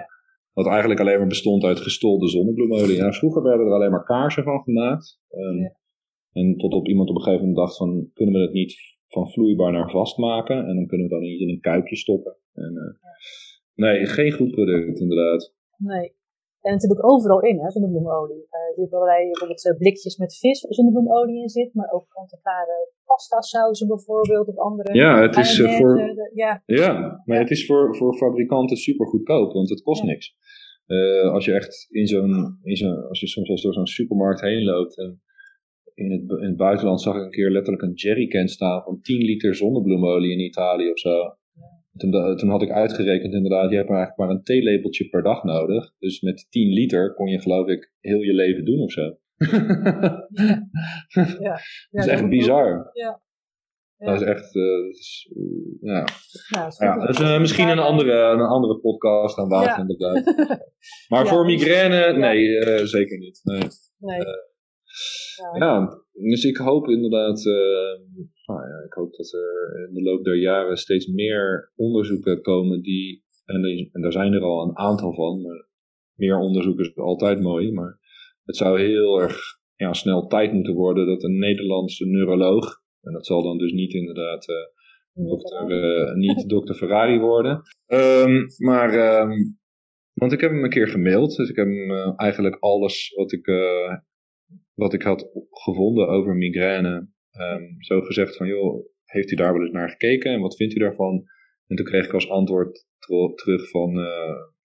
Wat 0.52 0.66
eigenlijk 0.66 1.00
alleen 1.00 1.18
maar 1.18 1.26
bestond 1.26 1.64
uit 1.64 1.80
gestolde 1.80 2.28
zonnebloemolie. 2.28 2.96
Ja, 2.96 3.12
vroeger 3.12 3.42
werden 3.42 3.66
er 3.66 3.72
alleen 3.72 3.90
maar 3.90 4.04
kaarsen 4.04 4.42
van 4.42 4.62
gemaakt. 4.62 5.20
Um, 5.30 5.78
En 6.32 6.56
tot 6.56 6.72
op 6.72 6.88
iemand 6.88 7.08
op 7.08 7.16
een 7.16 7.22
gegeven 7.22 7.46
moment 7.46 7.66
dacht 7.66 7.76
van, 7.76 8.10
kunnen 8.12 8.34
we 8.34 8.40
het 8.40 8.52
niet 8.52 8.74
van 9.08 9.30
vloeibaar 9.30 9.72
naar 9.72 9.90
vast 9.90 10.16
maken? 10.18 10.56
En 10.66 10.74
dan 10.74 10.86
kunnen 10.86 11.06
we 11.06 11.12
dan 11.12 11.22
in 11.22 11.48
een 11.48 11.60
kuipje 11.60 11.96
stoppen. 11.96 12.36
En, 12.52 12.72
uh, 12.72 13.10
Nee, 13.74 14.06
geen 14.06 14.32
goed 14.32 14.50
product 14.50 15.00
inderdaad. 15.00 15.54
Nee. 15.76 16.08
En 16.60 16.72
natuurlijk 16.72 17.04
overal 17.04 17.40
in, 17.40 17.58
hè, 17.60 17.70
zonnebloemolie. 17.70 18.44
Uh, 18.56 18.68
je 18.74 18.80
hebt 18.80 18.94
allerlei 18.94 19.24
bijvoorbeeld 19.24 19.64
uh, 19.64 19.76
blikjes 19.76 20.16
met 20.16 20.38
vis 20.38 20.62
waar 20.62 20.74
zonnebloemolie 20.74 21.42
in 21.42 21.48
zit, 21.48 21.74
maar 21.74 21.90
ook 21.90 22.06
kant-en-klare 22.08 22.92
pasta 23.10 23.40
sauzen 23.40 23.88
bijvoorbeeld 23.88 24.48
of 24.48 24.56
andere. 24.56 24.94
Ja, 24.94 25.22
het 25.22 25.36
is 25.36 25.58
uh, 25.58 25.76
voor, 25.78 25.94
de, 25.94 26.30
ja. 26.34 26.62
ja, 26.66 27.22
maar 27.24 27.36
ja. 27.36 27.42
het 27.42 27.50
is 27.50 27.66
voor, 27.66 27.96
voor 27.96 28.16
fabrikanten 28.16 28.76
super 28.76 29.06
goedkoop, 29.06 29.52
want 29.52 29.68
het 29.68 29.82
kost 29.82 30.02
ja. 30.02 30.06
niks. 30.06 30.36
als 31.32 31.44
je 31.44 31.52
echt 31.52 31.86
in 31.90 32.06
zo'n, 32.06 32.58
in 32.62 32.76
zo'n, 32.76 33.08
als 33.08 33.20
je 33.20 33.26
soms 33.26 33.48
eens 33.48 33.62
door 33.62 33.72
zo'n 33.72 33.86
supermarkt 33.86 34.40
heen 34.40 34.64
loopt 34.64 34.98
en 34.98 35.22
in 36.00 36.10
het, 36.12 36.40
in 36.40 36.46
het 36.46 36.56
buitenland 36.56 37.00
zag 37.00 37.16
ik 37.16 37.22
een 37.22 37.30
keer 37.30 37.50
letterlijk 37.50 37.82
een 37.82 37.94
jerrycan 37.94 38.48
staan 38.48 38.82
van 38.82 39.00
10 39.00 39.24
liter 39.24 39.54
zonnebloemolie 39.54 40.32
in 40.32 40.40
Italië 40.40 40.90
of 40.90 40.98
zo. 40.98 41.34
Toen, 41.96 42.36
toen, 42.36 42.48
had 42.48 42.62
ik 42.62 42.70
uitgerekend 42.70 43.34
inderdaad, 43.34 43.70
je 43.70 43.76
hebt 43.76 43.88
maar 43.88 43.98
eigenlijk 43.98 44.28
maar 44.28 44.38
een 44.38 44.44
theelepeltje 44.44 45.08
per 45.08 45.22
dag 45.22 45.44
nodig. 45.44 45.94
Dus 45.98 46.20
met 46.20 46.46
10 46.50 46.72
liter 46.72 47.14
kon 47.14 47.26
je 47.26 47.40
geloof 47.40 47.68
ik 47.68 47.92
heel 48.00 48.20
je 48.20 48.34
leven 48.34 48.64
doen 48.64 48.80
of 48.80 48.92
zo. 48.92 49.18
ja. 51.46 51.58
dat 51.90 52.04
is 52.04 52.06
echt 52.06 52.28
bizar. 52.28 52.90
Ja. 52.92 53.22
Dat 53.96 54.20
is 54.20 54.26
echt, 54.26 54.54
uh, 54.54 54.88
is, 54.88 55.30
uh, 55.36 55.76
ja. 55.80 56.04
Nou, 56.50 56.72
ja, 56.78 57.06
dat 57.06 57.08
is 57.08 57.20
uh, 57.20 57.40
misschien 57.40 57.68
een 57.68 57.78
andere, 57.78 58.12
een 58.12 58.40
andere 58.40 58.78
podcast 58.78 59.38
aan 59.38 59.48
water 59.48 59.78
inderdaad. 59.78 60.34
maar 61.10 61.26
voor 61.26 61.44
migraine, 61.44 62.18
nee, 62.18 62.86
zeker 62.86 63.18
niet. 63.18 63.40
Nee. 63.42 63.62
nee. 63.98 64.20
ja, 65.58 66.02
dus 66.12 66.44
ik 66.44 66.56
hoop 66.56 66.88
inderdaad 66.88 67.44
nou 68.50 68.68
ja, 68.68 68.84
ik 68.86 68.92
hoop 68.92 69.16
dat 69.16 69.32
er 69.32 69.86
in 69.88 69.94
de 69.94 70.02
loop 70.02 70.24
der 70.24 70.36
jaren 70.36 70.76
steeds 70.76 71.06
meer 71.06 71.72
onderzoeken 71.76 72.42
komen 72.42 72.82
die, 72.82 73.24
en, 73.44 73.88
en 73.92 74.02
daar 74.02 74.12
zijn 74.12 74.32
er 74.32 74.42
al 74.42 74.62
een 74.62 74.76
aantal 74.76 75.14
van, 75.14 75.42
maar 75.42 75.68
meer 76.14 76.38
onderzoek 76.38 76.78
is 76.78 76.96
altijd 76.96 77.40
mooi, 77.40 77.72
maar 77.72 77.99
het 78.50 78.58
zou 78.58 78.80
heel 78.80 79.20
erg 79.20 79.38
ja, 79.76 79.92
snel 79.92 80.26
tijd 80.26 80.52
moeten 80.52 80.74
worden 80.74 81.06
dat 81.06 81.22
een 81.22 81.38
Nederlandse 81.38 82.06
neuroloog, 82.06 82.80
en 83.00 83.12
dat 83.12 83.26
zal 83.26 83.42
dan 83.42 83.58
dus 83.58 83.72
niet 83.72 83.92
inderdaad 83.92 84.48
uh, 84.48 85.26
dokter, 85.26 85.70
uh, 85.70 86.14
niet 86.14 86.48
dokter 86.54 86.74
Ferrari 86.74 87.18
worden, 87.18 87.62
um, 87.86 88.46
maar, 88.56 89.20
um, 89.20 89.58
want 90.12 90.32
ik 90.32 90.40
heb 90.40 90.50
hem 90.50 90.64
een 90.64 90.70
keer 90.70 90.88
gemaild, 90.88 91.36
dus 91.36 91.48
ik 91.48 91.56
heb 91.56 91.66
hem 91.66 91.90
uh, 91.90 92.12
eigenlijk 92.16 92.56
alles 92.60 93.12
wat 93.14 93.32
ik, 93.32 93.46
wat 94.74 94.92
ik 94.92 95.02
had 95.02 95.30
gevonden 95.50 96.08
over 96.08 96.34
migraine 96.34 97.08
um, 97.32 97.76
zo 97.78 98.00
gezegd 98.00 98.36
van, 98.36 98.46
joh, 98.46 98.86
heeft 99.04 99.30
u 99.30 99.36
daar 99.36 99.52
wel 99.52 99.62
eens 99.62 99.72
naar 99.72 99.90
gekeken 99.90 100.32
en 100.32 100.40
wat 100.40 100.56
vindt 100.56 100.74
u 100.74 100.78
daarvan? 100.78 101.24
En 101.66 101.76
toen 101.76 101.86
kreeg 101.86 102.04
ik 102.04 102.12
als 102.12 102.28
antwoord 102.28 102.86
terug 103.34 103.70
van, 103.70 103.98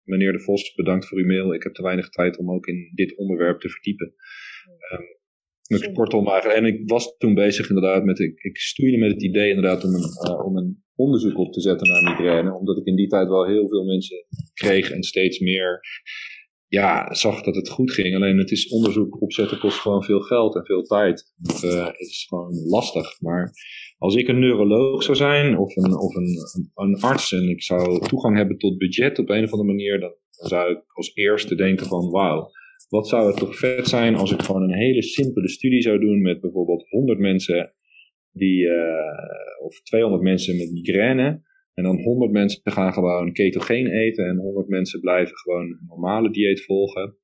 meneer 0.06 0.32
De 0.32 0.40
Vos, 0.40 0.74
bedankt 0.76 1.08
voor 1.08 1.18
uw 1.18 1.26
mail. 1.26 1.54
Ik 1.54 1.64
heb 1.64 1.74
te 1.74 1.82
weinig 1.82 2.10
tijd 2.10 2.38
om 2.38 2.52
ook 2.52 2.66
in 2.66 2.92
dit 2.94 3.18
onderwerp 3.18 3.60
te 3.60 3.70
verdiepen. 3.70 4.14
Um, 4.92 5.16
dus 5.68 5.92
kortom 5.92 6.28
eigenlijk, 6.28 6.60
en 6.60 6.66
ik 6.66 6.90
was 6.90 7.18
toen 7.18 7.34
bezig 7.34 7.70
inderdaad 7.70 8.04
met, 8.04 8.20
ik, 8.20 8.40
ik 8.40 8.58
stoeide 8.58 8.98
met 8.98 9.12
het 9.12 9.24
idee 9.24 9.50
inderdaad 9.50 9.84
om 9.84 9.94
een, 9.94 10.30
uh, 10.30 10.46
om 10.46 10.58
een 10.58 10.84
onderzoek 10.96 11.38
op 11.38 11.54
te 11.54 11.62
zetten 11.62 11.88
naar 11.88 12.04
migraine, 12.04 12.54
omdat 12.54 12.78
ik 12.78 12.86
in 12.86 12.96
die 12.96 13.08
tijd 13.08 13.28
wel 13.28 13.46
heel 13.46 13.68
veel 13.68 13.84
mensen 13.86 14.26
kreeg 14.54 14.92
en 14.92 15.04
steeds 15.04 15.40
meer 15.40 15.80
ja, 16.68 17.14
zag 17.14 17.42
dat 17.42 17.56
het 17.56 17.70
goed 17.70 17.92
ging. 17.92 18.16
Alleen 18.16 18.38
het 18.38 18.52
is 18.52 18.68
onderzoek 18.68 19.22
opzetten 19.22 19.60
kost 19.60 19.80
gewoon 19.80 20.04
veel 20.04 20.20
geld 20.20 20.56
en 20.56 20.66
veel 20.66 20.84
tijd. 20.84 21.34
Het, 21.42 21.64
uh, 21.64 21.86
het 21.86 22.00
is 22.00 22.26
gewoon 22.30 22.54
lastig. 22.70 23.22
Maar 23.22 23.52
als 23.98 24.16
ik 24.16 24.28
een 24.28 24.40
neuroloog 24.40 25.04
zou 25.04 25.18
zijn 25.18 25.58
of, 25.58 25.76
een, 25.76 25.98
of 25.98 26.16
een, 26.16 26.38
een, 26.76 27.02
arts 27.02 27.32
en 27.32 27.50
ik 27.50 27.64
zou 27.64 28.08
toegang 28.08 28.38
hebben 28.38 28.58
tot 28.58 28.78
budget 28.78 29.20
op 29.20 29.30
een 29.30 29.44
of 29.44 29.52
andere 29.52 29.70
manier, 29.70 30.00
dan, 30.00 30.14
zou 30.30 30.72
ik 30.72 30.82
als 30.94 31.16
eerste 31.16 31.56
denken 31.56 31.86
van 31.86 32.10
wauw, 32.10 32.50
wat 32.90 33.08
zou 33.08 33.28
het 33.28 33.38
toch 33.38 33.58
vet 33.58 33.88
zijn 33.88 34.16
als 34.16 34.32
ik 34.32 34.42
gewoon 34.42 34.62
een 34.62 34.78
hele 34.78 35.04
simpele 35.04 35.50
studie 35.50 35.82
zou 35.82 36.00
doen 36.00 36.22
met 36.22 36.42
bijvoorbeeld 36.42 36.90
100 36.90 37.20
mensen 37.20 37.74
die, 38.32 38.62
uh, 38.62 39.64
of 39.64 39.82
200 39.82 40.24
mensen 40.24 40.58
met 40.58 40.72
migraine. 40.72 41.42
En 41.76 41.84
dan 41.84 42.02
100 42.02 42.32
mensen 42.32 42.62
gaan 42.64 42.94
gewoon 42.94 43.34
ketogeen 43.34 43.88
eten 43.88 44.26
en 44.26 44.38
100 44.38 44.68
mensen 44.68 45.00
blijven 45.00 45.38
gewoon 45.38 45.62
een 45.62 45.86
normale 45.88 46.32
dieet 46.32 46.66
volgen. 46.66 47.18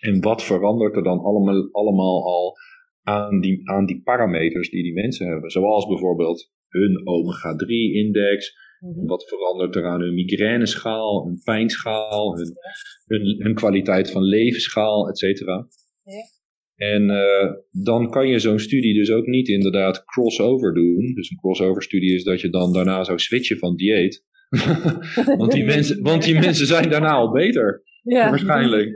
En 0.00 0.20
wat 0.20 0.44
verandert 0.44 0.96
er 0.96 1.02
dan 1.02 1.18
allemaal, 1.18 1.68
allemaal 1.72 2.24
al 2.24 2.56
aan 3.02 3.40
die, 3.40 3.70
aan 3.70 3.86
die 3.86 4.02
parameters 4.02 4.70
die 4.70 4.82
die 4.82 4.92
mensen 4.92 5.26
hebben? 5.26 5.50
Zoals 5.50 5.86
bijvoorbeeld 5.86 6.50
hun 6.68 7.06
omega-3-index. 7.06 8.60
Mhm. 8.80 9.06
Wat 9.06 9.28
verandert 9.28 9.76
er 9.76 9.86
aan 9.86 10.00
hun 10.00 10.14
migraineschaal, 10.14 11.24
hun 11.24 11.40
pijnschaal, 11.44 12.36
hun, 12.36 12.52
hun, 13.06 13.42
hun 13.42 13.54
kwaliteit 13.54 14.10
van 14.10 14.22
levensschaal, 14.22 15.08
et 15.08 15.18
cetera. 15.18 15.68
Ja. 16.02 16.40
En 16.90 17.02
uh, 17.02 17.52
dan 17.84 18.10
kan 18.10 18.28
je 18.28 18.38
zo'n 18.38 18.58
studie 18.58 18.94
dus 18.94 19.10
ook 19.10 19.26
niet 19.26 19.48
inderdaad 19.48 20.04
crossover 20.04 20.74
doen. 20.74 21.14
Dus 21.14 21.30
een 21.30 21.36
crossover 21.36 21.82
studie 21.82 22.14
is 22.14 22.24
dat 22.24 22.40
je 22.40 22.50
dan 22.50 22.72
daarna 22.72 23.04
zou 23.04 23.18
switchen 23.18 23.58
van 23.58 23.76
dieet. 23.76 24.24
want, 25.38 25.52
die 25.52 25.64
mensen, 25.64 26.02
want 26.02 26.22
die 26.22 26.38
mensen 26.38 26.66
zijn 26.66 26.90
daarna 26.90 27.12
al 27.12 27.32
beter. 27.32 27.82
Ja. 28.02 28.28
Waarschijnlijk. 28.28 28.88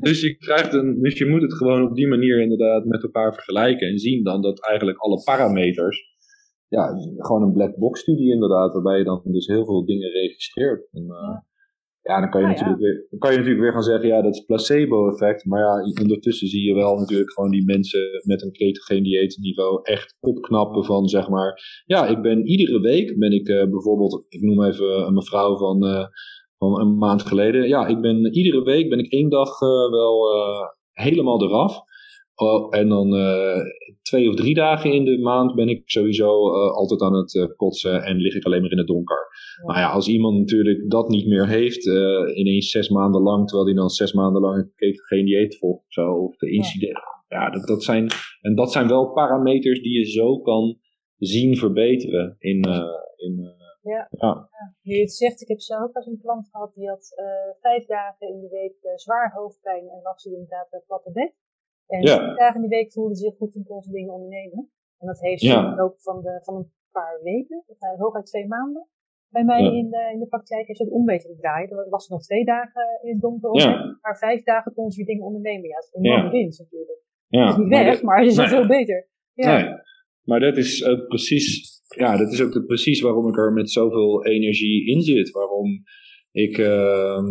Dus 0.00 0.20
je, 0.20 0.36
krijgt 0.36 0.72
een, 0.72 1.00
dus 1.00 1.18
je 1.18 1.26
moet 1.26 1.42
het 1.42 1.54
gewoon 1.54 1.88
op 1.88 1.94
die 1.94 2.08
manier 2.08 2.40
inderdaad 2.40 2.84
met 2.84 3.02
elkaar 3.02 3.34
vergelijken. 3.34 3.88
En 3.88 3.98
zien 3.98 4.24
dan 4.24 4.42
dat 4.42 4.66
eigenlijk 4.66 4.98
alle 4.98 5.22
parameters. 5.22 6.16
Ja, 6.68 6.88
gewoon 7.16 7.42
een 7.42 7.52
black 7.52 7.76
box 7.76 8.00
studie 8.00 8.32
inderdaad. 8.32 8.72
Waarbij 8.72 8.98
je 8.98 9.04
dan 9.04 9.22
dus 9.24 9.46
heel 9.46 9.64
veel 9.64 9.84
dingen 9.84 10.10
registreert. 10.10 10.88
En, 10.92 11.02
uh, 11.02 11.08
ja, 11.08 11.46
dan 12.20 12.30
kan 12.30 12.40
je, 12.40 12.46
ah, 12.46 12.52
natuurlijk 12.52 12.80
Weer, 12.80 13.06
dan 13.10 13.18
kan 13.18 13.30
je 13.30 13.36
natuurlijk 13.36 13.62
weer 13.62 13.72
gaan 13.72 13.82
zeggen, 13.82 14.08
ja, 14.08 14.22
dat 14.22 14.34
is 14.34 14.44
placebo-effect. 14.44 15.44
Maar 15.44 15.60
ja, 15.60 16.02
ondertussen 16.02 16.48
zie 16.48 16.66
je 16.66 16.74
wel 16.74 16.96
natuurlijk 16.96 17.32
gewoon 17.32 17.50
die 17.50 17.64
mensen 17.64 18.00
met 18.24 18.42
een 18.42 18.52
ketogeen 18.52 19.02
dieetniveau 19.02 19.80
echt 19.82 20.16
opknappen 20.20 20.84
van, 20.84 21.08
zeg 21.08 21.28
maar, 21.28 21.82
ja, 21.86 22.06
ik 22.06 22.22
ben 22.22 22.46
iedere 22.46 22.80
week, 22.80 23.18
ben 23.18 23.32
ik 23.32 23.48
uh, 23.48 23.64
bijvoorbeeld, 23.70 24.24
ik 24.28 24.42
noem 24.42 24.64
even 24.64 25.06
een 25.06 25.14
mevrouw 25.14 25.56
van, 25.56 25.84
uh, 25.84 26.06
van 26.58 26.80
een 26.80 26.98
maand 26.98 27.22
geleden. 27.22 27.68
Ja, 27.68 27.86
ik 27.86 28.00
ben 28.00 28.34
iedere 28.34 28.62
week, 28.62 28.88
ben 28.88 28.98
ik 28.98 29.12
één 29.12 29.28
dag 29.28 29.60
uh, 29.60 29.90
wel 29.90 30.26
helemaal 30.92 31.42
eraf. 31.42 31.86
Oh, 32.40 32.76
en 32.76 32.88
dan 32.88 33.14
uh, 33.14 33.60
twee 34.02 34.28
of 34.28 34.34
drie 34.34 34.54
dagen 34.54 34.92
in 34.92 35.04
de 35.04 35.18
maand 35.18 35.54
ben 35.54 35.68
ik 35.68 35.82
sowieso 35.84 36.54
uh, 36.54 36.70
altijd 36.70 37.00
aan 37.02 37.14
het 37.14 37.34
uh, 37.34 37.46
kotsen 37.56 38.02
en 38.02 38.16
lig 38.16 38.34
ik 38.34 38.44
alleen 38.44 38.60
maar 38.60 38.70
in 38.70 38.78
het 38.78 38.86
donker. 38.86 39.28
Ja. 39.56 39.66
Maar 39.66 39.78
ja, 39.78 39.90
als 39.90 40.08
iemand 40.08 40.38
natuurlijk 40.38 40.90
dat 40.90 41.08
niet 41.08 41.26
meer 41.26 41.48
heeft, 41.48 41.86
ineens 42.36 42.70
zes 42.70 42.88
maanden 42.88 43.22
lang, 43.22 43.46
terwijl 43.46 43.68
hij 43.68 43.76
dan 43.76 43.88
zes 43.88 44.12
maanden 44.12 44.42
lang 44.42 44.70
geen 45.08 45.24
dieet 45.24 45.56
volgt 45.56 45.84
of 45.84 45.92
zo, 45.92 46.12
of 46.12 46.36
de 46.36 46.50
incident. 46.50 46.98
Ja, 47.28 47.38
ja 47.38 47.50
dat, 47.50 47.66
dat, 47.66 47.82
zijn, 47.82 48.08
en 48.40 48.54
dat 48.54 48.72
zijn 48.72 48.88
wel 48.88 49.12
parameters 49.12 49.82
die 49.82 49.98
je 49.98 50.04
zo 50.04 50.40
kan 50.40 50.78
zien 51.16 51.56
verbeteren 51.56 52.36
in. 52.38 52.60
in 53.16 53.56
ja. 53.82 54.08
ja. 54.10 54.48
Nu 54.82 54.94
je 54.94 55.00
het 55.00 55.12
zegt, 55.12 55.40
ik 55.40 55.48
heb 55.48 55.60
zelf 55.60 55.82
ook 55.82 55.96
als 55.96 56.06
een 56.06 56.20
klant 56.20 56.48
gehad 56.50 56.74
die 56.74 56.88
had 56.88 57.14
vijf 57.60 57.86
dagen 57.86 58.28
in 58.28 58.40
de 58.40 58.48
week 58.48 58.98
zwaar 58.98 59.32
hoofdpijn 59.32 59.88
en 59.88 60.00
lag 60.02 60.20
ze 60.20 60.30
inderdaad 60.30 60.82
platte 60.86 61.12
bed. 61.12 61.32
En 61.88 62.02
ja. 62.02 62.34
dagen 62.34 62.62
in 62.62 62.68
de 62.68 62.76
week 62.76 62.92
voelde 62.92 63.14
zich 63.14 63.36
goed 63.36 63.54
en 63.54 63.64
kon 63.64 63.82
ze 63.82 63.90
dingen 63.90 64.14
ondernemen. 64.14 64.70
En 64.98 65.06
dat 65.06 65.20
heeft 65.20 65.40
ze 65.40 65.46
ja. 65.46 65.64
in 65.64 65.70
de 65.70 65.76
loop 65.76 66.00
van, 66.00 66.22
de, 66.22 66.38
van 66.42 66.54
een 66.54 66.70
paar 66.92 67.20
weken, 67.22 67.64
hooguit 67.96 68.26
twee 68.26 68.46
maanden, 68.46 68.88
bij 69.28 69.44
mij 69.44 69.62
ja. 69.62 69.70
in, 69.70 69.90
de, 69.90 70.10
in 70.12 70.18
de 70.18 70.26
praktijk 70.26 70.66
heeft 70.66 70.78
ze 70.78 70.84
het 70.84 70.92
om 70.92 71.04
weten 71.04 71.30
te 71.30 71.36
draaien. 71.36 71.68
Dan 71.68 71.88
was 71.88 72.08
nog 72.08 72.22
twee 72.22 72.44
dagen 72.44 73.00
in 73.02 73.12
het 73.12 73.20
donker 73.20 73.60
ja. 73.60 73.98
maar 74.00 74.18
vijf 74.18 74.42
dagen 74.42 74.74
kon 74.74 74.90
ze 74.90 74.96
weer 74.96 75.06
dingen 75.06 75.24
ondernemen. 75.24 75.68
Ja, 75.68 75.74
dat 75.74 75.84
is 75.84 75.94
een 75.94 76.04
enorme 76.04 76.30
winst 76.30 76.58
natuurlijk. 76.58 77.00
Ja. 77.26 77.46
Het 77.46 77.50
is 77.50 77.56
niet 77.56 77.68
weg, 77.68 78.02
maar, 78.02 78.18
het 78.18 78.30
is 78.30 78.36
nee. 78.36 78.46
veel 78.46 78.66
beter. 78.66 79.08
Ja. 79.32 79.56
Nee. 79.56 79.76
Maar 80.22 80.40
dat 80.40 80.56
is 80.56 80.84
ook 80.84 81.06
precies, 81.06 81.80
ja, 81.96 82.16
dat 82.16 82.32
is 82.32 82.42
ook 82.42 82.66
precies 82.66 83.00
waarom 83.00 83.28
ik 83.28 83.36
er 83.36 83.52
met 83.52 83.70
zoveel 83.70 84.24
energie 84.24 84.86
in 84.86 85.00
zit. 85.00 85.30
Waarom 85.30 85.82
ik 86.32 86.58
uh, 86.58 87.22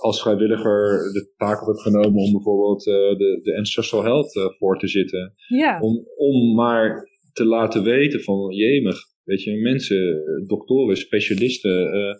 als 0.00 0.20
vrijwilliger 0.20 1.12
de 1.12 1.32
taak 1.36 1.66
heb 1.66 1.76
genomen 1.76 2.22
om 2.22 2.32
bijvoorbeeld 2.32 2.86
uh, 2.86 2.94
de, 2.94 3.40
de 3.42 3.56
Ancestral 3.56 4.02
Health 4.02 4.34
uh, 4.34 4.44
voor 4.58 4.78
te 4.78 4.88
zitten. 4.88 5.34
Ja. 5.48 5.80
Om, 5.80 6.04
om 6.16 6.54
maar 6.54 7.08
te 7.32 7.44
laten 7.44 7.82
weten 7.82 8.20
van 8.20 8.54
jemig, 8.54 8.96
weet 9.24 9.42
je, 9.42 9.56
mensen, 9.56 10.22
doktoren, 10.46 10.96
specialisten, 10.96 11.94
uh, 11.94 12.14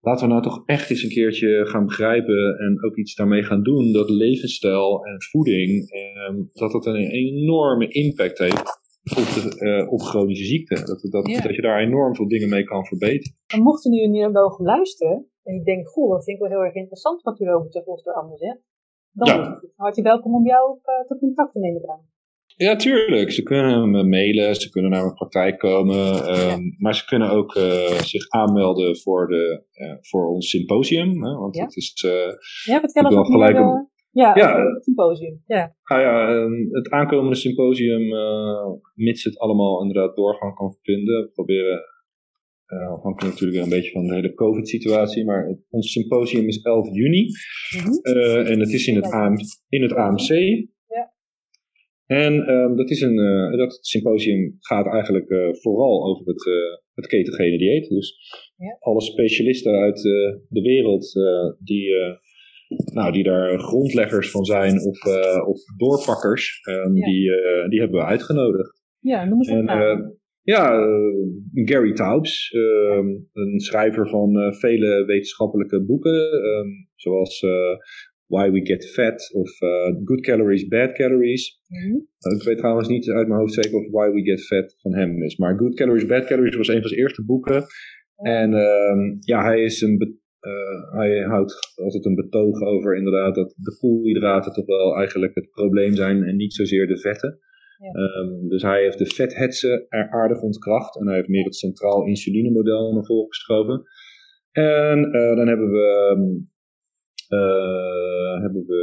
laten 0.00 0.26
we 0.26 0.32
nou 0.32 0.42
toch 0.42 0.62
echt 0.66 0.90
eens 0.90 1.02
een 1.02 1.08
keertje 1.08 1.66
gaan 1.66 1.86
begrijpen 1.86 2.58
en 2.58 2.84
ook 2.84 2.96
iets 2.96 3.14
daarmee 3.14 3.42
gaan 3.42 3.62
doen 3.62 3.92
dat 3.92 4.10
levensstijl 4.10 5.04
en 5.04 5.22
voeding, 5.22 5.90
ehm, 5.90 6.36
dat 6.52 6.72
dat 6.72 6.86
een 6.86 7.10
enorme 7.10 7.88
impact 7.88 8.38
heeft 8.38 8.78
op, 9.16 9.24
de, 9.34 9.86
op 9.90 10.00
chronische 10.00 10.44
ziekte. 10.44 10.74
Dat, 10.74 11.00
dat, 11.10 11.26
ja. 11.26 11.40
dat 11.40 11.54
je 11.54 11.62
daar 11.62 11.80
enorm 11.80 12.14
veel 12.14 12.28
dingen 12.28 12.48
mee 12.48 12.64
kan 12.64 12.86
verbeteren. 12.86 13.36
En 13.46 13.62
mochten 13.62 13.92
jullie 13.92 14.08
nu 14.08 14.32
wel 14.32 14.58
luisteren, 14.62 15.26
en 15.48 15.54
ik 15.54 15.64
denk, 15.64 15.88
goh, 15.88 16.10
dat 16.10 16.24
vind 16.24 16.36
ik 16.36 16.42
wel 16.42 16.52
heel 16.52 16.64
erg 16.66 16.74
interessant 16.74 17.22
wat 17.22 17.40
u 17.40 17.48
over 17.48 17.70
de 17.70 17.82
Vos 17.84 18.06
allemaal 18.06 18.36
zegt, 18.36 18.62
dan 19.12 19.60
ja. 19.94 20.02
welkom 20.02 20.34
om 20.34 20.46
jou 20.46 20.70
op, 20.70 20.80
uh, 20.84 21.06
te 21.08 21.18
contact 21.18 21.52
te 21.52 21.58
nemen 21.58 21.82
dan. 21.82 22.00
Ja, 22.56 22.76
tuurlijk. 22.76 23.30
Ze 23.30 23.42
kunnen 23.42 23.90
me 23.90 24.04
mailen, 24.04 24.54
ze 24.54 24.70
kunnen 24.70 24.90
naar 24.90 25.02
mijn 25.02 25.14
praktijk 25.14 25.58
komen, 25.58 26.06
um, 26.38 26.76
maar 26.78 26.94
ze 26.94 27.04
kunnen 27.04 27.30
ook 27.30 27.54
uh, 27.54 27.90
zich 28.14 28.28
aanmelden 28.28 28.96
voor, 28.96 29.28
de, 29.28 29.64
uh, 29.74 29.96
voor 30.00 30.28
ons 30.28 30.50
symposium. 30.50 31.24
Hè, 31.24 31.34
want 31.34 31.56
ja. 31.56 31.64
het 31.64 31.76
is. 31.76 32.04
Ja, 32.64 32.80
vertel 32.80 33.14
wat 33.14 33.26
gelijk 33.26 33.58
om, 33.58 33.90
ja, 34.10 34.34
ja 34.34 34.72
het 34.74 34.84
symposium. 34.84 35.42
Ja. 35.46 35.74
Ah, 35.82 36.00
ja, 36.00 36.30
um, 36.30 36.68
het 36.70 36.90
aankomende 36.90 37.36
symposium, 37.36 38.08
mits 38.94 39.24
het 39.24 39.38
allemaal 39.38 39.80
inderdaad 39.80 40.16
doorgang 40.16 40.54
kan 40.54 40.76
vinden. 40.82 41.30
We 41.34 41.42
proberen, 42.68 42.96
afhankelijk 42.96 43.34
natuurlijk 43.34 43.64
een 43.64 43.70
beetje 43.70 43.90
van 43.90 44.06
de 44.06 44.14
hele 44.14 44.34
COVID-situatie, 44.34 45.24
maar 45.24 45.46
het, 45.46 45.58
ons 45.70 45.92
symposium 45.92 46.48
is 46.48 46.60
11 46.62 46.88
juni. 46.92 47.24
Mm 47.24 47.80
-hmm. 47.80 48.46
en 48.46 48.60
het 48.60 48.72
is 48.72 48.86
in 48.86 48.94
het, 48.94 49.10
AM, 49.10 49.34
in 49.68 49.82
het 49.82 49.92
AMC. 49.92 50.30
En 52.06 52.50
um, 52.50 52.76
dat, 52.76 52.90
is 52.90 53.00
een, 53.00 53.18
uh, 53.18 53.58
dat 53.58 53.78
symposium 53.80 54.56
gaat 54.58 54.86
eigenlijk 54.86 55.30
uh, 55.30 55.48
vooral 55.52 56.04
over 56.04 56.26
het, 56.26 56.46
uh, 56.46 56.54
het 56.94 57.06
ketogene 57.06 57.58
dieet. 57.58 57.88
Dus 57.88 58.16
ja. 58.56 58.76
alle 58.80 59.00
specialisten 59.00 59.72
uit 59.72 60.02
de 60.48 60.60
wereld 60.60 61.12
die, 61.58 61.90
nou, 62.92 63.12
die 63.12 63.22
daar 63.22 63.58
grondleggers 63.58 64.30
van 64.30 64.44
zijn 64.44 64.80
of, 64.80 65.04
of 65.46 65.60
doorpakkers, 65.76 66.60
um, 66.68 66.96
ja. 66.96 67.06
die, 67.06 67.30
die 67.68 67.80
hebben 67.80 68.00
we 68.00 68.06
uitgenodigd. 68.06 68.82
Ja, 69.00 69.24
noem 69.24 69.38
eens 69.38 69.48
en, 69.48 70.17
Ja, 70.48 70.86
Gary 71.54 71.92
Taubes, 71.92 72.52
um, 72.56 73.28
een 73.32 73.60
schrijver 73.60 74.08
van 74.08 74.54
vele 74.54 75.04
wetenschappelijke 75.04 75.84
boeken, 75.84 76.28
zoals 76.94 77.40
Why 78.26 78.50
We 78.50 78.66
Get 78.66 78.90
Fat 78.90 79.30
of 79.34 79.50
Good 80.04 80.20
Calories, 80.20 80.68
Bad 80.68 80.92
Calories. 80.92 81.60
Mm-hmm. 81.68 82.06
Ik 82.38 82.42
weet 82.42 82.58
trouwens 82.58 82.88
niet 82.88 83.10
uit 83.10 83.28
mijn 83.28 83.40
hoofd 83.40 83.52
zeker 83.52 83.78
of 83.78 83.90
Why 83.90 84.10
We 84.10 84.22
Get 84.22 84.46
Fat 84.46 84.74
van 84.80 84.94
hem 84.94 85.22
is. 85.22 85.36
Maar 85.36 85.58
Good 85.58 85.74
Calories, 85.74 86.06
Bad 86.06 86.24
Calories 86.24 86.56
was 86.56 86.68
een 86.68 86.80
van 86.80 86.88
zijn 86.88 87.00
eerste 87.00 87.24
boeken. 87.24 87.64
En 88.16 88.52
um, 88.52 89.16
ja, 89.20 89.42
hij, 89.42 89.62
is 89.62 89.80
een 89.80 90.18
uh, 90.40 90.92
hij 90.92 91.20
houdt 91.20 91.72
altijd 91.74 92.04
een 92.04 92.14
betoog 92.14 92.60
over 92.62 92.96
inderdaad 92.96 93.34
dat 93.34 93.54
de 93.56 93.76
koolhydraten 93.80 94.52
toch 94.52 94.66
wel 94.66 94.96
eigenlijk 94.96 95.34
het 95.34 95.50
probleem 95.50 95.94
zijn 95.94 96.22
en 96.22 96.36
niet 96.36 96.54
zozeer 96.54 96.86
de 96.86 96.98
vetten. 96.98 97.38
Ja. 97.78 98.20
Um, 98.20 98.48
dus 98.48 98.62
hij 98.62 98.82
heeft 98.82 98.98
de 98.98 99.06
vethetsen 99.06 99.86
er 99.88 100.10
aardig 100.10 100.40
ontkracht 100.40 101.00
en 101.00 101.06
hij 101.06 101.16
heeft 101.16 101.28
meer 101.28 101.44
het 101.44 101.56
centraal 101.56 102.06
insulinemodel 102.06 102.92
naar 102.92 103.04
voren 103.04 103.28
geschoven. 103.28 103.82
En 104.52 104.98
uh, 104.98 105.36
dan 105.36 105.48
hebben 105.48 105.70
we 105.70 106.14
um, 106.16 106.50
uh, 107.28 108.40
hebben 108.40 108.66
we, 108.66 108.82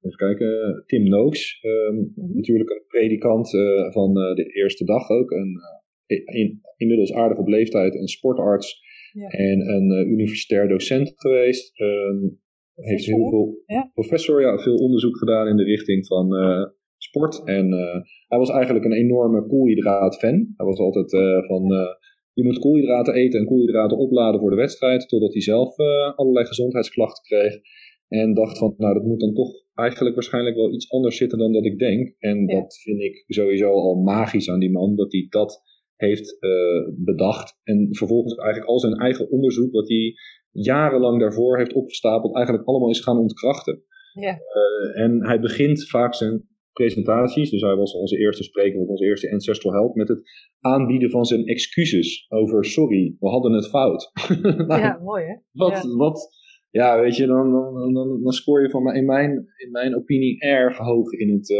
even 0.00 0.16
kijken, 0.16 0.82
Tim 0.86 1.08
Nooks, 1.08 1.62
um, 1.62 1.94
mm-hmm. 1.94 2.34
natuurlijk 2.34 2.70
een 2.70 2.84
predikant 2.86 3.52
uh, 3.52 3.92
van 3.92 4.14
de 4.14 4.44
eerste 4.52 4.84
dag 4.84 5.10
ook. 5.10 5.30
Een, 5.30 5.58
in, 6.24 6.60
inmiddels 6.76 7.12
aardig 7.12 7.38
op 7.38 7.48
leeftijd, 7.48 7.94
een 7.94 8.08
sportarts 8.08 8.80
ja. 9.12 9.28
en 9.28 9.68
een 9.68 10.08
universitair 10.08 10.68
docent 10.68 11.12
geweest. 11.16 11.80
Um, 11.80 12.40
heeft 12.74 13.04
heel 13.04 13.28
veel, 13.28 13.62
ja. 13.66 13.90
professor, 13.94 14.40
ja, 14.40 14.58
veel 14.58 14.74
onderzoek 14.74 15.18
gedaan 15.18 15.48
in 15.48 15.56
de 15.56 15.64
richting 15.64 16.06
van 16.06 16.28
sport. 17.02 17.42
En 17.44 17.72
hij 18.28 18.38
was 18.38 18.50
eigenlijk 18.50 18.84
een 18.84 18.92
enorme 18.92 19.46
koolhydraat-fan. 19.46 20.52
Hij 20.56 20.66
was 20.66 20.78
altijd 20.78 21.10
van 21.46 21.68
je 22.32 22.44
moet 22.44 22.58
koolhydraten 22.58 23.14
eten 23.14 23.40
en 23.40 23.46
koolhydraten 23.46 23.98
opladen 23.98 24.40
voor 24.40 24.50
de 24.50 24.56
wedstrijd, 24.56 25.08
totdat 25.08 25.32
hij 25.32 25.42
zelf 25.42 25.76
allerlei 26.14 26.46
gezondheidsklachten 26.46 27.22
kreeg. 27.22 27.60
En 28.08 28.34
dacht 28.34 28.58
van, 28.58 28.74
nou 28.76 28.94
dat 28.94 29.04
moet 29.04 29.20
dan 29.20 29.34
toch 29.34 29.50
eigenlijk 29.74 30.14
waarschijnlijk 30.14 30.56
wel 30.56 30.72
iets 30.72 30.90
anders 30.90 31.16
zitten 31.16 31.38
dan 31.38 31.52
dat 31.52 31.64
ik 31.64 31.78
denk. 31.78 32.14
En 32.18 32.46
ja. 32.46 32.60
dat 32.60 32.78
vind 32.82 33.00
ik 33.00 33.24
sowieso 33.26 33.70
al 33.70 33.94
magisch 33.94 34.50
aan 34.50 34.60
die 34.60 34.70
man, 34.70 34.96
dat 34.96 35.12
hij 35.12 35.26
dat 35.28 35.62
heeft 35.96 36.36
uh, 36.40 36.94
bedacht. 37.04 37.60
En 37.62 37.88
vervolgens 37.90 38.34
eigenlijk 38.34 38.70
al 38.70 38.78
zijn 38.78 38.94
eigen 38.94 39.30
onderzoek, 39.30 39.72
wat 39.72 39.88
hij 39.88 40.14
jarenlang 40.50 41.20
daarvoor 41.20 41.58
heeft 41.58 41.72
opgestapeld, 41.72 42.34
eigenlijk 42.34 42.66
allemaal 42.66 42.90
is 42.90 43.00
gaan 43.00 43.18
ontkrachten. 43.18 43.82
Ja. 44.12 44.32
Uh, 44.32 45.02
en 45.02 45.26
hij 45.26 45.40
begint 45.40 45.88
vaak 45.88 46.14
zijn 46.14 46.48
presentaties. 46.72 47.50
Dus 47.50 47.60
hij 47.60 47.76
was 47.76 47.94
onze 47.94 48.18
eerste 48.18 48.42
spreker 48.42 48.80
op 48.80 48.88
onze 48.88 49.04
eerste 49.04 49.32
Ancestral 49.32 49.72
Help 49.72 49.94
met 49.94 50.08
het 50.08 50.22
aanbieden 50.60 51.10
van 51.10 51.24
zijn 51.24 51.44
excuses 51.44 52.26
over 52.28 52.64
sorry, 52.64 53.16
we 53.18 53.28
hadden 53.28 53.52
het 53.52 53.68
fout. 53.68 54.10
nou, 54.42 54.80
ja, 54.80 55.00
mooi 55.02 55.24
hè? 55.24 55.34
Wat, 55.52 55.82
ja. 55.82 55.96
wat, 55.96 56.28
ja, 56.70 57.00
weet 57.00 57.16
je, 57.16 57.26
dan, 57.26 57.52
dan, 57.52 57.92
dan, 57.92 58.22
dan 58.22 58.32
scoor 58.32 58.62
je 58.62 58.70
van 58.70 58.94
in, 58.94 59.04
mijn, 59.04 59.30
in 59.56 59.70
mijn 59.70 59.96
opinie 59.96 60.40
erg 60.40 60.76
hoog 60.76 61.12
in, 61.12 61.32
het, 61.32 61.50
uh, 61.50 61.58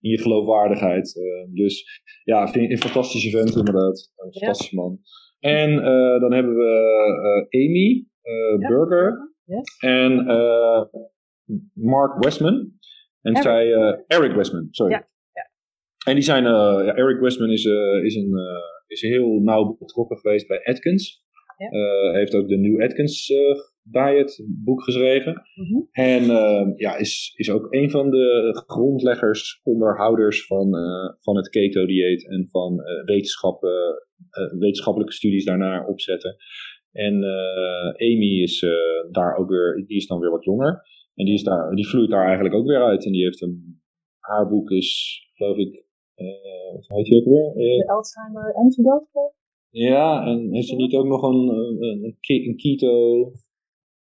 in 0.00 0.10
je 0.10 0.18
geloofwaardigheid. 0.18 1.16
Uh, 1.16 1.54
dus 1.54 2.02
ja, 2.24 2.48
vind 2.48 2.70
een 2.70 2.78
fantastische 2.78 3.30
vent 3.30 3.56
inderdaad. 3.56 4.12
Een 4.16 4.32
fantastische 4.32 4.74
man. 4.74 4.98
En 5.38 5.70
uh, 5.70 6.20
dan 6.20 6.32
hebben 6.32 6.54
we 6.54 7.46
Amy. 7.50 8.06
Burger 8.68 9.34
en 9.78 10.26
Mark 11.72 12.24
Westman. 12.24 12.72
En 13.22 13.32
Eric. 13.32 13.42
zij, 13.42 13.66
uh, 13.66 13.94
Eric 14.06 14.34
Westman, 14.34 14.68
sorry. 14.70 14.92
Ja. 14.92 15.08
ja. 15.32 15.50
En 16.04 16.14
die 16.14 16.24
zijn, 16.24 16.44
ja, 16.84 16.94
Eric 16.94 17.20
Westman 17.20 17.50
is, 17.50 17.64
uh, 17.64 18.04
is, 18.04 18.14
een, 18.14 18.32
is 18.86 19.00
heel 19.00 19.40
nauw 19.40 19.76
betrokken 19.78 20.18
geweest 20.18 20.46
bij 20.46 20.64
Atkins. 20.64 21.20
Ja. 21.56 22.12
heeft 22.12 22.34
ook 22.34 22.48
de 22.48 22.56
New 22.56 22.82
Atkins 22.82 23.26
Diet 23.82 24.44
boek 24.64 24.82
geschreven. 24.82 25.42
Mm 25.54 25.66
-hmm. 25.66 25.88
En 25.92 26.24
ja, 26.76 26.96
is, 26.96 27.32
is 27.36 27.50
ook 27.50 27.66
een 27.70 27.90
van 27.90 28.10
de 28.10 28.62
grondleggers, 28.66 29.60
onderhouders 29.62 30.46
van, 30.46 30.70
van 31.20 31.36
het 31.36 31.48
keto-dieet 31.48 32.28
en 32.28 32.48
van 32.50 32.76
wetenschap, 33.04 33.62
wetenschappelijke 34.58 35.14
studies 35.14 35.44
daarnaar 35.44 35.86
opzetten. 35.86 36.36
En 36.92 37.14
Amy 37.96 38.42
is 38.42 38.66
daar 39.10 39.36
ook 39.36 39.48
weer, 39.48 39.84
die 39.86 39.96
is 39.96 40.06
dan 40.06 40.20
weer 40.20 40.30
wat 40.30 40.44
jonger. 40.44 40.82
En 41.14 41.24
die, 41.24 41.34
is 41.34 41.42
daar, 41.42 41.74
die 41.74 41.88
vloeit 41.88 42.10
daar 42.10 42.24
eigenlijk 42.24 42.54
ook 42.54 42.66
weer 42.66 42.82
uit. 42.82 43.04
En 43.04 43.12
die 43.12 43.24
heeft 43.24 43.42
een, 43.42 43.82
haar 44.18 44.48
boek 44.48 44.70
is, 44.70 45.20
geloof 45.34 45.56
ik, 45.56 45.84
uh, 46.16 46.72
wat 46.72 46.96
heet 46.96 47.04
die 47.04 47.20
ook 47.20 47.24
weer? 47.24 47.52
De 47.54 47.92
Alzheimer 47.92 48.54
Antidote? 48.54 49.32
Ja, 49.68 50.26
en 50.26 50.52
heeft 50.52 50.68
ze 50.68 50.76
niet 50.76 50.94
ook 50.94 51.06
nog 51.06 51.22
een, 51.22 51.48
een, 51.48 52.04
een 52.04 52.16
keto, 52.56 53.24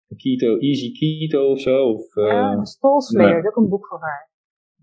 een 0.08 0.16
keto, 0.16 0.58
easy 0.58 0.92
keto 0.92 1.50
of 1.50 1.60
zo? 1.60 1.92
Of, 1.92 2.14
ja, 2.14 2.52
een 2.52 2.66
Stolslayer, 2.66 3.40
nee. 3.42 3.46
ook 3.46 3.56
een 3.56 3.68
boek 3.68 3.86
voor 3.86 4.00
haar. 4.00 4.30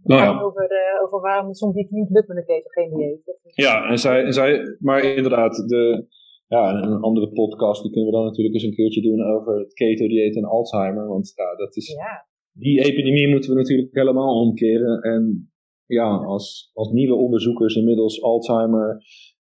Nou, 0.03 0.21
ja. 0.21 0.41
over, 0.41 0.63
uh, 0.71 1.03
over 1.03 1.19
waarom 1.19 1.47
het 1.47 1.57
soms 1.57 1.75
niet 1.75 2.09
lukt 2.09 2.27
met 2.27 2.37
een 2.37 2.45
ketogene 2.45 2.95
dieet. 2.95 3.39
Ja, 3.55 3.89
en 3.89 3.97
zij, 3.97 4.23
en 4.23 4.33
zij, 4.33 4.77
maar 4.79 5.03
inderdaad, 5.03 5.55
de, 5.55 6.05
ja, 6.47 6.83
een 6.83 7.01
andere 7.01 7.29
podcast 7.31 7.81
die 7.81 7.91
kunnen 7.91 8.09
we 8.09 8.15
dan 8.15 8.25
natuurlijk 8.25 8.55
eens 8.55 8.63
een 8.63 8.75
keertje 8.75 9.01
doen 9.01 9.23
over 9.23 9.59
het 9.59 9.73
keto-dieet 9.73 10.35
en 10.35 10.43
Alzheimer. 10.43 11.07
Want 11.07 11.31
ja, 11.35 11.55
dat 11.55 11.75
is, 11.75 11.87
ja. 11.87 12.27
die 12.53 12.83
epidemie 12.83 13.27
moeten 13.27 13.49
we 13.49 13.55
natuurlijk 13.55 13.95
helemaal 13.95 14.41
omkeren. 14.41 15.01
En 15.01 15.51
ja, 15.85 16.15
als, 16.15 16.71
als 16.73 16.91
nieuwe 16.91 17.15
onderzoekers 17.15 17.75
inmiddels 17.75 18.21
Alzheimer, 18.21 19.03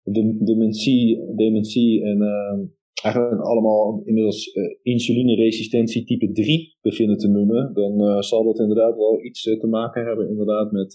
de, 0.02 0.36
dementie, 0.44 1.34
dementie 1.34 2.04
en 2.04 2.16
uh, 2.22 2.68
eigenlijk 3.02 3.42
allemaal 3.42 4.02
inmiddels 4.04 4.54
uh, 4.54 4.64
insulineresistentie 4.82 6.04
type 6.04 6.32
3 6.32 6.76
beginnen 6.80 7.16
te 7.16 7.28
noemen, 7.28 7.74
dan 7.74 8.02
uh, 8.02 8.20
zal 8.20 8.44
dat 8.44 8.58
inderdaad 8.58 8.96
wel 8.96 9.24
iets 9.24 9.42
te 9.42 9.66
maken 9.66 10.04
hebben 10.04 10.28
inderdaad 10.28 10.72
met 10.72 10.94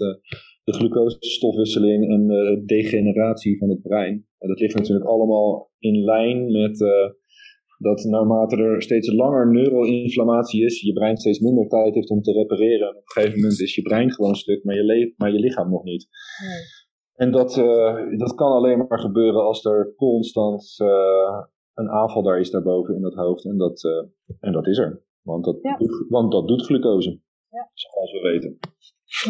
de 0.64 0.74
glucosestofwisseling 0.74 2.10
en 2.10 2.28
de 2.28 2.64
degeneratie 2.66 3.58
van 3.58 3.70
het 3.70 3.82
brein. 3.82 4.28
En 4.38 4.48
dat 4.48 4.60
ligt 4.60 4.76
natuurlijk 4.76 5.10
allemaal 5.10 5.72
in 5.80 6.04
lijn 6.04 6.52
met 6.52 6.80
uh, 6.80 6.90
dat 7.78 8.04
naarmate 8.04 8.56
er 8.56 8.82
steeds 8.82 9.12
langer 9.12 9.52
neuroinflammatie 9.52 10.66
is, 10.66 10.82
je 10.82 10.94
brein 10.94 11.18
steeds 11.18 11.40
minder 11.40 11.68
tijd 11.68 11.96
heeft 11.96 12.10
om 12.10 12.22
te 12.22 12.32
repareren. 12.32 12.88
En 12.88 12.96
op 12.96 13.02
een 13.06 13.12
gegeven 13.12 13.40
moment 13.40 13.60
is 13.60 13.76
je 13.76 13.82
brein 13.82 14.12
gewoon 14.12 14.36
stuk, 14.36 14.64
maar 14.64 14.76
je, 14.76 15.14
maar 15.18 15.32
je 15.32 15.40
lichaam 15.40 15.70
nog 15.70 15.84
niet. 15.84 16.08
Nee. 16.48 16.64
En 17.16 17.32
dat, 17.32 17.58
uh, 17.58 18.18
dat 18.18 18.36
kan 18.36 18.52
alleen 18.52 18.86
maar 18.88 19.00
gebeuren 19.00 19.44
als 19.44 19.66
er 19.66 19.94
constant 19.96 20.76
uh, 20.84 21.42
een 21.74 21.90
aanval 21.90 22.24
daar 22.24 22.40
is 22.40 22.52
daarboven 22.52 22.96
in 22.96 23.02
dat 23.02 23.14
hoofd. 23.14 23.46
En 23.46 23.58
dat, 23.58 23.84
en 24.40 24.52
dat 24.52 24.68
is 24.68 24.78
er. 24.78 25.04
Want 25.22 25.46
dat, 25.46 25.58
ja. 25.62 25.78
doet, 25.78 26.06
want 26.10 26.32
dat 26.32 26.48
doet 26.48 26.66
glucose. 26.66 27.20
Ja. 27.50 27.70
Zoals 27.74 28.12
we 28.12 28.20
weten. 28.20 28.60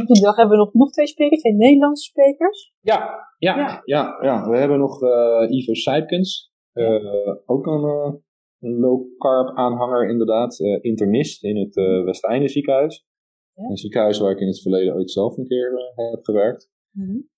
Die 0.08 0.22
dag 0.22 0.36
hebben 0.36 0.58
we 0.58 0.64
nog, 0.64 0.74
nog 0.74 0.92
twee 0.92 1.08
sprekers, 1.08 1.42
twee 1.42 1.54
Nederlandse 1.54 2.04
sprekers. 2.04 2.74
Ja, 2.80 3.28
ja, 3.38 3.58
ja. 3.58 3.82
ja, 3.86 4.18
ja. 4.22 4.50
we 4.50 4.58
hebben 4.58 4.80
nog 4.80 5.02
uh, 5.02 5.46
Ivo 5.50 5.74
Sijpkens, 5.74 6.52
uh, 6.74 7.36
ook 7.46 7.66
een, 7.66 7.84
uh, 7.84 8.14
een 8.60 8.80
low 8.80 9.18
carb 9.18 9.58
aanhanger 9.58 10.10
inderdaad, 10.10 10.60
internist 10.82 11.44
in 11.44 11.58
het 11.58 11.76
Westeinde 12.06 12.48
ziekenhuis. 12.48 13.06
Ja. 13.54 13.70
Een 13.70 13.78
ziekenhuis 13.78 14.20
waar 14.20 14.32
ik 14.32 14.40
in 14.40 14.48
het 14.48 14.62
verleden 14.62 14.96
ooit 14.96 15.12
zelf 15.12 15.38
een 15.38 15.48
keer 15.48 15.94
heb 15.96 16.24
gewerkt. 16.24 16.72
Mm 16.92 17.06
-hmm. 17.06 17.30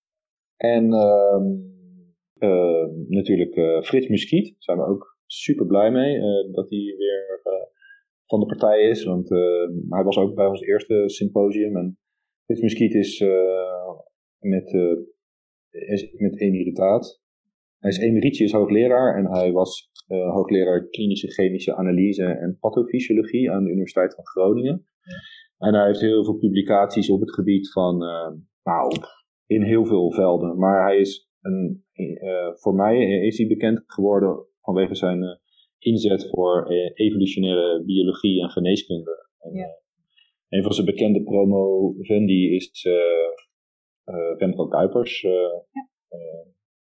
En 0.58 0.94
ehm, 0.94 1.46
natuurlijk 3.08 3.86
Frits 3.86 4.08
Muskiet, 4.08 4.46
daar 4.46 4.56
zijn 4.58 4.78
we 4.78 4.86
ook 4.86 5.18
super 5.26 5.66
blij 5.66 5.92
mee 5.92 6.20
dat 6.52 6.70
hij 6.70 6.96
weer 6.98 7.42
van 8.26 8.40
de 8.40 8.46
partij 8.46 8.90
is. 8.90 9.04
Want 9.04 9.30
hij 9.90 10.04
was 10.04 10.18
ook 10.18 10.36
bij 10.36 10.48
ons 10.48 10.62
eerste 10.62 11.04
symposium. 11.06 11.78
En 11.78 11.98
Frits 12.46 12.62
Muskiet 12.62 12.94
is 12.94 13.20
met, 14.40 14.74
is 15.70 16.12
met 16.12 16.40
emeritaat. 16.40 17.22
Hij 17.80 17.92
is 17.92 17.98
emeritius 17.98 18.52
hoogleraar 18.52 19.18
en 19.18 19.32
hij 19.32 19.52
was 19.52 19.92
hoogleraar 20.08 20.88
klinische 20.88 21.32
chemische 21.32 21.76
analyse 21.76 22.26
en 22.26 22.58
pathofysiologie 22.60 23.52
aan 23.52 23.64
de 23.64 23.70
Universiteit 23.70 24.16
van 24.16 24.26
Groningen. 24.26 24.88
En 25.58 25.74
hij 25.74 25.86
heeft 25.86 26.02
heel 26.02 26.24
veel 26.24 26.38
publicaties 26.38 27.10
op 27.10 27.20
het 27.20 27.34
gebied 27.34 27.72
van, 27.72 27.98
nou, 28.64 28.92
in 29.46 29.62
heel 29.62 29.86
veel 29.86 30.12
velden. 30.12 30.58
Maar 30.58 30.84
hij 30.86 30.98
is 30.98 31.30
een, 31.42 31.86
voor 32.54 32.76
mij 32.76 33.26
is 33.26 33.38
hij 33.38 33.48
bekend 33.48 33.84
geworden 33.86 34.46
vanwege 34.64 34.96
zijn 34.96 35.24
uh, 35.24 35.30
inzet 35.80 36.30
voor 36.30 36.72
uh, 36.72 36.92
evolutionaire 36.94 37.84
biologie 37.86 38.42
en 38.42 38.50
geneeskunde. 38.50 39.30
En, 39.40 39.54
ja. 39.54 39.82
Uh, 40.54 40.58
een 40.58 40.64
van 40.64 40.74
zijn 40.74 40.86
bekende 40.86 41.24
promovendi 41.24 42.56
is 42.56 42.88
Remco 44.38 44.68
Kuipers, 44.68 45.22
ja. 45.22 45.66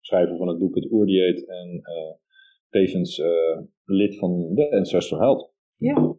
schrijver 0.01 0.37
van 0.37 0.49
het 0.49 0.59
boek 0.59 0.75
Het 0.75 0.91
Oerdieet 0.91 1.47
en 1.49 1.83
tevens 2.71 3.23
lid 3.85 4.19
van 4.19 4.55
de 4.55 4.77
Ancestral 4.77 5.21
Health. 5.21 5.53
Ja. 5.77 6.17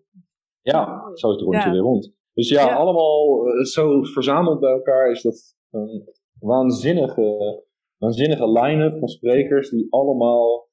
Ja, 0.61 1.11
zo 1.13 1.27
is 1.27 1.35
het 1.35 1.41
rondje 1.41 1.59
ja. 1.59 1.71
weer 1.71 1.81
rond. 1.81 2.13
Dus 2.33 2.49
ja, 2.49 2.65
ja, 2.65 2.75
allemaal 2.75 3.45
zo 3.63 4.03
verzameld 4.03 4.59
bij 4.59 4.71
elkaar 4.71 5.11
is 5.11 5.21
dat 5.21 5.55
een 5.71 6.03
waanzinnige, 6.39 7.63
waanzinnige 7.97 8.51
line-up 8.51 8.99
van 8.99 9.07
sprekers 9.07 9.69
die 9.69 9.87
allemaal 9.89 10.69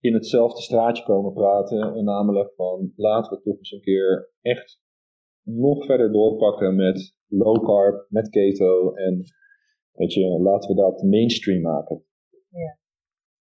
in 0.00 0.14
hetzelfde 0.14 0.62
straatje 0.62 1.04
komen 1.04 1.32
praten. 1.32 1.94
En 1.94 2.04
namelijk 2.04 2.54
van 2.54 2.92
laten 2.96 3.36
we 3.36 3.42
toch 3.42 3.56
eens 3.56 3.72
een 3.72 3.80
keer 3.80 4.32
echt 4.40 4.80
nog 5.42 5.84
verder 5.84 6.12
doorpakken 6.12 6.76
met 6.76 7.14
low 7.26 7.64
carb, 7.64 8.06
met 8.08 8.28
keto. 8.28 8.94
En 8.94 9.22
weet 9.92 10.12
je, 10.12 10.40
laten 10.40 10.74
we 10.74 10.80
dat 10.80 11.02
mainstream 11.02 11.60
maken. 11.60 12.04
Ja, 12.48 12.78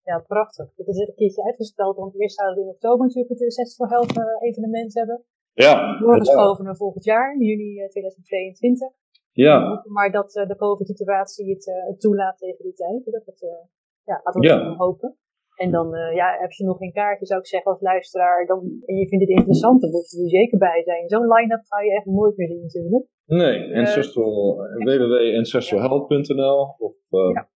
ja 0.04 0.20
prachtig. 0.20 0.72
Het 0.76 0.88
is 0.88 0.97
een 0.97 1.14
keertje 1.16 1.43
uitgesteld, 1.43 1.95
want 1.95 2.20
eerst 2.20 2.36
zouden 2.36 2.64
we 2.64 2.70
in 2.70 2.74
oktober 2.76 3.06
natuurlijk 3.06 3.39
het 3.39 3.54
Sets 3.54 3.76
for 3.76 3.88
Health 3.88 4.18
uh, 4.18 4.24
evenement 4.39 4.93
hebben. 4.93 5.24
Ja. 5.54 5.99
Doorgeschoven 5.99 6.66
naar 6.66 6.76
volgend 6.76 7.04
jaar, 7.04 7.38
juni 7.38 7.88
2022. 7.89 8.88
Eh, 8.88 8.93
ja. 9.32 9.84
Maar 9.88 10.12
dat 10.12 10.36
uh, 10.36 10.47
de 10.47 10.56
COVID-situatie 10.56 11.49
het, 11.49 11.66
het, 11.88 11.99
toelaat 11.99 12.38
tegen 12.38 12.64
die 12.64 12.74
tijd. 12.74 13.06
Dat 13.06 13.26
het, 13.26 13.39
ja, 14.04 14.22
laten 14.24 14.41
we 14.41 14.47
ja. 14.47 14.76
hopen. 14.76 15.18
En 15.64 15.72
dan 15.72 15.88
uh, 15.95 16.16
ja, 16.16 16.28
heb 16.39 16.51
je 16.51 16.64
nog 16.66 16.78
geen 16.78 16.91
kaartje, 16.91 17.26
zou 17.26 17.39
ik 17.39 17.47
zeggen, 17.47 17.72
als 17.72 17.82
luisteraar. 17.82 18.45
Dan, 18.45 18.59
en 18.86 18.95
je 18.95 19.07
vindt 19.07 19.26
het 19.28 19.38
interessant, 19.38 19.82
dan 19.82 19.91
moet 19.91 20.12
je 20.12 20.22
er 20.22 20.30
zeker 20.30 20.57
bij 20.57 20.82
zijn. 20.84 21.09
Zo'n 21.09 21.28
line-up 21.34 21.64
ga 21.64 21.82
je 21.82 21.95
echt 21.95 22.05
nooit 22.05 22.38
meer 22.38 22.47
zien 22.47 22.62
natuurlijk. 22.62 23.05
Nee, 23.26 23.68
uh, 23.68 23.78
ancestral, 23.78 24.55
www.ancestralhealth.nl 24.86 26.76
of... 26.78 26.95
Uh, 27.12 27.32
ja. 27.34 27.49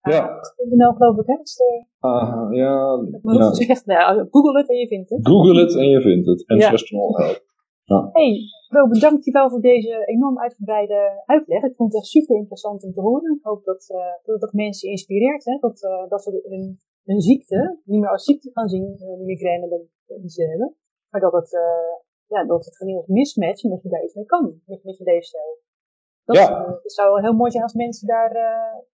Ja. 0.00 0.40
.nl 0.70 0.92
geloof 0.92 1.18
ik, 1.18 1.26
hè? 1.26 1.34
Uh, 2.08 2.48
ja. 2.50 2.98
ja. 3.22 3.52
Nou, 3.84 4.26
Google 4.30 4.58
het 4.58 4.68
en 4.70 4.76
je 4.76 4.86
vindt 4.86 5.10
het. 5.10 5.26
Google 5.28 5.60
het 5.60 5.76
en 5.76 5.88
je 5.88 6.00
vindt 6.00 6.26
het. 6.26 6.44
Ancestral 6.46 7.16
Health. 7.16 7.44
Ja. 7.84 8.10
Hey, 8.12 8.38
Robert, 8.68 9.00
dankjewel 9.00 9.50
voor 9.50 9.60
deze 9.60 10.06
enorm 10.06 10.38
uitgebreide 10.38 11.22
uitleg. 11.26 11.62
Ik 11.62 11.74
vond 11.74 11.92
het 11.92 12.02
echt 12.02 12.10
super 12.10 12.36
interessant 12.36 12.84
om 12.84 12.92
te 12.92 13.00
horen. 13.00 13.34
Ik 13.34 13.44
hoop 13.44 13.64
dat, 13.64 13.90
uh, 14.24 14.38
dat 14.38 14.52
mensen 14.52 14.90
inspireert. 14.90 15.44
Hè? 15.44 15.58
Dat, 15.60 15.82
uh, 15.82 16.08
dat 16.08 16.22
ze 16.22 16.40
hun 16.48 16.78
hun 17.06 17.20
ziekte 17.20 17.80
niet 17.84 18.00
meer 18.00 18.10
als 18.10 18.24
ziekte 18.24 18.50
gaan 18.52 18.68
zien, 18.68 18.86
uh, 18.92 19.16
die 19.16 19.26
migraine 19.26 19.88
die 20.06 20.30
ze 20.30 20.42
hebben. 20.42 20.76
Maar 21.10 21.20
dat 21.20 21.32
het, 21.32 21.52
uh, 21.52 21.94
ja, 22.26 22.44
dat 22.44 22.64
het 22.64 22.76
gewoon 22.76 22.96
als 22.96 23.06
mismatch 23.06 23.64
en 23.64 23.70
dat 23.70 23.82
je 23.82 23.88
daar 23.88 24.04
iets 24.04 24.14
mee 24.14 24.24
kan 24.24 24.60
met, 24.66 24.84
met 24.84 24.96
je 24.98 25.04
leefstijl. 25.04 25.58
Dat, 26.24 26.36
ja. 26.36 26.50
uh, 26.50 26.68
het 26.82 26.92
zou 26.92 27.20
heel 27.20 27.32
mooi 27.32 27.50
zijn 27.50 27.62
als 27.62 27.74
mensen 27.74 28.06
daar 28.06 28.32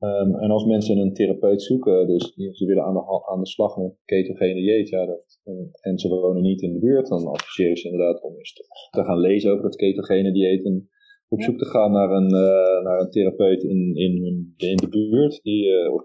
Um, 0.00 0.34
en 0.34 0.50
als 0.50 0.64
mensen 0.64 0.98
een 0.98 1.12
therapeut 1.12 1.62
zoeken, 1.62 2.06
dus 2.06 2.34
die, 2.34 2.54
ze 2.54 2.66
willen 2.66 2.84
aan 2.84 2.94
de, 2.94 3.26
aan 3.30 3.40
de 3.40 3.46
slag 3.46 3.76
met 3.76 4.00
ketogene 4.04 4.54
dieet, 4.54 4.88
ja, 4.88 5.06
dat, 5.06 5.40
en 5.80 5.98
ze 5.98 6.08
wonen 6.08 6.42
niet 6.42 6.62
in 6.62 6.72
de 6.72 6.78
buurt, 6.78 7.08
dan 7.08 7.26
adviseer 7.26 7.70
ik 7.70 7.78
ze 7.78 7.88
inderdaad 7.90 8.22
om 8.22 8.34
eens 8.36 8.52
te, 8.52 8.62
te 8.90 9.04
gaan 9.04 9.18
lezen 9.18 9.52
over 9.52 9.64
het 9.64 9.76
ketogene 9.76 10.32
dieet 10.32 10.64
en 10.64 10.88
op 11.28 11.42
zoek 11.42 11.58
te 11.58 11.66
gaan 11.66 11.92
naar 11.92 12.10
een, 12.10 12.34
uh, 12.34 12.84
naar 12.84 13.00
een 13.00 13.10
therapeut 13.10 13.62
in, 13.62 13.94
in, 13.94 14.76
de 14.76 14.88
buurt, 14.88 15.42
die 15.42 15.66
uh, 15.66 15.92
of, 15.92 16.02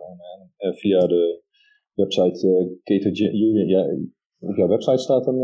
via 0.57 0.99
de 0.99 1.41
website 1.93 2.47
uh, 2.47 2.77
Ketogen, 2.83 3.67
ja, 3.67 3.97
op 4.39 4.55
jouw 4.55 4.67
website 4.67 4.97
staat 4.97 5.27
een, 5.27 5.39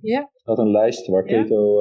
ja. 0.00 0.28
staat 0.34 0.58
een 0.58 0.70
lijst 0.70 1.06
waar 1.06 1.24
keto 1.24 1.80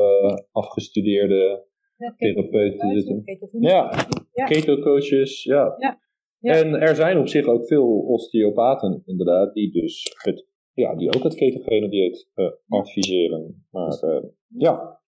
afgestudeerde 0.52 1.66
ja, 1.98 2.14
therapeuten 2.18 2.94
zitten. 2.94 3.24
Ja, 3.60 4.08
keto 4.46 4.80
coaches, 4.80 5.44
ja. 5.44 5.76
ja. 5.78 6.04
En 6.54 6.74
er 6.74 6.96
zijn 6.96 7.18
op 7.18 7.28
zich 7.28 7.46
ook 7.46 7.68
veel 7.68 8.00
osteopaten 8.00 9.04
inderdaad, 9.06 9.54
die 9.54 9.72
dus 9.72 10.16
het, 10.24 10.46
ja, 10.74 10.96
die 10.96 11.16
ook 11.16 11.24
het 11.24 11.36
ketogene 11.36 11.90
dieet 11.90 12.30
uh, 12.36 12.52
adviseren. 12.68 13.66
Maar 13.72 14.04
uh, 14.04 14.24
ja. 14.48 15.02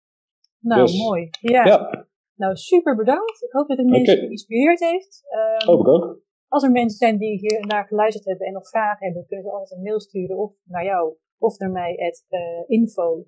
Nou, 0.59 0.80
dus, 0.80 0.99
mooi. 0.99 1.28
Ja. 1.41 1.64
ja. 1.66 2.07
Nou, 2.35 2.57
super 2.57 2.97
bedankt. 2.97 3.43
Ik 3.43 3.53
hoop 3.53 3.68
dat 3.68 3.78
het 3.78 3.87
mensen 3.87 4.14
okay. 4.14 4.24
geïnspireerd 4.24 4.80
heeft. 4.80 5.22
Um, 5.61 5.68
hoop 5.68 5.80
ik 5.80 5.89
ook. 5.89 6.22
Als 6.49 6.62
er 6.62 6.70
mensen 6.70 6.99
zijn 6.99 7.18
die 7.18 7.39
hier 7.39 7.66
naar 7.66 7.87
geluisterd 7.87 8.24
hebben 8.24 8.47
en 8.47 8.53
nog 8.53 8.68
vragen 8.68 9.07
hebben, 9.07 9.26
kunnen 9.26 9.45
ze 9.45 9.51
altijd 9.53 9.78
een 9.78 9.85
mail 9.85 10.01
sturen 10.01 10.37
of 10.39 10.53
naar 10.64 10.85
jou 10.85 11.16
of 11.39 11.59
naar 11.59 11.70
mij 11.70 11.97
at 11.97 12.24
uh, 12.30 12.64
info, 12.66 13.26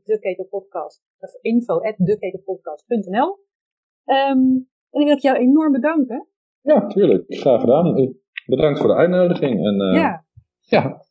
podcast, 0.51 1.03
of 1.19 1.35
info 1.41 1.75
at. 1.75 1.99
Um, 4.05 4.69
en 4.91 5.01
ik 5.01 5.07
wil 5.07 5.19
jou 5.19 5.37
enorm 5.37 5.73
bedanken. 5.73 6.29
Ja, 6.67 6.87
tuurlijk. 6.87 7.25
Graag 7.29 7.61
gedaan. 7.61 8.15
Bedankt 8.47 8.79
voor 8.79 8.89
de 8.89 8.95
uitnodiging. 8.95 9.67
En, 9.67 9.81
uh, 9.81 9.95
ja. 9.95 10.25
ja. 10.61 11.03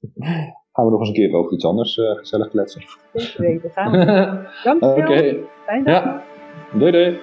Gaan 0.72 0.86
we 0.86 0.92
nog 0.92 1.00
eens 1.00 1.08
een 1.08 1.16
keer 1.16 1.34
over 1.34 1.54
iets 1.54 1.66
anders 1.66 1.98
uh, 1.98 2.16
gezellig 2.16 2.50
kletsen. 2.50 2.82
Zeker 3.14 3.42
weten. 3.42 3.72
Gaan 3.72 3.92
we. 3.92 4.06
Dankjewel. 4.64 4.98
Oké. 4.98 5.12
Okay. 5.12 5.44
Fijn 5.66 5.84
dag. 5.84 6.04
Ja. 6.04 6.24
Doei 6.74 6.92
doei. 6.92 7.20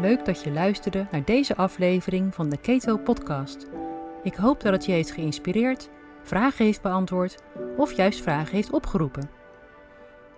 Leuk 0.00 0.24
dat 0.24 0.42
je 0.42 0.52
luisterde 0.52 1.06
naar 1.10 1.24
deze 1.24 1.56
aflevering 1.56 2.34
van 2.34 2.48
de 2.48 2.56
Keto 2.56 2.96
Podcast. 2.96 3.70
Ik 4.22 4.34
hoop 4.34 4.60
dat 4.60 4.72
het 4.72 4.84
je 4.84 4.92
heeft 4.92 5.10
geïnspireerd, 5.10 5.90
vragen 6.22 6.64
heeft 6.64 6.82
beantwoord 6.82 7.42
of 7.76 7.92
juist 7.92 8.22
vragen 8.22 8.54
heeft 8.54 8.72
opgeroepen. 8.72 9.30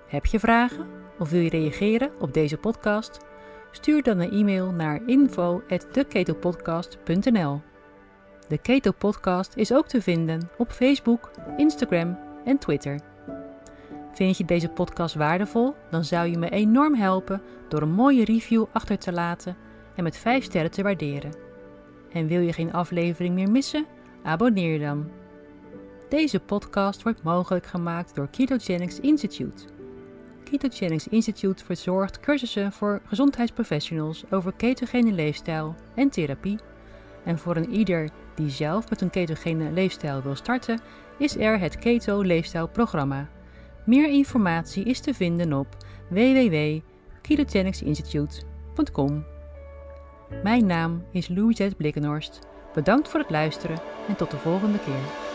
Heb 0.09 0.27
je 0.27 0.39
vragen 0.39 0.87
of 1.19 1.31
wil 1.31 1.41
je 1.41 1.51
reageren 1.51 2.11
op 2.21 2.33
deze 2.33 2.57
podcast? 2.57 3.27
Stuur 3.71 4.03
dan 4.03 4.19
een 4.19 4.31
e-mail 4.31 4.71
naar 4.71 5.01
info@deketopodcast.nl. 5.07 7.61
De 8.49 8.59
Keto 8.59 8.91
Podcast 8.91 9.57
is 9.57 9.73
ook 9.73 9.87
te 9.87 10.03
vinden 10.03 10.51
op 10.59 10.71
Facebook, 10.71 11.31
Instagram 11.57 12.19
en 12.45 12.59
Twitter. 12.59 13.01
Vind 14.13 14.37
je 14.37 14.45
deze 14.45 14.69
podcast 14.69 15.15
waardevol? 15.15 15.75
Dan 15.91 16.05
zou 16.05 16.29
je 16.29 16.39
me 16.39 16.51
enorm 16.51 16.95
helpen 16.95 17.43
door 17.69 17.83
een 17.83 17.93
mooie 17.93 18.25
review 18.25 18.65
achter 18.73 18.99
te 18.99 19.13
laten 19.13 19.57
en 19.95 20.03
met 20.03 20.17
5 20.17 20.45
sterren 20.45 20.71
te 20.71 20.83
waarderen. 20.83 21.33
En 22.13 22.27
wil 22.27 22.41
je 22.41 22.53
geen 22.53 22.73
aflevering 22.73 23.35
meer 23.35 23.51
missen? 23.51 23.87
Abonneer 24.23 24.79
dan. 24.79 25.11
Deze 26.09 26.41
podcast 26.41 27.03
wordt 27.03 27.23
mogelijk 27.23 27.67
gemaakt 27.67 28.15
door 28.15 28.29
Ketogenics 28.29 29.01
Institute 29.01 29.65
Ketogenics 30.51 31.09
Institute 31.09 31.65
verzorgt 31.65 32.21
cursussen 32.21 32.73
voor 32.73 33.01
gezondheidsprofessionals 33.07 34.25
over 34.31 34.53
ketogene 34.53 35.13
leefstijl 35.13 35.75
en 35.95 36.09
therapie. 36.09 36.59
En 37.25 37.39
voor 37.39 37.57
een 37.57 37.75
ieder 37.75 38.11
die 38.35 38.51
zelf 38.51 38.91
met 38.91 39.01
een 39.01 39.11
ketogene 39.11 39.73
leefstijl 39.73 40.23
wil 40.23 40.35
starten, 40.35 40.81
is 41.19 41.37
er 41.37 41.59
het 41.59 41.79
Keto 41.79 42.23
Leefstijlprogramma. 42.23 43.29
Meer 43.87 44.09
informatie 44.09 44.85
is 44.85 45.01
te 45.01 45.15
vinden 45.15 45.53
op 45.53 45.77
www.ketogenics.nl 46.09 46.97
ketogenicsinstitute.com. 47.29 49.25
Mijn 50.43 50.67
naam 50.67 51.05
is 51.13 51.29
Louisette 51.29 51.77
Blikkenhorst. 51.77 52.39
Bedankt 52.75 53.09
voor 53.09 53.21
het 53.21 53.31
luisteren 53.31 53.79
en 54.09 54.17
tot 54.17 54.31
de 54.31 54.37
volgende 54.37 54.79
keer. 54.79 55.28